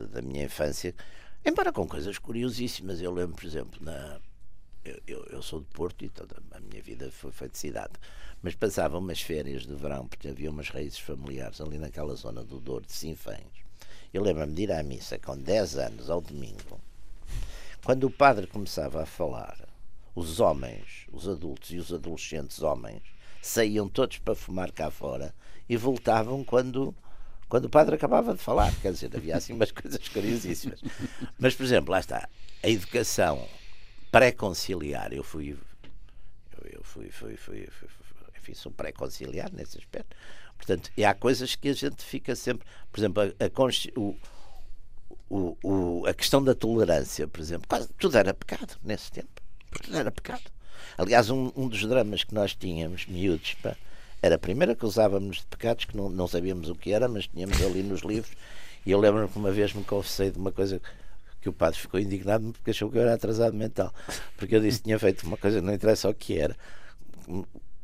da 0.07 0.21
minha 0.21 0.45
infância, 0.45 0.95
embora 1.45 1.73
com 1.73 1.85
coisas 1.85 2.17
curiosíssimas. 2.17 3.01
Eu 3.01 3.11
lembro, 3.11 3.35
por 3.35 3.45
exemplo, 3.45 3.77
na, 3.81 4.17
eu, 4.85 4.99
eu, 5.07 5.25
eu, 5.29 5.41
sou 5.41 5.59
de 5.59 5.67
Porto 5.67 6.03
e 6.03 6.09
toda 6.09 6.35
a 6.51 6.59
minha 6.59 6.81
vida 6.81 7.09
foi 7.11 7.31
feita 7.31 7.53
de 7.53 7.59
cidade, 7.59 7.93
mas 8.41 8.55
passava 8.55 8.97
umas 8.97 9.21
férias 9.21 9.65
de 9.65 9.73
verão, 9.73 10.07
porque 10.07 10.27
havia 10.27 10.49
umas 10.49 10.69
raízes 10.69 10.99
familiares 10.99 11.61
ali 11.61 11.77
naquela 11.77 12.15
zona 12.15 12.43
do 12.43 12.59
Douro, 12.59 12.85
de 12.85 12.93
Sinfãs. 12.93 13.39
Eu 14.13 14.21
lembro-me 14.21 14.53
de 14.53 14.63
ir 14.63 14.71
à 14.71 14.83
missa 14.83 15.17
com 15.17 15.37
10 15.37 15.77
anos, 15.77 16.09
ao 16.09 16.21
domingo, 16.21 16.79
quando 17.83 18.05
o 18.05 18.11
padre 18.11 18.47
começava 18.47 19.03
a 19.03 19.05
falar, 19.05 19.57
os 20.15 20.39
homens, 20.39 21.05
os 21.11 21.27
adultos 21.27 21.71
e 21.71 21.77
os 21.77 21.91
adolescentes 21.91 22.61
homens, 22.61 23.01
saíam 23.41 23.89
todos 23.89 24.19
para 24.19 24.35
fumar 24.35 24.71
cá 24.71 24.89
fora 24.89 25.33
e 25.67 25.75
voltavam 25.75 26.43
quando 26.43 26.95
quando 27.49 27.65
o 27.65 27.69
padre 27.69 27.93
acabava 27.93 28.33
de 28.33 28.39
falar. 28.39 28.73
Quer 28.81 28.93
dizer, 28.93 29.15
havia 29.15 29.37
assim 29.37 29.53
umas 29.53 29.69
coisas 29.73 30.07
curiosíssimas. 30.07 30.81
Mas, 31.37 31.53
por 31.53 31.63
exemplo, 31.63 31.91
lá 31.91 31.99
está, 31.99 32.27
a 32.63 32.69
educação 32.69 33.47
pré-conciliar, 34.13 35.11
eu 35.11 35.23
fui. 35.23 35.57
Eu, 36.61 36.71
eu 36.71 36.83
fui, 36.83 37.09
fui, 37.09 37.35
fui, 37.35 37.67
fui, 37.67 37.89
enfim, 38.37 38.53
sou 38.53 38.71
pré-conciliar 38.71 39.51
nesse 39.51 39.79
aspecto. 39.79 40.15
Portanto, 40.55 40.91
e 40.95 41.03
há 41.03 41.15
coisas 41.15 41.55
que 41.55 41.69
a 41.69 41.73
gente 41.73 42.03
fica 42.03 42.35
sempre. 42.35 42.65
Por 42.91 42.99
exemplo, 42.99 43.23
a, 43.23 43.25
a, 43.25 43.99
o, 43.99 44.15
o, 45.29 45.57
o, 45.63 46.05
a 46.05 46.13
questão 46.13 46.43
da 46.43 46.53
tolerância, 46.53 47.27
por 47.27 47.41
exemplo, 47.41 47.67
quase 47.67 47.89
tudo 47.97 48.15
era 48.15 48.35
pecado 48.35 48.77
nesse 48.83 49.11
tempo. 49.11 49.41
Tudo 49.81 49.97
era 49.97 50.11
pecado. 50.11 50.43
Aliás, 50.95 51.31
um, 51.31 51.51
um 51.55 51.67
dos 51.67 51.83
dramas 51.83 52.23
que 52.23 52.35
nós 52.35 52.53
tínhamos, 52.55 53.07
miúdos, 53.07 53.55
pá, 53.55 53.75
era 54.21 54.35
a 54.35 54.39
primeira 54.39 54.75
que 54.75 54.85
usávamos 54.85 55.37
de 55.37 55.47
pecados, 55.47 55.85
que 55.85 55.97
não, 55.97 56.07
não 56.07 56.27
sabíamos 56.27 56.69
o 56.69 56.75
que 56.75 56.91
era, 56.91 57.07
mas 57.07 57.25
tínhamos 57.25 57.59
ali 57.63 57.81
nos 57.81 58.01
livros. 58.01 58.31
E 58.85 58.91
eu 58.91 58.99
lembro-me 58.99 59.27
que 59.27 59.37
uma 59.39 59.51
vez 59.51 59.73
me 59.73 59.83
confessei 59.83 60.29
de 60.29 60.37
uma 60.37 60.51
coisa 60.51 60.79
que 61.43 61.49
o 61.49 61.53
padre 61.53 61.77
ficou 61.77 61.99
indignado 61.99 62.53
porque 62.53 62.71
achou 62.71 62.89
que 62.89 62.97
eu 62.97 63.01
era 63.01 63.13
atrasado 63.13 63.53
mental. 63.53 63.93
Porque 64.37 64.55
eu 64.55 64.61
disse 64.61 64.77
que 64.77 64.85
tinha 64.85 64.97
feito 64.97 65.27
uma 65.27 65.35
coisa, 65.35 65.61
não 65.61 65.73
interessa 65.73 66.09
o 66.09 66.13
que 66.13 66.39
era, 66.39 66.55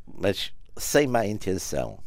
mas 0.08 0.54
sem 0.78 1.06
má 1.06 1.28
intenção 1.28 2.00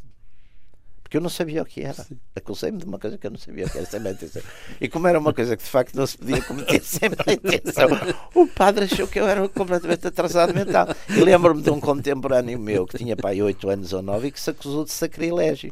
porque 1.13 1.19
eu 1.19 1.21
não 1.21 1.29
sabia 1.29 1.61
o 1.61 1.67
que 1.67 1.83
era. 1.83 2.07
Acusei-me 2.35 2.79
de 2.79 2.87
uma 2.87 2.99
coisa 2.99 3.19
que 3.19 3.27
eu 3.27 3.31
não 3.31 3.37
sabia 3.37 3.67
o 3.67 3.71
que 3.71 3.77
era, 3.77 3.87
sem 3.87 4.01
má 4.01 4.13
intenção. 4.13 4.41
E 4.81 4.89
como 4.89 5.07
era 5.07 5.19
uma 5.19 5.35
coisa 5.35 5.55
que 5.59 5.63
de 5.63 5.69
facto 5.69 5.95
não 5.95 6.07
se 6.07 6.17
podia 6.17 6.41
cometer 6.41 6.81
sem 6.83 7.11
má 7.11 7.31
intenção, 7.31 7.91
o 8.35 8.47
padre 8.47 8.87
achou 8.87 9.07
que 9.07 9.21
eu 9.21 9.29
era 9.29 9.47
completamente 9.47 10.07
atrasado 10.07 10.55
mental. 10.55 10.89
E 11.11 11.21
lembro-me 11.21 11.61
de 11.61 11.69
um 11.69 11.79
contemporâneo 11.79 12.59
meu 12.59 12.87
que 12.87 12.97
tinha 12.97 13.15
pai 13.15 13.43
8 13.43 13.69
anos 13.69 13.93
ou 13.93 14.01
9 14.01 14.29
e 14.29 14.33
que 14.33 14.41
se 14.41 14.49
acusou 14.49 14.87
de 14.87 14.91
sacrilégio. 14.91 15.71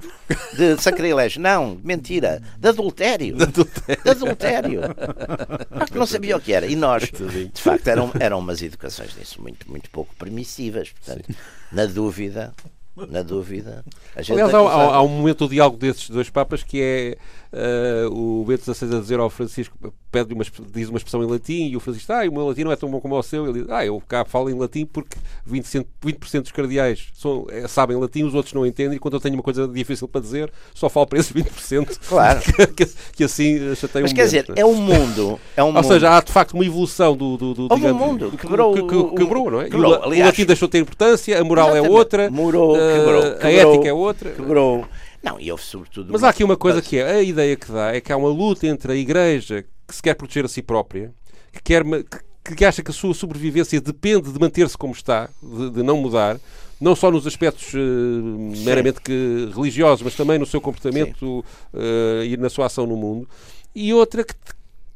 De 0.55 0.77
sacrilégio, 0.77 1.41
não, 1.41 1.81
mentira, 1.83 2.43
de 2.59 2.69
adultério. 2.69 3.35
De 3.35 3.45
adultério. 3.45 4.03
De 4.05 4.11
adultério. 4.11 4.81
que 5.91 5.99
não 5.99 6.05
sabia 6.05 6.37
o 6.37 6.41
que 6.41 6.53
era. 6.53 6.67
E 6.67 6.77
nós, 6.77 7.05
de 7.05 7.63
facto, 7.63 7.89
eram, 7.89 8.11
eram 8.21 8.41
umas 8.41 8.61
educações 8.61 9.15
disso 9.15 9.41
muito, 9.41 9.71
muito 9.71 9.89
pouco 9.89 10.15
permissivas. 10.17 10.91
Portanto, 10.91 11.25
Sim. 11.27 11.35
na 11.73 11.87
dúvida, 11.87 12.53
na 12.97 13.23
dúvida. 13.23 13.85
Aliás, 14.15 14.53
há, 14.55 14.59
há, 14.59 14.95
há, 14.97 15.03
um 15.03 15.09
momento 15.09 15.47
do 15.47 15.51
diálogo 15.51 15.77
desses 15.77 16.11
dois 16.11 16.29
papas 16.29 16.63
que 16.63 16.81
é 16.83 17.17
uh, 17.53 18.13
o 18.13 18.45
Bento 18.45 18.63
XVI 18.73 18.97
a 18.97 19.01
dizer 19.01 19.19
ao 19.19 19.31
Francisco, 19.31 19.77
pede 20.11 20.35
uma, 20.35 20.45
diz 20.73 20.89
uma 20.89 20.99
expressão 20.99 21.23
em 21.23 21.27
latim 21.27 21.69
e 21.69 21.77
o 21.77 21.81
Francisco 21.81 22.13
diz, 22.13 22.25
ah, 22.25 22.29
o 22.29 22.33
meu 22.33 22.47
latim 22.47 22.65
não 22.65 22.73
é 22.73 22.77
tão 22.77 22.91
bom 22.91 23.01
como 23.01 23.17
o 23.17 23.23
seu. 23.23 23.49
Ele 23.49 23.61
diz, 23.61 23.71
ah, 23.71 23.85
eu 23.85 24.01
cá 24.07 24.25
falo 24.25 24.51
em 24.51 24.55
latim 24.55 24.85
porque 24.85 25.17
20%, 25.49 25.87
20 26.03 26.41
dos 26.41 26.53
cardeais 26.53 27.09
são, 27.15 27.47
é, 27.51 27.67
sabem 27.69 27.97
latim, 27.97 28.25
os 28.25 28.35
outros 28.35 28.55
não 28.55 28.67
entendem, 28.67 28.97
e 28.97 28.99
quando 28.99 29.15
eu 29.15 29.21
tenho 29.21 29.35
uma 29.35 29.43
coisa 29.43 29.67
difícil 29.69 30.09
para 30.09 30.21
dizer, 30.21 30.53
só 30.75 30.89
falo 30.89 31.07
para 31.07 31.19
esses 31.19 31.33
20%. 31.33 31.99
Claro. 32.09 32.41
que, 32.75 32.87
que, 33.15 33.25
assim 33.25 33.75
chatei 33.75 34.03
Mas 34.03 34.13
um 34.13 34.15
quer 34.15 34.25
dizer, 34.25 34.47
é 34.57 34.65
um 34.65 34.75
mundo. 34.75 35.39
É 35.57 35.63
um 35.63 35.69
Ou 35.69 35.73
mundo. 35.75 35.87
seja, 35.87 36.17
há 36.17 36.21
de 36.21 36.33
facto 36.33 36.55
uma 36.55 36.65
evolução 36.65 37.17
do. 37.17 37.37
do, 37.37 37.55
do 37.55 37.75
digamos, 37.75 38.03
um 38.03 38.07
mundo. 38.07 38.33
Quebrou, 38.33 38.75
que, 38.75 38.83
que, 38.83 39.17
quebrou, 39.17 39.51
não 39.51 39.61
é? 39.61 39.65
Quebrou, 39.65 39.93
o, 39.93 40.05
aliás, 40.05 40.25
o 40.25 40.27
latim 40.27 40.45
deixou 40.45 40.69
de 40.69 40.73
ter 40.73 40.79
importância, 40.79 41.41
a 41.41 41.45
moral 41.45 41.77
é 41.77 41.83
outra, 41.83 42.31
Murou, 42.31 42.75
quebrou, 42.75 43.23
uh, 43.23 43.39
a 43.41 43.51
ética 43.51 43.89
é 43.89 43.93
outra. 43.93 44.31
Quebrou. 44.31 44.87
Não, 45.23 45.39
e 45.39 45.51
houve 45.51 45.63
sobretudo. 45.63 46.13
Mas 46.13 46.23
há 46.23 46.31
aqui 46.31 46.43
uma 46.43 46.57
coisa 46.57 46.81
que 46.81 46.99
é: 46.99 47.05
a 47.05 47.23
ideia 47.23 47.57
que 47.57 47.71
dá 47.71 47.95
é 47.95 48.01
que 48.01 48.13
há 48.13 48.17
uma 48.17 48.29
luta 48.29 48.67
entre 48.67 48.93
a 48.93 48.97
Igreja 48.97 49.65
que 49.87 49.95
se 49.95 50.03
quer 50.03 50.15
proteger 50.15 50.45
a 50.45 50.49
si 50.49 50.63
própria, 50.63 51.13
que, 51.53 51.63
quer, 51.63 51.85
que, 52.45 52.55
que 52.55 52.65
acha 52.65 52.83
que 52.83 52.91
a 52.91 52.95
sua 52.95 53.13
sobrevivência 53.13 53.81
depende 53.81 54.33
de 54.33 54.39
manter-se 54.39 54.79
como 54.79 54.93
está, 54.93 55.29
de, 55.43 55.71
de, 55.71 55.83
não 55.83 55.97
mudar, 55.97 56.39
não 56.81 56.95
só 56.95 57.11
nos 57.11 57.27
aspectos 57.27 57.75
uh, 57.75 57.79
meramente 58.65 59.01
que, 59.01 59.51
religiosos, 59.55 60.03
mas 60.03 60.15
também 60.15 60.39
no 60.39 60.47
seu 60.47 60.61
comportamento 60.61 61.45
uh, 61.75 62.25
e 62.25 62.37
na 62.37 62.49
sua 62.49 62.67
ação 62.67 62.87
no 62.87 62.97
mundo, 62.97 63.29
e 63.75 63.93
outra 63.93 64.25
que 64.25 64.35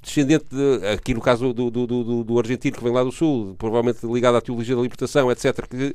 descendente 0.05 0.45
de, 0.51 0.87
aqui 0.89 1.15
no 1.15 1.21
caso 1.21 1.53
do, 1.53 1.71
do, 1.71 1.87
do, 1.87 2.25
do 2.25 2.39
argentino 2.39 2.77
que 2.77 2.85
vem 2.85 2.93
lá 2.93 3.03
do 3.03 3.11
sul, 3.11 3.57
provavelmente 3.59 4.07
ligado 4.07 4.37
à 4.37 4.41
teologia 4.41 4.77
da 4.77 4.83
libertação, 4.83 5.33
etc., 5.33 5.67
que 5.67 5.95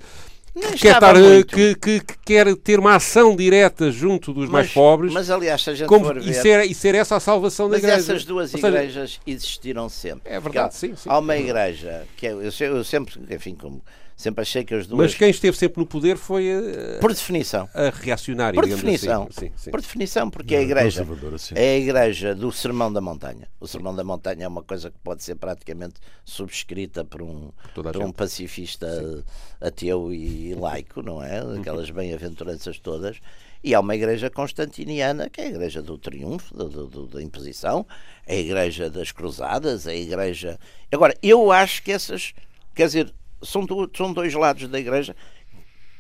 que 0.54 0.78
quer, 0.78 0.94
estar, 0.94 1.16
que, 1.46 1.76
que, 1.76 2.00
que, 2.00 2.18
quer 2.26 2.56
ter 2.56 2.80
uma 2.80 2.96
ação 2.96 3.36
direta 3.36 3.92
junto 3.92 4.34
dos 4.34 4.46
mas, 4.46 4.52
mais 4.52 4.72
pobres. 4.72 5.14
Mas 5.14 5.30
aliás, 5.30 5.64
se 5.64 5.70
a 5.70 5.76
gente 5.76 5.88
como, 5.88 6.06
for 6.06 6.20
ver, 6.20 6.30
e, 6.30 6.34
ser, 6.34 6.64
e 6.66 6.74
ser 6.74 6.96
essa 6.96 7.16
a 7.16 7.20
salvação 7.20 7.70
mas 7.70 7.82
da 7.82 7.88
igreja. 7.88 8.14
essas 8.14 8.26
duas 8.26 8.52
seja, 8.52 8.68
igrejas 8.68 9.20
existiram 9.26 9.90
sempre. 9.90 10.32
É 10.32 10.40
verdade, 10.40 10.76
sim, 10.76 10.96
sim. 10.96 11.10
Há 11.10 11.20
uma 11.20 11.38
igreja 11.38 12.04
que 12.18 12.28
é, 12.28 12.32
eu, 12.32 12.42
eu 12.42 12.84
sempre, 12.84 13.20
enfim, 13.30 13.56
como 13.56 13.82
Sempre 14.20 14.42
achei 14.42 14.66
que 14.66 14.74
as 14.74 14.86
duas. 14.86 15.00
Mas 15.00 15.16
quem 15.16 15.30
esteve 15.30 15.56
sempre 15.56 15.80
no 15.80 15.88
poder 15.88 16.18
foi 16.18 16.52
a, 16.52 17.00
por 17.00 17.14
definição 17.14 17.70
a 17.74 17.90
reacionária. 17.90 18.60
Por 18.60 18.68
definição, 18.68 19.30
assim. 19.30 19.48
sim, 19.48 19.52
sim. 19.56 19.72
por 19.72 19.80
definição, 19.80 20.30
porque 20.30 20.56
é 20.56 20.58
a 20.58 20.62
igreja 20.62 21.08
é 21.56 21.76
a 21.76 21.78
igreja 21.78 22.36
do 22.36 22.52
sermão 22.52 22.92
da 22.92 23.00
montanha. 23.00 23.48
O 23.62 23.66
sermão 23.66 23.96
da 23.96 24.04
montanha 24.04 24.44
é 24.44 24.48
uma 24.50 24.62
coisa 24.62 24.92
que 24.92 24.98
pode 25.02 25.24
ser 25.24 25.36
praticamente 25.36 26.02
subscrita 26.26 27.06
por 27.06 27.22
um 27.22 27.54
por, 27.74 27.90
por 27.94 28.04
um 28.04 28.12
pacifista 28.12 28.90
sim. 28.94 29.24
ateu 29.62 30.14
e 30.14 30.54
laico, 30.60 31.02
não 31.02 31.24
é? 31.24 31.42
Uhum. 31.42 31.62
Aquelas 31.62 31.90
bem-aventuranças 31.90 32.78
todas. 32.78 33.22
E 33.64 33.74
há 33.74 33.80
uma 33.80 33.96
igreja 33.96 34.30
constantiniana, 34.30 35.30
que 35.30 35.40
é 35.40 35.46
a 35.46 35.48
igreja 35.48 35.82
do 35.82 35.98
triunfo, 35.98 36.54
do, 36.54 36.88
do, 36.88 37.08
da 37.08 37.24
imposição, 37.24 37.88
é 38.28 38.36
a 38.36 38.40
igreja 38.40 38.90
das 38.90 39.14
cruzadas, 39.14 39.88
é 39.88 39.92
a 39.92 39.96
igreja. 39.96 40.60
Agora, 40.92 41.16
eu 41.24 41.54
acho 41.54 41.82
que 41.82 41.94
essas. 41.94 42.34
Quer 42.76 42.86
dizer, 42.86 43.14
são, 43.42 43.66
do, 43.66 43.90
são 43.96 44.14
dois 44.14 44.34
lados 44.34 44.68
da 44.68 44.80
igreja 44.80 45.16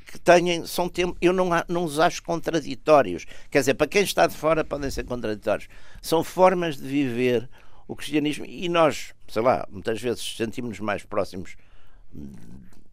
que 0.05 0.19
têm, 0.19 0.65
são 0.65 0.89
tempo, 0.89 1.15
eu 1.21 1.31
não, 1.31 1.49
não 1.67 1.83
os 1.83 1.99
acho 1.99 2.23
contraditórios. 2.23 3.25
Quer 3.51 3.59
dizer, 3.59 3.75
para 3.75 3.87
quem 3.87 4.01
está 4.01 4.25
de 4.25 4.35
fora 4.35 4.63
podem 4.63 4.89
ser 4.89 5.05
contraditórios. 5.05 5.67
São 6.01 6.23
formas 6.23 6.77
de 6.77 6.87
viver 6.87 7.47
o 7.87 7.95
cristianismo 7.95 8.45
e 8.45 8.67
nós, 8.67 9.13
sei 9.27 9.41
lá, 9.41 9.67
muitas 9.69 10.01
vezes 10.01 10.35
sentimos-nos 10.35 10.79
mais 10.79 11.03
próximos 11.03 11.55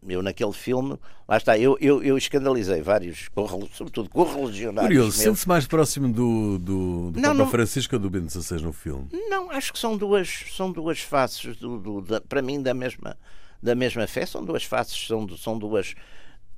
eu 0.07 0.21
naquele 0.21 0.53
filme, 0.53 0.97
lá 1.27 1.37
está, 1.37 1.57
eu, 1.57 1.77
eu, 1.81 2.01
eu 2.01 2.17
escandalizei 2.17 2.81
vários, 2.81 3.29
sobretudo 3.73 4.09
correligionários. 4.09 4.89
Curioso, 4.89 5.17
sente-se 5.17 5.47
mais 5.47 5.67
próximo 5.67 6.11
do, 6.11 6.57
do, 6.59 7.11
do 7.11 7.19
não, 7.19 7.29
Papa 7.29 7.33
não, 7.35 7.49
Francisco 7.49 7.95
ou 7.95 7.99
do 7.99 8.09
Bento 8.09 8.31
XVI 8.31 8.61
no 8.61 8.71
filme? 8.71 9.07
Não, 9.29 9.51
acho 9.51 9.73
que 9.73 9.79
são 9.79 9.97
duas, 9.97 10.45
são 10.55 10.71
duas 10.71 10.99
faces, 10.99 11.57
do, 11.57 11.77
do 11.77 12.01
da, 12.01 12.21
para 12.21 12.41
mim, 12.41 12.61
da 12.61 12.73
mesma, 12.73 13.17
da 13.61 13.75
mesma 13.75 14.07
fé, 14.07 14.25
são 14.25 14.43
duas 14.43 14.63
faces, 14.63 15.07
são, 15.07 15.27
são 15.37 15.57
duas. 15.57 15.93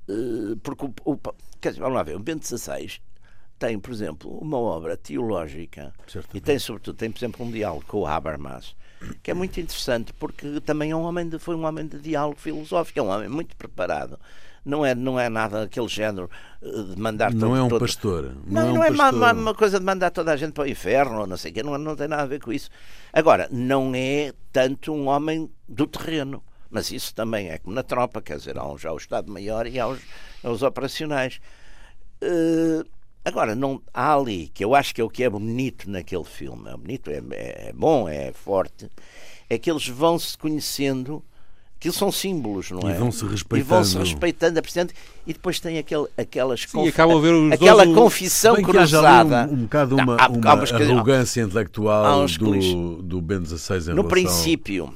Uh, 0.08 0.58
porque 0.64 0.86
o, 0.86 0.94
o, 1.06 1.18
quer 1.62 1.70
dizer, 1.70 1.82
vamos 1.82 1.96
lá 1.96 2.04
ver, 2.04 2.16
o 2.16 2.20
Bento 2.20 2.46
XVI 2.46 3.00
tem, 3.58 3.78
por 3.80 3.92
exemplo, 3.92 4.32
uma 4.40 4.58
obra 4.58 4.96
teológica 4.98 5.94
Certamente. 6.08 6.38
e 6.38 6.42
tem, 6.42 6.58
sobretudo, 6.58 6.96
tem, 6.96 7.12
por 7.12 7.20
exemplo, 7.20 7.46
um 7.46 7.52
diálogo 7.52 7.86
com 7.88 8.00
o 8.00 8.08
Habermas 8.08 8.76
que 9.24 9.32
é 9.32 9.34
muito 9.34 9.60
interessante 9.60 10.14
porque 10.14 10.60
também 10.62 10.92
é 10.92 10.96
um 10.96 11.04
homem 11.04 11.28
de, 11.28 11.40
foi 11.40 11.56
um 11.56 11.66
homem 11.66 11.88
de 11.88 12.00
diálogo 12.00 12.40
filosófico, 12.40 13.00
é 13.00 13.02
um 13.02 13.10
homem 13.10 13.30
muito 13.30 13.56
preparado. 13.56 14.20
Não 14.66 14.86
é, 14.86 14.94
não 14.94 15.18
é 15.18 15.30
nada 15.30 15.64
aquele 15.64 15.88
género 15.88 16.30
eh, 16.62 16.94
de 16.94 17.02
mandar 17.02 17.34
Não 17.34 17.40
todo, 17.40 17.56
é 17.58 17.64
um 17.64 17.70
todo... 17.70 17.80
pastor. 17.80 18.36
Não, 18.46 18.68
não, 18.68 18.74
não 18.76 18.84
é, 18.84 18.88
é 18.88 18.92
uma, 18.92 19.10
uma, 19.10 19.32
uma, 19.32 19.56
coisa 19.56 19.80
de 19.80 19.86
mandar 19.86 20.12
toda 20.12 20.34
a 20.34 20.38
gente 20.38 20.52
para 20.52 20.66
o 20.66 20.68
inferno, 20.68 21.26
não 21.26 21.38
sei 21.38 21.52
o 21.52 21.54
quê, 21.54 21.64
não, 21.64 21.78
não 21.78 21.96
tem 21.96 22.10
nada 22.10 22.24
a 22.24 22.26
ver 22.26 22.42
com 22.42 22.52
isso. 22.52 22.70
Agora, 23.12 23.48
não 23.52 23.96
é 23.96 24.34
tanto 24.52 24.94
um 24.94 25.08
homem 25.08 25.50
do 25.68 25.88
terreno. 25.88 26.44
Mas 26.70 26.92
isso 26.92 27.14
também 27.14 27.50
é 27.50 27.58
como 27.58 27.76
na 27.76 27.84
tropa, 27.84 28.22
quer 28.22 28.38
dizer, 28.38 28.58
há 28.58 28.66
um, 28.66 28.78
já 28.78 28.92
o 28.92 28.98
Estado-Maior 28.98 29.66
e 29.68 29.80
há 29.80 29.88
os, 29.88 30.00
há 30.44 30.50
os 30.50 30.62
operacionais. 30.62 31.40
Uh, 32.22 32.86
Agora, 33.24 33.54
não, 33.54 33.82
há 33.94 34.16
ali, 34.16 34.50
que 34.54 34.64
eu 34.64 34.74
acho 34.74 34.96
que 34.96 35.02
é 35.02 35.04
o 35.04 35.10
que 35.10 35.24
é 35.24 35.30
bonito 35.30 35.90
naquele 35.90 36.24
filme, 36.24 36.70
é 36.70 36.78
bonito, 36.78 37.12
é, 37.12 37.22
é 37.32 37.74
bom, 37.76 38.08
é 38.08 38.32
forte, 38.32 38.90
é 39.50 39.58
que 39.58 39.70
eles 39.70 39.88
vão 39.88 40.18
se 40.18 40.38
conhecendo, 40.38 41.22
que 41.80 41.92
são 41.92 42.12
símbolos, 42.12 42.72
não 42.72 42.90
é? 42.90 42.96
E 42.96 42.98
vão 42.98 43.12
se 43.12 43.26
respeitando. 43.26 43.60
E 43.60 43.64
vão 43.64 43.84
se 43.84 43.98
respeitando, 43.98 44.58
apresentando, 44.58 44.94
e 45.28 45.34
depois 45.34 45.60
tem 45.60 45.78
aquele, 45.78 46.08
aquelas 46.18 46.62
Sim, 46.62 46.70
conf... 46.70 47.00
aquela 47.54 47.86
confissão 47.94 48.56
bem 48.56 48.64
cruzada. 48.64 49.48
Um, 49.48 49.54
um 49.54 49.58
bocado 49.64 49.96
uma, 49.96 50.16
há, 50.16 50.28
uma 50.30 50.50
há 50.50 50.54
arrogância 50.54 51.42
intelectual 51.42 52.26
do, 52.26 53.02
do 53.04 53.22
Ben 53.22 53.46
XVI 53.46 53.92
em 53.92 53.96
No 53.96 54.06
princípio. 54.06 54.94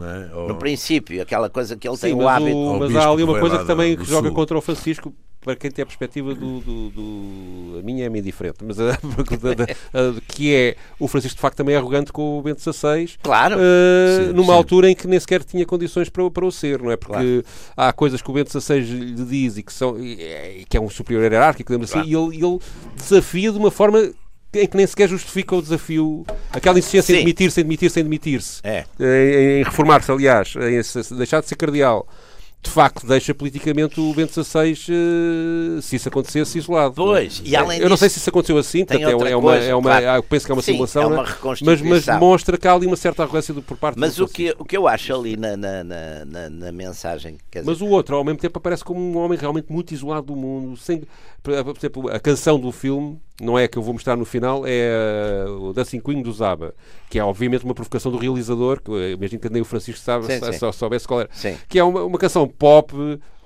É? 0.00 0.34
Ou... 0.34 0.48
No 0.48 0.56
princípio, 0.56 1.20
aquela 1.22 1.48
coisa 1.48 1.76
que 1.76 1.88
ele 1.88 1.96
Sim, 1.96 2.08
tem 2.08 2.14
o 2.14 2.28
hábito. 2.28 2.56
O, 2.56 2.78
mas 2.78 2.94
há 2.94 3.10
ali 3.10 3.22
uma 3.22 3.38
coisa 3.38 3.58
que 3.58 3.66
também 3.66 3.96
que 3.96 4.04
joga 4.04 4.30
contra 4.30 4.56
o 4.56 4.60
Francisco, 4.60 5.14
para 5.40 5.56
quem 5.56 5.70
tem 5.70 5.82
a 5.82 5.86
perspectiva 5.86 6.34
do, 6.34 6.60
do, 6.60 6.90
do 6.90 7.78
a 7.78 7.82
minha 7.82 8.04
é 8.04 8.08
meio 8.08 8.24
diferente, 8.24 8.58
mas 8.62 8.78
a, 8.78 8.90
a, 8.92 8.94
a, 8.94 10.20
que 10.26 10.54
é 10.54 10.76
o 10.98 11.06
Francisco 11.08 11.36
de 11.36 11.40
facto 11.40 11.56
também 11.56 11.74
é 11.74 11.78
arrogante 11.78 12.12
com 12.12 12.38
o 12.38 12.42
Bento 12.42 12.60
XVI, 12.60 13.16
claro, 13.22 13.56
uh, 13.56 14.26
sim, 14.26 14.32
numa 14.32 14.52
sim. 14.52 14.58
altura 14.58 14.90
em 14.90 14.94
que 14.94 15.06
nem 15.06 15.18
sequer 15.18 15.44
tinha 15.44 15.64
condições 15.64 16.08
para, 16.08 16.28
para 16.30 16.44
o 16.44 16.52
ser, 16.52 16.82
não 16.82 16.90
é? 16.90 16.96
Porque 16.96 17.12
claro. 17.12 17.44
há 17.76 17.92
coisas 17.92 18.20
que 18.20 18.30
o 18.30 18.34
Bento 18.34 18.50
XVI 18.50 18.80
lhe 18.80 19.24
diz 19.24 19.56
e 19.56 19.62
que 19.62 19.72
são 19.72 19.98
e, 19.98 20.66
que 20.68 20.76
é 20.76 20.80
um 20.80 20.90
superior 20.90 21.22
hierárquico, 21.22 21.72
assim, 21.72 21.84
claro. 21.84 22.00
assim, 22.00 22.10
e 22.10 22.14
ele, 22.14 22.44
ele 22.44 22.58
desafia 22.96 23.52
de 23.52 23.58
uma 23.58 23.70
forma 23.70 24.12
em 24.54 24.66
que 24.66 24.76
nem 24.76 24.86
sequer 24.86 25.08
justifica 25.08 25.54
o 25.54 25.62
desafio, 25.62 26.24
aquela 26.52 26.78
insistência 26.78 27.14
Sim. 27.14 27.20
em 27.20 27.24
demitir-se, 27.24 27.60
em 27.60 27.64
demitir-se, 27.64 28.00
em 28.00 28.02
demitir-se, 28.02 28.60
é. 28.64 28.84
em, 28.98 29.60
em 29.60 29.62
reformar-se, 29.62 30.10
aliás, 30.10 30.54
em 30.56 31.16
deixar 31.16 31.40
de 31.40 31.48
ser 31.48 31.56
cardeal 31.56 32.06
de 32.60 32.70
facto 32.70 33.06
deixa 33.06 33.32
politicamente 33.32 34.00
o 34.00 34.12
Bento 34.12 34.32
XVI, 34.32 34.72
uh, 34.72 35.80
se 35.80 35.96
isso 35.96 36.08
acontecesse, 36.08 36.58
isolado. 36.58 36.94
Pois, 36.96 37.40
e 37.44 37.54
além 37.54 37.80
Eu 37.80 37.88
não 37.88 37.96
sei 37.96 38.08
se 38.08 38.18
isso 38.18 38.28
aconteceu 38.28 38.58
assim, 38.58 38.84
portanto, 38.84 39.08
é, 39.08 39.30
é, 39.30 39.36
uma, 39.36 39.56
é 39.56 39.74
uma, 39.74 40.00
claro. 40.00 40.22
penso 40.24 40.46
que 40.46 40.52
é 40.52 40.54
uma 40.54 40.62
Sim, 40.62 40.72
simulação, 40.72 41.02
é 41.02 41.06
uma 41.06 41.26
mas, 41.62 41.80
mas 41.80 42.04
demonstra 42.04 42.58
que 42.58 42.66
há 42.66 42.72
ali 42.72 42.86
uma 42.86 42.96
certa 42.96 43.22
arrogância 43.22 43.54
por 43.54 43.76
parte 43.76 43.98
Mas 43.98 44.18
o 44.18 44.26
que, 44.26 44.54
o 44.58 44.64
que 44.64 44.76
eu 44.76 44.88
acho 44.88 45.14
ali 45.14 45.36
na, 45.36 45.56
na, 45.56 45.84
na, 45.84 46.50
na, 46.50 46.72
mensagem. 46.72 47.38
mas 47.64 47.78
dizer... 47.78 47.84
o 47.84 47.88
outro, 47.88 48.16
ao 48.16 48.24
mesmo 48.24 48.40
tempo, 48.40 48.58
aparece 48.58 48.84
como 48.84 49.00
um 49.00 49.16
homem 49.18 49.38
realmente 49.38 49.72
muito 49.72 49.94
isolado 49.94 50.26
do 50.26 50.36
mundo, 50.36 50.76
sem, 50.76 51.02
por 51.42 51.52
exemplo, 51.52 52.10
a 52.10 52.18
canção 52.18 52.58
do 52.58 52.72
filme 52.72 53.20
não 53.40 53.58
é 53.58 53.64
a 53.64 53.68
que 53.68 53.78
eu 53.78 53.82
vou 53.82 53.92
mostrar 53.92 54.16
no 54.16 54.24
final, 54.24 54.62
é 54.66 55.44
o 55.48 55.72
Dancing 55.72 56.00
Queen 56.00 56.22
do 56.22 56.32
Zaba, 56.32 56.74
que 57.08 57.18
é 57.18 57.24
obviamente 57.24 57.64
uma 57.64 57.74
provocação 57.74 58.10
do 58.10 58.18
realizador, 58.18 58.80
que 58.82 58.90
imagino 59.12 59.40
que 59.40 59.48
nem 59.48 59.62
o 59.62 59.64
Francisco 59.64 60.00
sabe, 60.00 60.26
sim, 60.26 60.40
sim. 60.40 60.52
só 60.54 60.72
soubesse 60.72 61.06
qual 61.06 61.20
era, 61.20 61.30
sim. 61.32 61.56
que 61.68 61.78
é 61.78 61.84
uma, 61.84 62.04
uma 62.04 62.18
canção 62.18 62.48
pop 62.48 62.92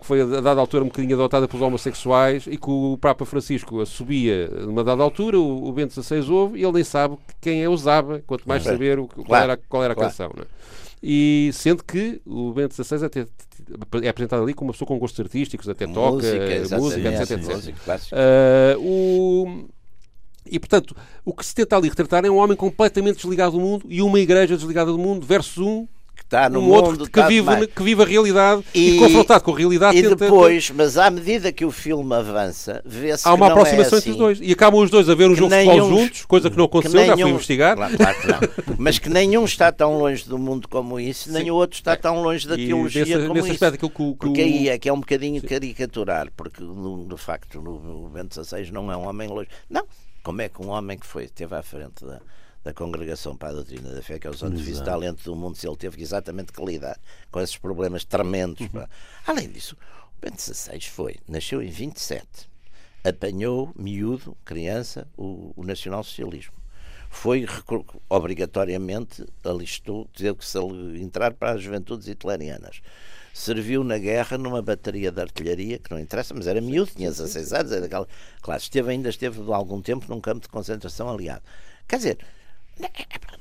que 0.01 0.07
foi 0.07 0.21
a 0.21 0.41
dada 0.41 0.61
altura 0.61 0.83
um 0.83 0.89
bocadinho 0.89 1.15
adotada 1.15 1.47
pelos 1.47 1.65
homossexuais 1.65 2.47
e 2.49 2.57
que 2.57 2.69
o 2.69 2.99
Papa 3.01 3.25
Francisco 3.25 3.85
subia 3.87 4.49
numa 4.49 4.83
dada 4.83 5.03
altura, 5.03 5.39
o, 5.39 5.69
o 5.69 5.73
Bento 5.73 6.03
XVI 6.03 6.29
ouve 6.31 6.59
e 6.59 6.65
ele 6.65 6.73
nem 6.73 6.85
sabe 6.85 7.17
quem 7.41 7.63
é 7.63 7.69
o 7.69 7.77
Zaba, 7.77 8.21
quanto 8.27 8.49
mais 8.49 8.65
saber 8.65 8.99
o, 8.99 9.07
qual, 9.07 9.25
claro. 9.25 9.45
era, 9.45 9.61
qual 9.69 9.85
era 9.85 9.93
a 9.93 9.97
claro. 9.97 10.11
canção. 10.11 10.33
Não 10.35 10.43
é? 10.43 10.47
E 11.03 11.51
sendo 11.53 11.83
que 11.83 12.21
o 12.25 12.53
Bento 12.53 12.75
XVI 12.75 13.05
até 13.05 13.27
é 14.03 14.09
apresentado 14.09 14.43
ali 14.43 14.55
como 14.55 14.69
uma 14.69 14.73
pessoa 14.73 14.87
com 14.87 14.99
gostos 14.99 15.19
artísticos, 15.21 15.69
até 15.69 15.87
toca 15.87 16.17
música, 16.17 16.77
música 16.77 17.09
etc. 17.09 17.31
etc. 17.31 17.75
Uh, 18.13 18.81
o 18.81 19.69
e, 20.45 20.59
portanto, 20.59 20.97
o 21.25 21.33
que 21.33 21.45
se 21.45 21.55
tenta 21.55 21.77
ali 21.77 21.89
retratar 21.89 22.25
é 22.25 22.31
um 22.31 22.37
homem 22.37 22.57
completamente 22.57 23.17
desligado 23.17 23.53
do 23.53 23.61
mundo 23.61 23.87
e 23.89 24.03
uma 24.03 24.19
igreja 24.19 24.57
desligada 24.57 24.91
do 24.91 24.99
mundo 24.99 25.27
versus 25.27 25.59
um 25.59 25.87
que 26.15 26.23
está 26.23 26.49
no 26.49 26.61
um 26.61 26.63
mundo, 26.63 26.75
outro 26.75 27.11
que, 27.11 27.23
vive, 27.23 27.67
que 27.67 27.83
vive 27.83 28.03
a 28.03 28.07
realidade 28.07 28.63
e, 28.75 28.97
e 28.97 28.99
confrontado 28.99 29.43
com 29.45 29.53
a 29.53 29.57
realidade 29.57 29.97
e 29.97 30.03
tenta... 30.03 30.17
depois, 30.17 30.71
mas 30.71 30.97
à 30.99 31.11
medida 31.11 31.51
que 31.53 31.65
o 31.65 31.71
filme 31.71 32.15
avança 32.15 32.83
vê-se 32.85 33.27
há 33.27 33.35
uma 33.35 33.47
é 33.47 33.51
aproximação 33.51 33.97
é 33.97 33.99
assim, 33.99 34.11
entre 34.11 34.11
os 34.11 34.17
dois 34.17 34.39
e 34.41 34.53
acabam 34.53 34.83
os 34.83 34.91
dois 34.91 35.09
a 35.09 35.15
ver 35.15 35.31
um 35.31 35.35
jogo 35.35 35.51
de 35.51 35.65
futebol 35.65 35.89
juntos 35.89 36.25
coisa 36.27 36.51
que 36.51 36.57
não 36.57 36.65
aconteceu, 36.67 37.01
que 37.01 37.07
já 37.07 37.17
fui 37.17 37.31
investigar 37.31 37.77
claro, 37.77 37.97
claro 37.97 38.21
que 38.21 38.27
não. 38.27 38.77
mas 38.79 38.99
que 38.99 39.09
nenhum 39.09 39.45
está 39.45 39.73
tão 39.73 39.99
longe 39.99 40.25
do 40.29 40.39
mundo 40.39 40.69
como 40.69 41.01
isso 41.01 41.33
nem 41.33 41.45
Sim. 41.45 41.51
o 41.51 41.55
outro 41.55 41.79
está 41.79 41.97
tão 41.97 42.23
longe 42.23 42.47
da 42.47 42.57
e 42.57 42.67
teologia 42.67 43.05
nesse, 43.05 43.27
como 43.27 43.35
nesse 43.35 43.53
isso 43.53 43.65
aspecto, 43.65 43.89
que, 43.89 43.97
que, 43.97 44.17
porque 44.17 44.41
aí 44.41 44.69
é 44.69 44.79
que 44.79 44.89
é 44.89 44.93
um 44.93 45.01
bocadinho 45.01 45.41
Sim. 45.41 45.47
caricaturar 45.47 46.29
porque 46.37 46.63
no, 46.63 47.07
de 47.07 47.17
facto 47.17 47.59
o 47.59 48.11
Bento 48.13 48.35
XVI 48.45 48.71
não 48.71 48.93
é 48.93 48.97
um 48.97 49.09
homem 49.09 49.29
longe 49.29 49.49
não 49.69 49.87
como 50.23 50.43
é 50.43 50.49
que 50.49 50.63
um 50.63 50.69
homem 50.69 50.99
que 50.99 51.07
foi, 51.07 51.25
esteve 51.25 51.55
à 51.55 51.63
frente 51.63 52.05
da, 52.05 52.21
da 52.65 52.73
Congregação 52.73 53.37
para 53.37 53.49
a 53.49 53.53
Doutrina 53.53 53.93
da 53.93 54.03
Fé, 54.03 54.19
que 54.19 54.27
é 54.27 54.31
o 54.31 54.35
Santo 54.37 54.57
Oficial 54.57 54.85
Talento 54.85 55.25
do 55.25 55.35
Mundo, 55.35 55.57
se 55.57 55.67
ele 55.67 55.77
teve 55.77 56.01
exatamente 56.01 56.53
que 56.53 56.65
lidar 56.65 56.99
com 57.31 57.41
esses 57.41 57.57
problemas 57.57 58.05
tremendos. 58.05 58.61
Uhum. 58.73 58.87
Além 59.27 59.49
disso, 59.51 59.77
o 60.17 60.21
Bento 60.21 60.41
XVI 60.41 60.81
foi, 60.83 61.17
nasceu 61.27 61.63
em 61.63 61.71
27, 61.71 62.49
apanhou, 63.05 63.73
miúdo, 63.77 64.37
criança, 64.45 65.09
o, 65.17 65.53
o 65.57 65.65
nacional-socialismo. 65.65 66.55
Foi 67.11 67.47
obrigatoriamente, 68.09 69.27
alistou, 69.45 70.09
teve 70.17 70.35
que 70.37 70.47
se 70.47 70.59
entrar 70.99 71.35
para 71.35 71.53
as 71.53 71.63
juventudes 71.63 72.09
hitlerianas 72.09 72.81
serviu 73.33 73.83
na 73.83 73.99
guerra 73.99 74.37
numa 74.37 74.61
bateria 74.61 75.11
de 75.11 75.21
artilharia, 75.21 75.79
que 75.79 75.91
não 75.91 75.99
interessa, 75.99 76.35
mas 76.35 76.47
era 76.47 76.61
miúdo, 76.61 76.91
tinha 76.95 77.11
16 77.11 77.53
anos, 77.53 77.73
era 77.73 77.81
daquela 77.83 78.07
classe. 78.41 78.65
Esteve, 78.65 78.91
ainda 78.91 79.09
esteve 79.09 79.41
algum 79.53 79.81
tempo 79.81 80.07
num 80.09 80.21
campo 80.21 80.41
de 80.41 80.49
concentração 80.49 81.09
aliado. 81.09 81.43
Quer 81.89 81.97
dizer, 81.97 82.19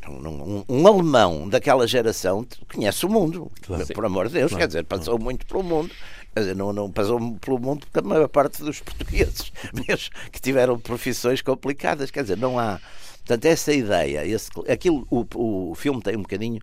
um, 0.10 0.64
um, 0.68 0.88
alemão 0.88 1.48
daquela 1.48 1.88
geração 1.88 2.46
conhece 2.72 3.06
o 3.06 3.10
mundo, 3.10 3.52
claro, 3.62 3.86
por 3.88 4.06
amor 4.06 4.28
de 4.28 4.34
Deus, 4.34 4.50
claro, 4.50 4.62
quer 4.62 4.68
dizer, 4.68 4.84
passou 4.86 5.14
claro. 5.14 5.24
muito 5.24 5.46
pelo 5.46 5.64
mundo. 5.64 5.92
Quer 6.34 6.40
dizer, 6.40 6.56
não, 6.56 6.72
não 6.72 6.90
passou 6.90 7.20
pelo 7.40 7.60
mundo 7.60 7.86
porque 7.86 8.00
a 8.00 8.10
maior 8.10 8.28
parte 8.30 8.64
dos 8.64 8.80
portugueses, 8.80 9.52
mesmo 9.74 10.10
que 10.32 10.40
tiveram 10.40 10.80
profissões 10.80 11.42
complicadas, 11.42 12.10
quer 12.10 12.22
dizer, 12.24 12.38
não 12.38 12.58
há. 12.58 12.80
Portanto, 13.18 13.46
essa 13.46 13.74
ideia, 13.74 14.26
esse, 14.26 14.50
aquilo, 14.68 15.06
o, 15.10 15.72
o 15.72 15.76
filme 15.76 16.02
tem 16.02 16.16
um 16.16 16.22
bocadinho 16.22 16.62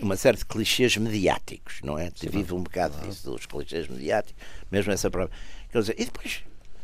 uma 0.00 0.16
série 0.16 0.36
de 0.36 0.44
clichês 0.44 0.96
mediáticos, 0.96 1.80
não 1.82 1.98
é? 1.98 2.10
Sim, 2.14 2.28
Vive 2.28 2.54
um 2.54 2.62
bocado 2.62 2.94
ah. 3.00 3.06
disso, 3.06 3.30
dos 3.30 3.46
clichês 3.46 3.88
mediáticos, 3.88 4.42
mesmo 4.70 4.92
essa 4.92 5.10
prova. 5.10 5.30
Quer 5.70 5.80
dizer, 5.80 5.94
e 5.98 6.04
depois, 6.04 6.42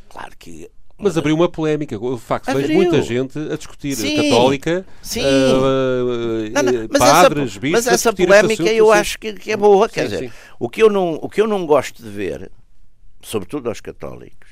claro 0.08 0.32
que 0.38 0.70
mas 1.02 1.18
abriu 1.18 1.34
uma 1.34 1.48
polémica. 1.48 1.98
O 1.98 2.16
facto 2.16 2.48
abriu. 2.48 2.68
vejo 2.68 2.78
muita 2.78 3.02
gente 3.02 3.36
a 3.36 3.56
discutir 3.56 3.96
sim, 3.96 4.14
católica, 4.14 4.86
sim. 5.02 5.20
Uh, 5.20 6.48
não, 6.52 6.62
não, 6.62 6.88
mas 6.88 6.98
padres, 7.00 7.50
essa, 7.50 7.60
bispos. 7.60 7.84
Mas 7.84 7.86
essa 7.88 8.12
polémica 8.12 8.62
eu 8.72 8.92
acho 8.92 9.18
que, 9.18 9.32
que, 9.32 9.50
é 9.50 9.56
boa. 9.56 9.88
Quer 9.88 10.08
sim, 10.08 10.14
dizer, 10.14 10.32
O, 10.60 10.68
que 10.68 10.80
eu 10.80 10.88
não, 10.88 11.14
o 11.14 11.28
que 11.28 11.40
eu 11.40 11.48
não 11.48 11.66
gosto 11.66 12.00
de 12.00 12.08
ver, 12.08 12.52
sobretudo 13.20 13.68
aos 13.68 13.80
católicos, 13.80 14.50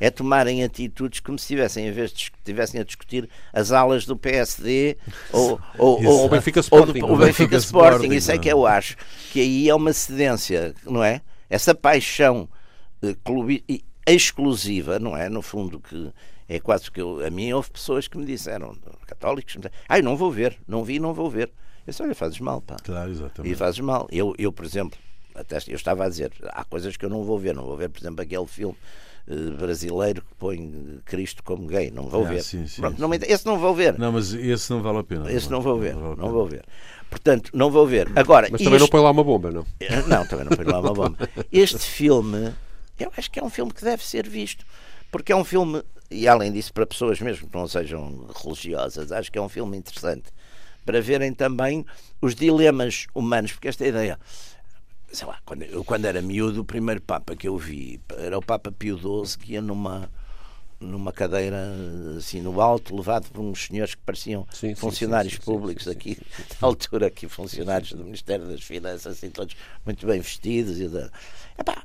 é 0.00 0.10
tomarem 0.10 0.62
atitudes 0.62 1.20
como 1.20 1.38
se 1.38 1.44
estivessem, 1.44 1.88
em 1.88 1.92
vez 1.92 2.12
de 2.12 2.30
estivessem 2.38 2.80
a 2.80 2.84
discutir 2.84 3.28
as 3.52 3.72
alas 3.72 4.04
do 4.04 4.16
PSD 4.16 4.96
ou, 5.32 5.60
ou, 5.76 6.04
ou, 6.04 6.26
o 6.26 6.28
Benfica 6.28 6.60
Sporting. 6.60 7.02
o 7.02 7.16
Benfica 7.16 7.56
Sporting. 7.56 8.12
Isso 8.12 8.30
é 8.30 8.38
que 8.38 8.48
eu 8.48 8.66
acho 8.66 8.96
que 9.32 9.40
aí 9.40 9.68
é 9.68 9.74
uma 9.74 9.92
cedência, 9.92 10.74
não 10.84 11.02
é? 11.02 11.20
Essa 11.50 11.74
paixão 11.74 12.48
uh, 13.02 13.16
clube, 13.24 13.64
exclusiva, 14.06 14.98
não 14.98 15.16
é? 15.16 15.28
No 15.28 15.42
fundo, 15.42 15.80
que 15.80 16.12
é 16.48 16.58
quase 16.58 16.90
que 16.90 17.00
eu, 17.00 17.24
a 17.24 17.30
mim 17.30 17.52
houve 17.52 17.70
pessoas 17.70 18.08
que 18.08 18.16
me 18.16 18.24
disseram, 18.24 18.74
católicos, 19.06 19.54
me 19.56 19.62
disseram, 19.62 19.84
ai, 19.88 20.02
não 20.02 20.16
vou 20.16 20.30
ver, 20.30 20.58
não 20.66 20.82
vi, 20.82 20.98
não 20.98 21.12
vou 21.12 21.30
ver. 21.30 21.48
Eu 21.86 21.90
disse, 21.90 22.02
olha, 22.02 22.14
fazes 22.14 22.40
mal, 22.40 22.60
pá. 22.60 22.76
Claro, 22.82 23.10
exatamente. 23.10 23.52
E 23.52 23.56
fazes 23.56 23.80
mal. 23.80 24.06
Eu, 24.10 24.34
eu 24.38 24.52
por 24.52 24.64
exemplo, 24.64 24.98
até 25.38 25.58
eu 25.68 25.76
estava 25.76 26.04
a 26.04 26.08
dizer, 26.08 26.32
há 26.48 26.64
coisas 26.64 26.96
que 26.96 27.04
eu 27.04 27.10
não 27.10 27.22
vou 27.22 27.38
ver. 27.38 27.54
Não 27.54 27.64
vou 27.64 27.76
ver, 27.76 27.88
por 27.88 28.00
exemplo, 28.00 28.22
aquele 28.22 28.46
filme 28.46 28.76
uh, 29.28 29.50
brasileiro 29.52 30.22
que 30.22 30.34
põe 30.38 31.00
Cristo 31.04 31.42
como 31.42 31.66
gay. 31.66 31.90
Não 31.90 32.04
vou 32.04 32.24
ah, 32.26 32.28
ver. 32.28 32.42
Sim, 32.42 32.66
sim, 32.66 32.80
Pronto, 32.80 32.96
sim. 32.96 33.02
Não, 33.02 33.14
esse 33.14 33.46
não 33.46 33.58
vou 33.58 33.74
ver. 33.74 33.98
Não, 33.98 34.12
mas 34.12 34.32
esse 34.32 34.70
não 34.70 34.82
vale 34.82 34.98
a 34.98 35.04
pena. 35.04 35.32
Esse 35.32 35.50
não, 35.50 35.60
vou 35.60 35.78
ver. 35.78 35.94
Não, 35.94 36.08
vale 36.08 36.20
não 36.20 36.30
vou 36.30 36.46
ver. 36.46 36.64
Portanto, 37.08 37.50
não 37.54 37.70
vou 37.70 37.86
ver. 37.86 38.10
Agora, 38.16 38.48
mas 38.50 38.60
também 38.60 38.74
isto... 38.74 38.82
não 38.82 38.88
põe 38.88 39.00
lá 39.00 39.10
uma 39.10 39.24
bomba, 39.24 39.50
não? 39.50 39.66
Não, 40.06 40.26
também 40.26 40.44
não 40.44 40.56
põe 40.56 40.66
lá 40.66 40.80
uma 40.80 40.92
bomba. 40.92 41.28
Este 41.50 41.78
filme, 41.78 42.52
eu 42.98 43.10
acho 43.16 43.30
que 43.30 43.38
é 43.38 43.44
um 43.44 43.48
filme 43.50 43.72
que 43.72 43.82
deve 43.82 44.04
ser 44.04 44.28
visto. 44.28 44.66
Porque 45.10 45.32
é 45.32 45.36
um 45.36 45.44
filme, 45.44 45.82
e 46.10 46.28
além 46.28 46.52
disso, 46.52 46.72
para 46.72 46.84
pessoas 46.84 47.18
mesmo 47.20 47.48
que 47.48 47.56
não 47.56 47.66
sejam 47.66 48.26
religiosas, 48.44 49.10
acho 49.10 49.32
que 49.32 49.38
é 49.38 49.42
um 49.42 49.48
filme 49.48 49.76
interessante 49.76 50.30
para 50.88 51.02
verem 51.02 51.34
também 51.34 51.84
os 52.18 52.34
dilemas 52.34 53.06
humanos, 53.14 53.52
porque 53.52 53.68
esta 53.68 53.86
ideia, 53.86 54.18
sei 55.10 55.26
lá, 55.26 55.38
quando, 55.44 55.62
eu 55.62 55.84
quando 55.84 56.04
era 56.04 56.20
miúdo, 56.20 56.60
o 56.60 56.64
primeiro 56.64 57.00
Papa 57.00 57.34
que 57.34 57.48
eu 57.48 57.56
vi 57.56 58.00
era 58.16 58.38
o 58.38 58.42
Papa 58.42 58.70
Pio 58.70 58.98
XII, 58.98 59.38
que 59.38 59.52
ia 59.52 59.62
numa 59.62 60.10
numa 60.80 61.12
cadeira 61.12 61.56
assim 62.16 62.40
no 62.40 62.60
alto, 62.60 62.94
levado 62.94 63.28
por 63.32 63.40
uns 63.40 63.66
senhores 63.66 63.96
que 63.96 64.02
pareciam 64.02 64.46
sim, 64.52 64.76
funcionários 64.76 65.34
sim, 65.34 65.40
sim, 65.40 65.44
públicos 65.44 65.88
aqui, 65.88 66.16
na 66.60 66.68
altura 66.68 67.08
aqui, 67.08 67.28
funcionários 67.28 67.92
do 67.92 68.04
Ministério 68.04 68.46
das 68.46 68.62
Finanças, 68.62 69.16
assim, 69.16 69.28
todos 69.28 69.56
muito 69.84 70.06
bem 70.06 70.20
vestidos. 70.20 70.78
E 70.78 70.88
da... 70.88 71.10
Epá, 71.58 71.84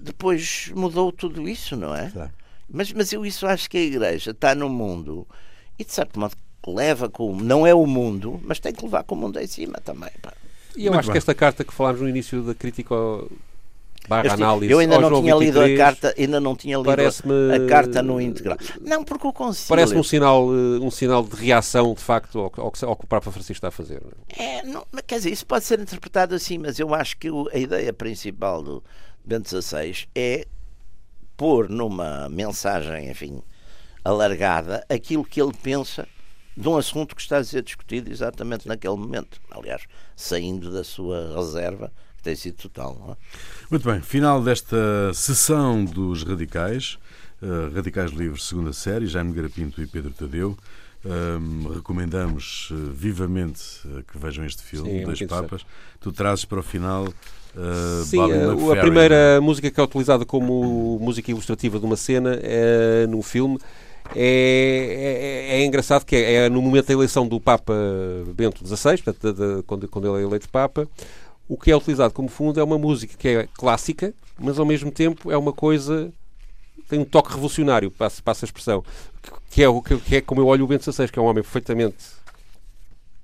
depois 0.00 0.72
mudou 0.74 1.12
tudo 1.12 1.48
isso, 1.48 1.76
não 1.76 1.94
é? 1.94 2.10
Claro. 2.10 2.32
Mas, 2.68 2.92
mas 2.92 3.12
eu 3.12 3.24
isso 3.24 3.46
acho 3.46 3.70
que 3.70 3.76
a 3.76 3.82
Igreja 3.82 4.32
está 4.32 4.54
no 4.54 4.68
mundo 4.68 5.26
e 5.78 5.84
de 5.84 5.92
certo 5.92 6.18
modo 6.18 6.34
leva 6.66 7.08
com. 7.08 7.36
Não 7.36 7.66
é 7.66 7.74
o 7.74 7.86
mundo, 7.86 8.40
mas 8.42 8.58
tem 8.58 8.72
que 8.72 8.84
levar 8.84 9.04
com 9.04 9.14
o 9.14 9.18
mundo 9.18 9.38
em 9.38 9.46
cima 9.46 9.78
também. 9.84 10.10
Pá. 10.22 10.32
E 10.76 10.86
eu 10.86 10.92
Muito 10.92 11.00
acho 11.00 11.08
bem. 11.08 11.12
que 11.12 11.18
esta 11.18 11.34
carta 11.34 11.64
que 11.64 11.72
falámos 11.72 12.00
no 12.00 12.08
início 12.08 12.42
da 12.42 12.54
crítica 12.54 12.94
barra 14.08 14.26
este, 14.26 14.42
análise. 14.42 14.72
Eu 14.72 14.78
ainda 14.78 14.98
não 14.98 15.22
tinha 15.22 15.36
23, 15.36 15.40
lido 15.40 15.60
a 15.60 15.84
carta, 15.84 16.14
ainda 16.18 16.40
não 16.40 16.56
tinha 16.56 16.76
lido 16.76 16.90
a 16.90 17.68
carta 17.68 18.02
no 18.02 18.20
integral. 18.20 18.58
Não, 18.80 19.04
porque 19.04 19.26
o 19.26 19.32
concílio. 19.32 19.68
Parece-me 19.68 20.00
um 20.00 20.04
sinal, 20.04 20.48
eh, 20.50 20.80
um 20.80 20.90
sinal 20.90 21.22
de 21.22 21.36
reação, 21.36 21.94
de 21.94 22.02
facto, 22.02 22.38
ao, 22.38 22.52
ao, 22.56 22.72
ao 22.82 22.96
que 22.96 23.04
o 23.04 23.08
Papa 23.08 23.30
Francisco 23.30 23.52
está 23.52 23.68
a 23.68 23.70
fazer. 23.70 24.02
É, 24.36 24.62
não, 24.62 24.84
quer 25.06 25.16
dizer, 25.16 25.30
isso 25.30 25.46
pode 25.46 25.64
ser 25.64 25.80
interpretado 25.80 26.34
assim, 26.34 26.58
mas 26.58 26.78
eu 26.78 26.94
acho 26.94 27.16
que 27.16 27.28
a 27.52 27.58
ideia 27.58 27.92
principal 27.92 28.62
do, 28.62 28.82
Bento 29.24 29.48
XVI 29.48 30.06
é 30.14 30.46
pôr 31.34 31.70
numa 31.70 32.28
mensagem, 32.28 33.10
enfim, 33.10 33.42
alargada, 34.04 34.84
aquilo 34.88 35.24
que 35.24 35.40
ele 35.40 35.54
pensa 35.62 36.06
de 36.56 36.68
um 36.68 36.76
assunto 36.76 37.14
que 37.14 37.22
está 37.22 37.38
a 37.38 37.44
ser 37.44 37.62
discutido 37.62 38.10
exatamente 38.10 38.68
naquele 38.68 38.96
momento. 38.96 39.40
Aliás, 39.50 39.82
saindo 40.16 40.72
da 40.72 40.84
sua 40.84 41.34
reserva, 41.34 41.92
que 42.16 42.22
tem 42.22 42.36
sido 42.36 42.56
total. 42.56 43.16
É? 43.18 43.24
Muito 43.70 43.88
bem, 43.88 44.00
final 44.00 44.42
desta 44.42 45.12
sessão 45.12 45.84
dos 45.84 46.22
Radicais, 46.22 46.98
uh, 47.42 47.74
Radicais 47.74 48.12
Livres, 48.12 48.44
segunda 48.44 48.72
série, 48.72 49.06
Jaime 49.06 49.32
Garapinto 49.32 49.82
e 49.82 49.86
Pedro 49.86 50.12
Tadeu. 50.12 50.56
Um, 51.04 51.68
recomendamos 51.74 52.70
uh, 52.70 52.90
vivamente 52.90 53.62
uh, 53.84 54.02
que 54.04 54.16
vejam 54.16 54.42
este 54.46 54.62
filme, 54.62 54.88
Sim, 54.88 55.00
é 55.00 55.04
Dois 55.04 55.22
Papas. 55.26 55.66
Tu 56.00 56.10
trazes 56.12 56.46
para 56.46 56.60
o 56.60 56.62
final 56.62 57.12
Uh, 57.56 58.04
Sim, 58.04 58.18
a, 58.20 58.72
a 58.72 58.80
primeira 58.80 59.40
música 59.40 59.70
que 59.70 59.78
é 59.78 59.82
utilizada 59.82 60.26
como 60.26 60.98
música 61.00 61.30
ilustrativa 61.30 61.78
de 61.78 61.84
uma 61.84 61.94
cena 61.94 62.36
é, 62.42 63.06
num 63.06 63.22
filme 63.22 63.60
é, 64.14 65.50
é, 65.50 65.60
é, 65.60 65.64
engraçado 65.64 66.04
que 66.04 66.14
é, 66.14 66.34
é, 66.34 66.48
no 66.48 66.60
momento 66.60 66.86
da 66.86 66.92
eleição 66.92 67.26
do 67.26 67.40
Papa 67.40 67.74
Bento 68.34 68.66
XVI, 68.66 69.00
portanto, 69.02 69.32
de, 69.32 69.56
de, 69.56 69.62
quando, 69.62 69.88
quando 69.88 70.08
ele 70.08 70.24
é 70.24 70.26
eleito 70.26 70.48
Papa, 70.48 70.88
o 71.48 71.56
que 71.56 71.70
é 71.70 71.76
utilizado 71.76 72.12
como 72.12 72.28
fundo 72.28 72.60
é 72.60 72.64
uma 72.64 72.78
música 72.78 73.14
que 73.16 73.28
é 73.28 73.48
clássica, 73.54 74.12
mas 74.38 74.58
ao 74.58 74.66
mesmo 74.66 74.90
tempo 74.90 75.30
é 75.30 75.36
uma 75.36 75.52
coisa 75.52 76.12
tem 76.88 76.98
um 76.98 77.04
toque 77.04 77.30
revolucionário, 77.30 77.90
passa, 77.90 78.22
passa 78.22 78.44
a 78.44 78.46
expressão, 78.46 78.84
que 79.50 79.62
é, 79.62 79.66
que 80.04 80.16
é 80.16 80.20
como 80.20 80.40
eu 80.40 80.46
olho 80.46 80.64
o 80.64 80.68
Bento 80.68 80.90
XVI, 80.90 81.08
que 81.08 81.18
é 81.18 81.22
um 81.22 81.24
homem 81.24 81.42
perfeitamente 81.42 81.96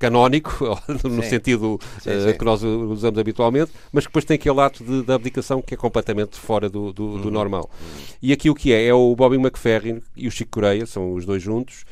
canónico, 0.00 0.80
no 1.04 1.22
sim. 1.22 1.28
sentido 1.28 1.78
sim, 2.00 2.10
uh, 2.10 2.30
sim. 2.32 2.38
que 2.38 2.44
nós 2.44 2.62
usamos 2.64 3.18
habitualmente, 3.18 3.70
mas 3.92 4.04
que 4.04 4.10
depois 4.10 4.24
tem 4.24 4.34
aquele 4.34 4.58
ato 4.58 4.82
de, 4.82 5.02
de 5.02 5.12
abdicação 5.12 5.60
que 5.60 5.74
é 5.74 5.76
completamente 5.76 6.36
fora 6.38 6.68
do, 6.68 6.92
do, 6.92 7.18
do 7.18 7.24
uhum. 7.26 7.30
normal. 7.30 7.70
Uhum. 7.70 7.88
E 8.22 8.32
aqui 8.32 8.48
o 8.50 8.54
que 8.54 8.72
é? 8.72 8.86
É 8.86 8.94
o 8.94 9.14
Bobby 9.14 9.36
McFerrin 9.36 10.02
e 10.16 10.26
o 10.26 10.30
Chico 10.30 10.50
Coreia, 10.50 10.86
são 10.86 11.12
os 11.12 11.26
dois 11.26 11.42
juntos, 11.42 11.84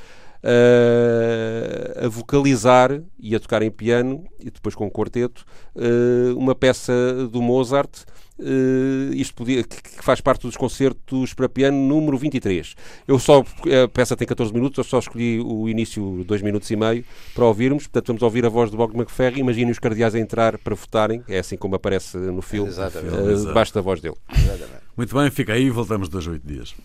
uh, 0.43 2.07
a 2.07 2.09
vocalizar 2.09 3.01
e 3.19 3.35
a 3.35 3.41
tocar 3.41 3.63
em 3.63 3.71
piano, 3.71 4.25
e 4.41 4.51
depois 4.51 4.75
com 4.75 4.87
um 4.87 4.91
quarteto, 4.91 5.45
uh, 5.75 6.37
uma 6.37 6.55
peça 6.55 6.93
do 7.31 7.41
Mozart 7.43 8.05
Uh, 8.41 9.13
isto 9.15 9.35
podia, 9.35 9.65
que, 9.65 9.83
que, 9.83 10.05
faz 10.05 10.21
parte 10.21 10.43
dos 10.43 10.57
concertos 10.57 11.35
para 11.35 11.49
piano 11.49 11.77
número 11.77 12.17
23. 12.17 12.77
Eu 13.07 13.19
só, 13.19 13.41
a 13.41 13.89
peça 13.89 14.17
tem 14.17 14.29
14 14.29 14.55
minutos, 14.55 14.79
eu 14.79 14.85
só 14.85 15.01
escolhi 15.01 15.41
o 15.41 15.69
início 15.69 16.23
2 16.25 16.43
minutos 16.43 16.71
e 16.71 16.77
meio 16.77 17.05
para 17.35 17.45
ouvirmos, 17.45 17.89
portanto 17.89 18.07
vamos 18.07 18.23
ouvir 18.23 18.47
a 18.47 18.49
voz 18.49 18.71
do 18.71 18.77
Bob 18.77 18.95
McFerry, 18.95 19.41
imaginem 19.41 19.73
os 19.73 19.81
cardeais 19.81 20.15
a 20.15 20.21
entrar 20.21 20.57
para 20.57 20.77
votarem, 20.77 21.21
é 21.27 21.41
assim 21.41 21.57
como 21.57 21.75
aparece 21.75 22.17
no 22.17 22.41
filme, 22.41 22.71
uh, 22.71 23.47
debaixo 23.47 23.75
da 23.75 23.81
voz 23.81 24.01
dele. 24.01 24.17
Exatamente. 24.33 24.83
Muito 24.97 25.17
bem, 25.17 25.31
fica 25.33 25.55
aí 25.55 25.65
e 25.65 25.71
voltamos 25.71 26.09
dois 26.09 26.27
oito 26.29 26.47
dias. 26.47 26.77